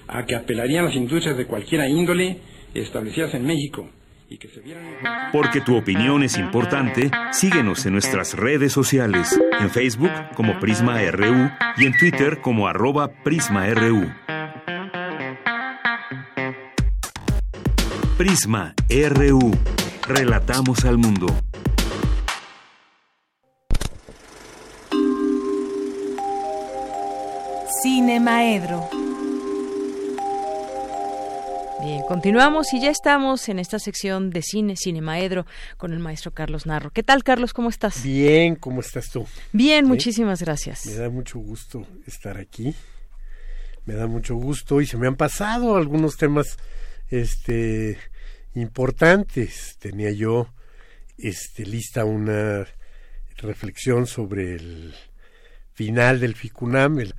[0.09, 2.41] a que apelarían las industrias de cualquiera índole
[2.73, 3.89] establecidas en México.
[4.29, 4.83] Y que se vieran...
[5.31, 11.51] Porque tu opinión es importante, síguenos en nuestras redes sociales, en Facebook como Prisma RU
[11.77, 14.11] y en Twitter como arroba PrismaRU.
[18.17, 18.73] Prisma
[19.09, 19.51] RU.
[20.07, 21.27] Relatamos al mundo.
[27.83, 28.87] Cine Maedro.
[31.83, 36.31] Bien, continuamos y ya estamos en esta sección de cine, Cine Maedro, con el maestro
[36.31, 36.91] Carlos Narro.
[36.91, 37.51] ¿Qué tal, Carlos?
[37.51, 38.01] ¿Cómo estás?
[38.01, 39.27] Bien, ¿cómo estás tú?
[39.51, 40.85] Bien, muchísimas gracias.
[40.85, 42.73] Me da mucho gusto estar aquí.
[43.83, 46.57] Me da mucho gusto y se me han pasado algunos temas
[47.09, 47.97] este
[48.53, 49.77] importantes.
[49.79, 50.53] Tenía yo
[51.17, 52.67] este lista una
[53.37, 54.93] reflexión sobre el
[55.73, 57.15] final del FICUNAM, el.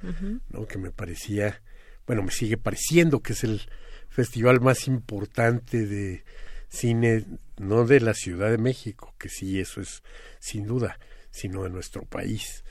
[0.50, 0.66] ¿no?
[0.66, 1.62] que me parecía,
[2.06, 3.60] bueno, me sigue pareciendo que es el
[4.08, 6.24] festival más importante de
[6.68, 7.24] cine,
[7.58, 10.02] no de la Ciudad de México, que sí, eso es
[10.40, 10.98] sin duda,
[11.30, 12.64] sino de nuestro país.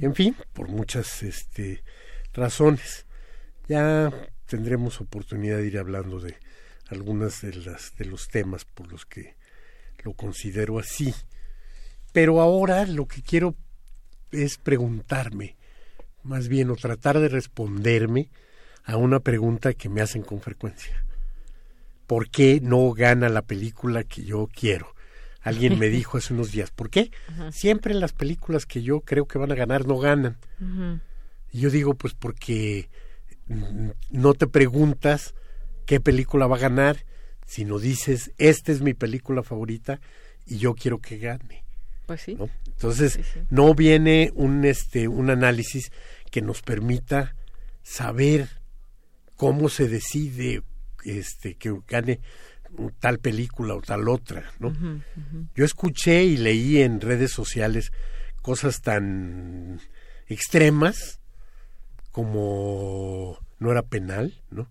[0.00, 1.82] En fin, por muchas este,
[2.32, 3.04] razones.
[3.68, 4.12] Ya
[4.46, 6.36] tendremos oportunidad de ir hablando de
[6.88, 9.36] algunas de las de los temas por los que
[10.04, 11.14] lo considero así.
[12.12, 13.54] Pero ahora lo que quiero
[14.30, 15.56] es preguntarme,
[16.22, 18.30] más bien, o tratar de responderme
[18.84, 21.04] a una pregunta que me hacen con frecuencia.
[22.06, 24.94] ¿Por qué no gana la película que yo quiero?
[25.42, 27.10] Alguien me dijo hace unos días, ¿por qué?
[27.50, 30.36] Siempre las películas que yo creo que van a ganar no ganan.
[31.52, 32.88] Y yo digo, pues porque
[34.10, 35.34] no te preguntas
[35.86, 37.04] qué película va a ganar,
[37.46, 40.00] sino dices, esta es mi película favorita
[40.44, 41.64] y yo quiero que gane.
[42.06, 42.34] Pues sí.
[42.34, 42.48] ¿no?
[42.66, 43.40] Entonces, Sí, sí.
[43.50, 45.90] no viene un este un análisis
[46.30, 47.34] que nos permita
[47.82, 48.48] saber
[49.36, 50.62] cómo se decide
[51.04, 52.20] este que gane
[53.00, 54.72] tal película o tal otra, ¿no?
[55.54, 57.90] Yo escuché y leí en redes sociales
[58.42, 59.80] cosas tan
[60.26, 61.20] extremas
[62.12, 64.68] como no era penal, ¿no?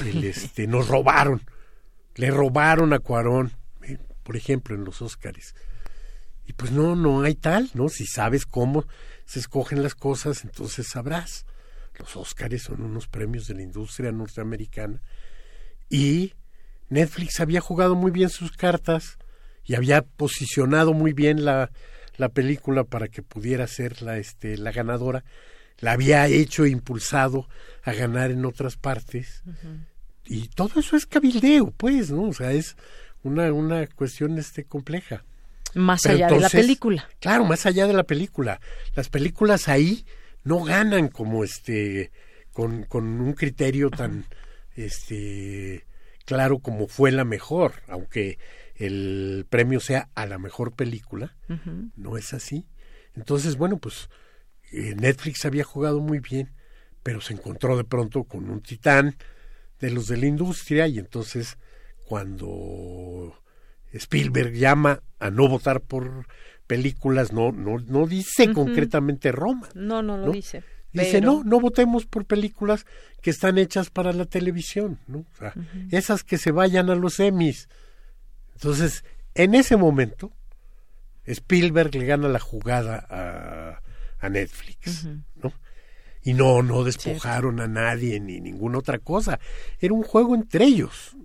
[0.00, 1.42] El, este, nos robaron,
[2.14, 3.52] le robaron a Cuarón,
[3.82, 5.54] eh, por ejemplo, en los Óscares.
[6.46, 7.88] Y pues no, no hay tal, ¿no?
[7.88, 8.86] Si sabes cómo
[9.24, 11.46] se escogen las cosas, entonces sabrás.
[11.98, 15.00] Los Óscares son unos premios de la industria norteamericana
[15.88, 16.32] y
[16.88, 19.18] Netflix había jugado muy bien sus cartas
[19.64, 21.70] y había posicionado muy bien la,
[22.16, 25.24] la película para que pudiera ser la, este, la ganadora.
[25.82, 27.48] La había hecho e impulsado
[27.82, 29.42] a ganar en otras partes.
[30.24, 32.28] Y todo eso es cabildeo, pues, ¿no?
[32.28, 32.76] O sea, es
[33.24, 35.24] una, una cuestión este, compleja.
[35.74, 37.08] Más Pero allá de la película.
[37.18, 38.60] Claro, más allá de la película.
[38.94, 40.06] Las películas ahí
[40.44, 42.12] no ganan como este
[42.52, 44.26] con, con un criterio tan
[44.76, 45.84] este
[46.24, 48.38] claro como fue la mejor, aunque
[48.76, 51.34] el premio sea a la mejor película,
[51.96, 52.66] no es así.
[53.14, 54.08] Entonces, bueno, pues
[54.72, 56.50] eh, Netflix había jugado muy bien,
[57.02, 59.16] pero se encontró de pronto con un titán
[59.80, 61.58] de los de la industria y entonces
[62.06, 63.42] cuando
[63.92, 66.26] Spielberg llama a no votar por
[66.66, 69.68] películas, no, no, no dice concretamente Roma.
[69.74, 70.32] No, no lo ¿no?
[70.32, 70.62] dice.
[70.92, 72.86] Dice, pero- no, no votemos por películas
[73.22, 75.20] que están hechas para la televisión, ¿no?
[75.20, 75.54] O sea,
[75.90, 77.68] esas que se vayan a los Emmys.
[78.54, 79.04] Entonces,
[79.34, 80.32] en ese momento,
[81.24, 83.82] Spielberg le gana la jugada a,
[84.22, 85.52] a Netflix, ¿no?
[86.22, 89.40] Y no, no despojaron a nadie ni ninguna otra cosa.
[89.80, 91.16] Era un juego entre ellos.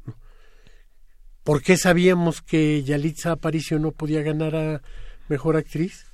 [1.43, 4.81] ¿Por qué sabíamos que Yalitza Aparicio no podía ganar a
[5.29, 6.07] Mejor Actriz?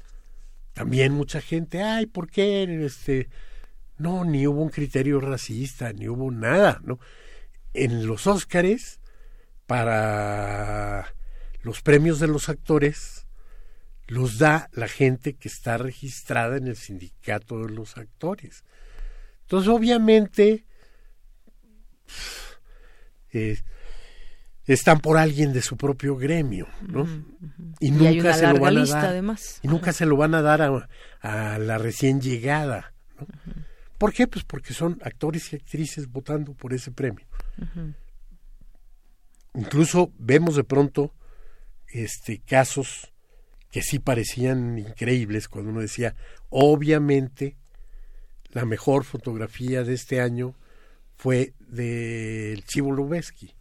[0.73, 2.63] También mucha gente, ay, ¿por qué?
[2.85, 3.29] Este,
[3.97, 6.99] no, ni hubo un criterio racista, ni hubo nada, ¿no?
[7.73, 8.99] En los Óscares,
[9.65, 11.15] para
[11.61, 13.22] los premios de los actores,
[14.13, 18.63] los da la gente que está registrada en el sindicato de los actores.
[19.41, 20.65] Entonces, obviamente,
[23.31, 23.57] eh,
[24.65, 27.05] están por alguien de su propio gremio, ¿no?
[27.79, 29.05] Y Y nunca se lo van a dar.
[29.05, 29.59] además.
[29.63, 30.87] Y nunca se lo van a dar a,
[31.21, 32.93] a la recién llegada.
[33.19, 33.27] ¿no?
[33.97, 34.27] ¿Por qué?
[34.27, 37.25] Pues porque son actores y actrices votando por ese premio.
[39.55, 41.13] Incluso vemos de pronto
[41.87, 43.12] este casos
[43.73, 46.13] que sí parecían increíbles cuando uno decía,
[46.51, 47.57] obviamente
[48.51, 50.53] la mejor fotografía de este año
[51.17, 53.55] fue del Chivo Lubeski.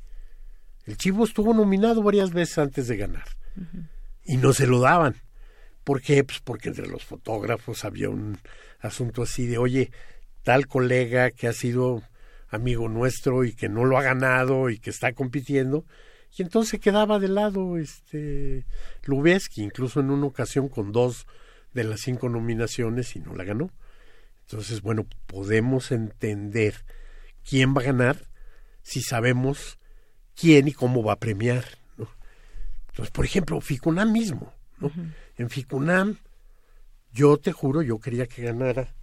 [0.85, 3.25] El Chivo estuvo nominado varias veces antes de ganar
[4.23, 5.17] y no se lo daban.
[5.83, 6.23] ¿Por qué?
[6.25, 8.37] Pues porque entre los fotógrafos había un
[8.81, 9.93] asunto así de, oye,
[10.43, 12.03] tal colega que ha sido
[12.51, 15.87] amigo nuestro y que no lo ha ganado y que está compitiendo,
[16.37, 18.65] y entonces quedaba de lado este
[19.05, 21.27] Lubeski, incluso en una ocasión con dos
[21.75, 23.71] de las cinco nominaciones y no la ganó.
[24.47, 26.75] Entonces, bueno, podemos entender
[27.49, 28.29] quién va a ganar
[28.83, 29.79] si sabemos
[30.35, 31.65] quién y cómo va a premiar.
[31.97, 32.09] ¿no?
[32.89, 34.53] Entonces, por ejemplo, Ficunam mismo.
[34.79, 34.91] ¿no?
[35.37, 36.17] En Ficunam,
[37.13, 38.95] yo te juro, yo quería que ganara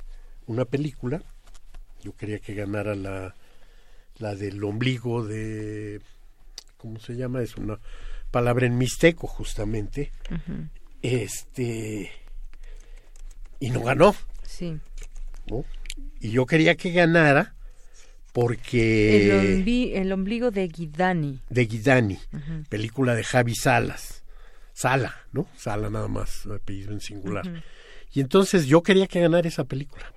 [0.48, 1.22] una película,
[2.04, 3.36] yo quería que ganara la,
[4.18, 6.02] la del ombligo de,
[6.80, 7.42] ¿cómo se llama?
[7.44, 7.78] Es una
[8.32, 10.12] palabra en mixteco, justamente.
[11.02, 12.12] Este,
[13.60, 14.16] y no ganó.
[14.44, 14.80] Sí.
[15.48, 15.66] ¿no?
[16.20, 17.56] Y yo quería que ganara
[18.34, 21.42] porque El, el ombligo de Guidani.
[21.50, 22.20] de Guidani,
[22.70, 24.24] película de Javi Salas,
[24.74, 25.48] Sala, ¿no?
[25.58, 27.64] Sala nada más, apellido en singular.
[28.14, 30.14] Y entonces yo quería que ganara esa película.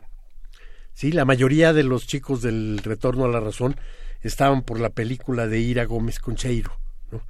[0.95, 3.77] Sí, la mayoría de los chicos del Retorno a la Razón
[4.23, 6.79] estaban por la película de Ira Gómez Concheiro,
[7.11, 7.23] ¿no?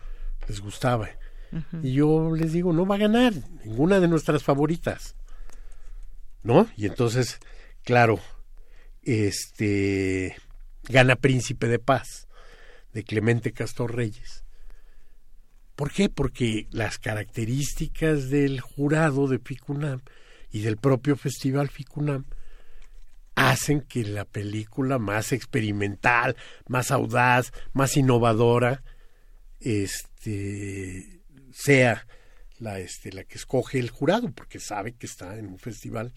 [0.49, 1.09] Les gustaba.
[1.83, 5.17] Y yo les digo, no va a ganar ninguna de nuestras favoritas.
[6.43, 6.67] ¿No?
[6.77, 7.39] Y entonces,
[7.85, 8.19] claro,
[9.03, 10.35] este
[10.85, 12.27] gana Príncipe de Paz
[12.93, 14.45] de Clemente Castor Reyes.
[15.77, 16.09] ¿Por qué?
[16.09, 20.01] Porque las características del jurado de Ficunam
[20.51, 22.25] y del propio Festival Ficunam
[23.35, 26.37] hacen que la película más experimental,
[26.69, 28.83] más audaz, más innovadora,
[29.61, 31.21] este
[31.53, 32.07] sea
[32.59, 36.13] la este la que escoge el jurado porque sabe que está en un festival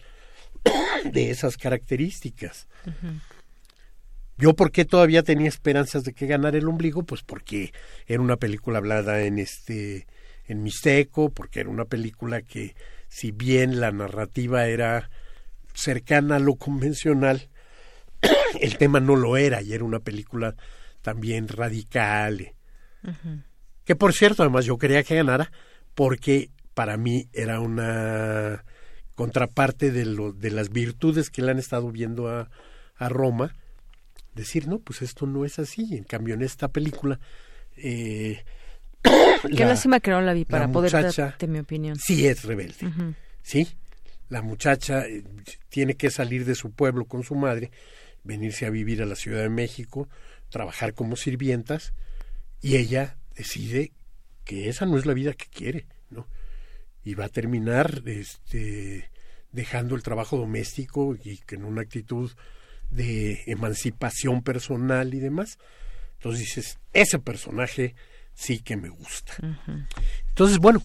[1.12, 2.68] de esas características.
[4.38, 7.72] Yo por qué todavía tenía esperanzas de que ganara el ombligo, pues porque
[8.06, 10.08] era una película hablada en este
[10.48, 12.76] en mixteco, porque era una película que
[13.08, 15.10] si bien la narrativa era
[15.76, 17.50] cercana a lo convencional,
[18.60, 20.56] el tema no lo era y era una película
[21.02, 22.54] también radical.
[23.84, 25.52] que por cierto, además yo quería que ganara
[25.94, 28.64] porque para mí era una
[29.16, 32.50] contraparte de, lo, de las virtudes que le han estado viendo a,
[32.98, 33.56] a Roma.
[34.34, 35.96] Decir, no, pues esto no es así.
[35.96, 37.20] En cambio, en esta película...
[37.78, 38.44] Eh,
[39.56, 41.98] Qué lástima que no la vi para poder muchacha darte mi opinión.
[41.98, 43.16] Sí es rebelde.
[43.42, 43.68] Sí,
[44.30, 45.24] la muchacha eh,
[45.70, 47.72] tiene que salir de su pueblo con su madre,
[48.24, 50.10] venirse a vivir a la Ciudad de México,
[50.50, 51.94] trabajar como sirvientas,
[52.62, 53.92] y ella decide
[54.44, 56.28] que esa no es la vida que quiere, ¿no?
[57.06, 59.10] y va a terminar este
[59.52, 62.32] dejando el trabajo doméstico y que en una actitud
[62.90, 65.60] de emancipación personal y demás.
[66.16, 67.96] Entonces dices, ese personaje
[68.34, 69.34] sí que me gusta.
[70.28, 70.84] Entonces, bueno,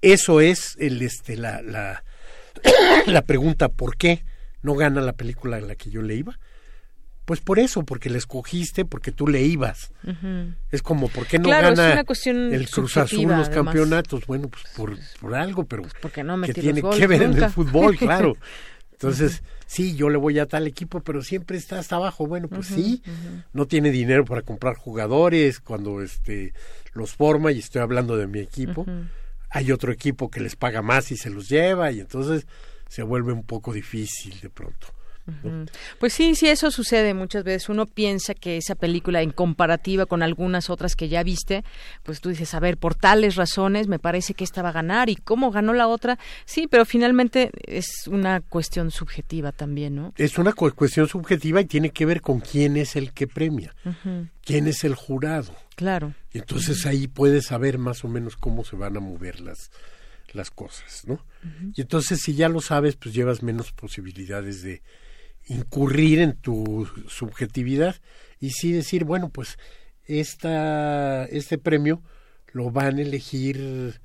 [0.00, 2.04] eso es el este la, la,
[3.06, 4.24] la pregunta ¿por qué
[4.62, 6.38] no gana la película a la que yo le iba?
[7.24, 9.92] Pues por eso, porque la escogiste, porque tú le ibas.
[10.72, 13.48] Es como, ¿por qué no Claro, es gana el Cruz Azul los además.
[13.50, 14.26] campeonatos?
[14.26, 17.96] Bueno, pues por, por algo, pero porque no que tiene que ver en el fútbol,
[17.96, 18.36] claro.
[18.92, 22.26] Entonces, sí, yo le voy a tal equipo, pero siempre está hasta abajo.
[22.26, 23.02] Bueno, pues sí,
[23.52, 26.52] no tiene dinero para comprar jugadores cuando este
[26.92, 28.84] los forma y estoy hablando de mi equipo.
[29.50, 32.46] Hay otro equipo que les paga más y se los lleva y entonces
[32.88, 34.88] se vuelve un poco difícil de pronto.
[35.98, 37.68] Pues sí, sí, eso sucede muchas veces.
[37.68, 41.64] Uno piensa que esa película, en comparativa con algunas otras que ya viste,
[42.02, 45.08] pues tú dices, a ver, por tales razones me parece que esta va a ganar
[45.10, 46.18] y cómo ganó la otra.
[46.44, 50.12] Sí, pero finalmente es una cuestión subjetiva también, ¿no?
[50.16, 53.74] Es una cu- cuestión subjetiva y tiene que ver con quién es el que premia,
[54.44, 55.54] quién es el jurado.
[55.76, 56.14] Claro.
[56.32, 59.70] Y entonces ahí puedes saber más o menos cómo se van a mover las,
[60.32, 61.24] las cosas, ¿no?
[61.74, 64.82] Y entonces si ya lo sabes, pues llevas menos posibilidades de
[65.46, 67.96] incurrir en tu subjetividad
[68.38, 69.58] y sí decir, bueno, pues
[70.06, 72.02] esta, este premio
[72.52, 74.00] lo van a elegir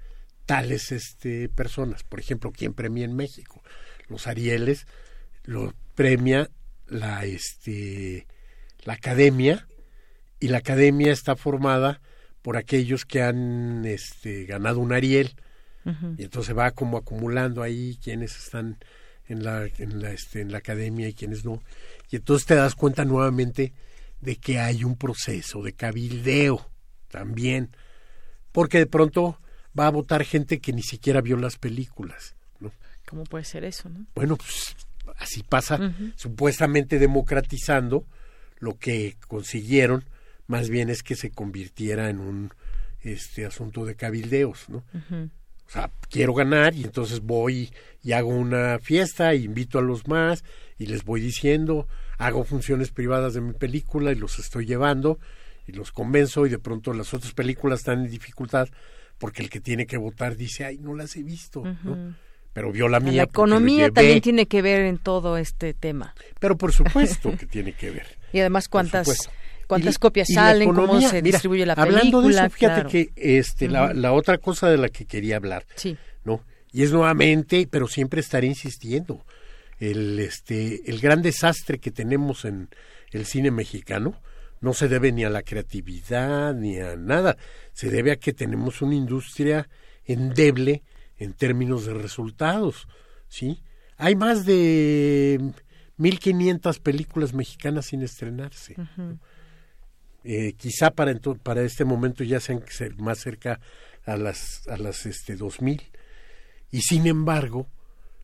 [0.46, 2.04] tales este, personas.
[2.04, 3.64] Por ejemplo, ¿quién premia en México?
[4.08, 4.86] Los Arieles
[5.44, 6.50] lo premia
[6.88, 8.28] la, este,
[8.84, 9.68] la academia
[10.40, 12.02] y la academia está formada
[12.42, 15.36] por aquellos que han este, ganado un Ariel
[16.18, 18.80] y entonces va como acumulando ahí quienes están
[19.28, 21.62] en la en la este, en la academia y quienes no
[22.10, 23.74] y entonces te das cuenta nuevamente
[24.22, 26.70] de que hay un proceso de cabildeo
[27.10, 27.76] también
[28.52, 29.40] porque de pronto
[29.78, 32.72] va a votar gente que ni siquiera vio las películas ¿no?
[33.08, 34.06] ¿Cómo puede ser eso, no?
[34.16, 34.76] bueno pues
[35.18, 35.80] así pasa
[36.16, 38.06] supuestamente democratizando
[38.60, 40.06] lo que consiguieron
[40.48, 42.54] más bien es que se convirtiera en un
[43.02, 44.84] este asunto de cabildeos no.
[45.68, 47.72] O sea, quiero ganar y entonces voy
[48.04, 50.44] y hago una fiesta, e invito a los más
[50.78, 51.88] y les voy diciendo,
[52.18, 55.20] hago funciones privadas de mi película y los estoy llevando
[55.68, 58.68] y los convenzo y de pronto las otras películas están en dificultad
[59.18, 61.64] porque el que tiene que votar dice, ay, no las he visto.
[62.54, 63.14] Pero vio la mía.
[63.14, 66.16] La economía también tiene que ver en todo este tema.
[66.40, 68.18] Pero por supuesto que tiene que ver.
[68.32, 69.30] Y además cuántas.
[69.68, 72.00] Cuántas Y- copias y salen, cómo se mira, distribuye la película.
[72.00, 72.90] Hablando de eso, fíjate claro.
[72.90, 75.98] que este, la, la otra cosa de la que quería hablar, Sí.
[76.24, 76.42] ¿no?
[76.72, 79.26] Y es nuevamente, pero siempre estaré insistiendo,
[79.80, 82.70] el, este, el gran desastre que tenemos en
[83.12, 84.20] el cine mexicano
[84.62, 87.38] no se debe ni a la creatividad ni a nada,
[87.74, 89.70] se debe a que tenemos una industria
[90.06, 90.82] endeble
[91.18, 92.88] en términos de resultados,
[93.28, 93.62] ¿sí?
[93.98, 95.40] Hay más de
[95.98, 98.76] 1500 películas mexicanas sin estrenarse.
[100.28, 102.64] Eh, quizá para para este momento ya sean
[102.98, 103.60] más cerca
[104.06, 105.84] a las a las este 2000
[106.72, 107.68] y sin embargo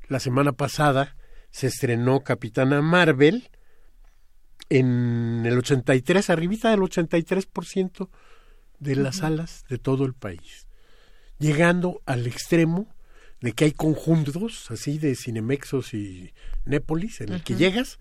[0.07, 1.15] la semana pasada
[1.51, 3.51] se estrenó Capitana Marvel
[4.69, 8.09] en el 83 arribita del 83%
[8.79, 10.65] de las salas de todo el país.
[11.37, 12.87] Llegando al extremo
[13.41, 16.33] de que hay conjuntos así de Cinemexos y
[16.65, 17.99] Népolis en el que llegas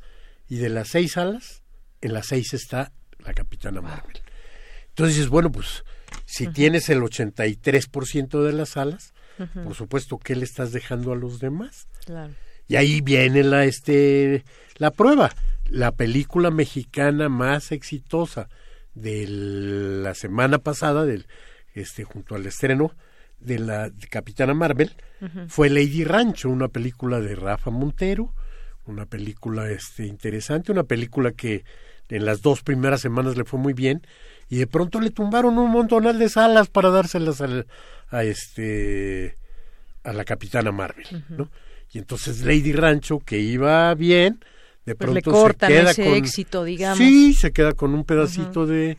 [0.49, 1.63] y de las seis salas
[2.01, 2.93] en las seis está
[3.25, 4.21] la Capitana Marvel.
[4.89, 5.85] Entonces dices, bueno, pues
[6.27, 6.53] si Ujú.
[6.53, 9.63] tienes el 83% de las salas, Ujú.
[9.65, 11.89] por supuesto, ¿qué le estás dejando a los demás?
[12.05, 12.33] Claro.
[12.69, 14.45] Y ahí viene la, este,
[14.77, 15.31] la prueba.
[15.69, 18.49] La película mexicana más exitosa
[18.95, 21.27] de la semana pasada, del,
[21.75, 22.95] este, junto al estreno
[23.39, 24.93] de la de Capitana Marvel,
[25.49, 28.35] fue Lady Rancho, una película de Rafa Montero,
[28.87, 31.65] una película este, interesante, una película que
[32.17, 34.07] en las dos primeras semanas le fue muy bien
[34.49, 37.67] y de pronto le tumbaron un montonal de salas para dárselas al-
[38.11, 39.37] a este
[40.03, 41.07] a la Capitana Marvel.
[41.29, 41.51] ¿no?
[41.93, 44.41] Y entonces Lady Rancho que iba bien,
[44.87, 46.99] de Pues le pronto cortan se queda ese con éxito, digamos.
[46.99, 48.97] Sí, se queda con un pedacito de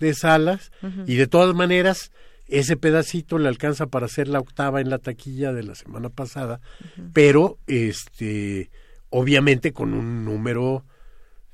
[0.00, 0.72] de salas
[1.06, 2.10] y de todas maneras
[2.48, 6.60] ese pedacito le alcanza para hacer la octava en la taquilla de la semana pasada,
[7.12, 8.70] pero este
[9.10, 10.84] obviamente con un número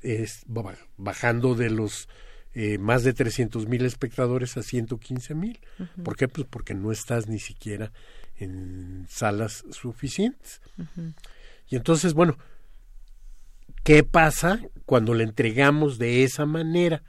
[0.01, 2.07] es, ba- bajando de los
[2.53, 5.59] eh, más de 300 mil espectadores a 115 mil.
[6.03, 6.27] ¿Por qué?
[6.27, 7.91] Pues porque no estás ni siquiera
[8.37, 10.61] en salas suficientes.
[11.69, 12.37] Y entonces, bueno,
[13.83, 17.03] ¿qué pasa cuando le entregamos de esa manera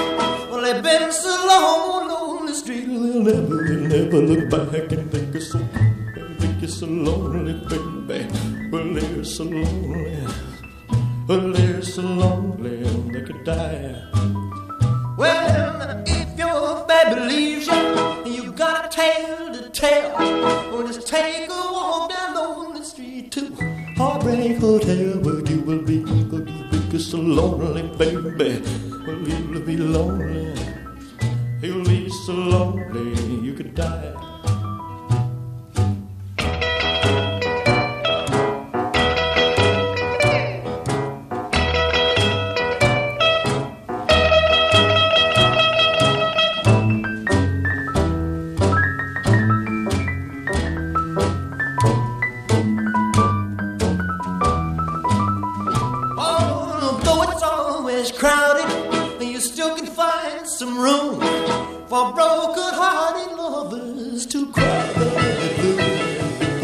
[0.50, 5.12] Well, they've been so long on the street, they'll never, they'll never look back and
[5.12, 5.60] think you're so,
[6.40, 8.70] think you're so lonely, baby.
[8.72, 10.26] Well, they're so lonely,
[11.28, 12.78] well, they're so lonely,
[13.12, 14.02] they could die.
[15.18, 20.14] Well, if your baby leaves you and you got a tale to tell,
[20.72, 23.54] well, just take a walk down Lonely Street to
[23.98, 26.06] Heartbreak Hotel where you will be,
[26.90, 28.62] where you will so lonely, baby.
[29.06, 30.54] Well, you'll be lonely,
[31.62, 34.29] you'll be so lonely you could die.
[60.80, 61.20] Room
[61.90, 64.94] for broken-hearted lovers to cry.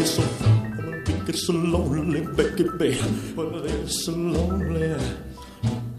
[0.00, 0.22] It's so,
[1.28, 2.98] it's so lonely, baby.
[3.36, 4.96] Well, they're so lonely.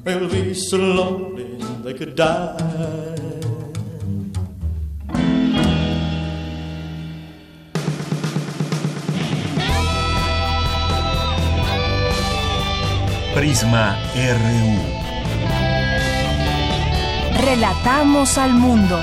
[0.03, 2.57] They'll be so lonely they could die.
[13.35, 14.96] Prisma RU.
[17.39, 18.99] Relatamos al mundo.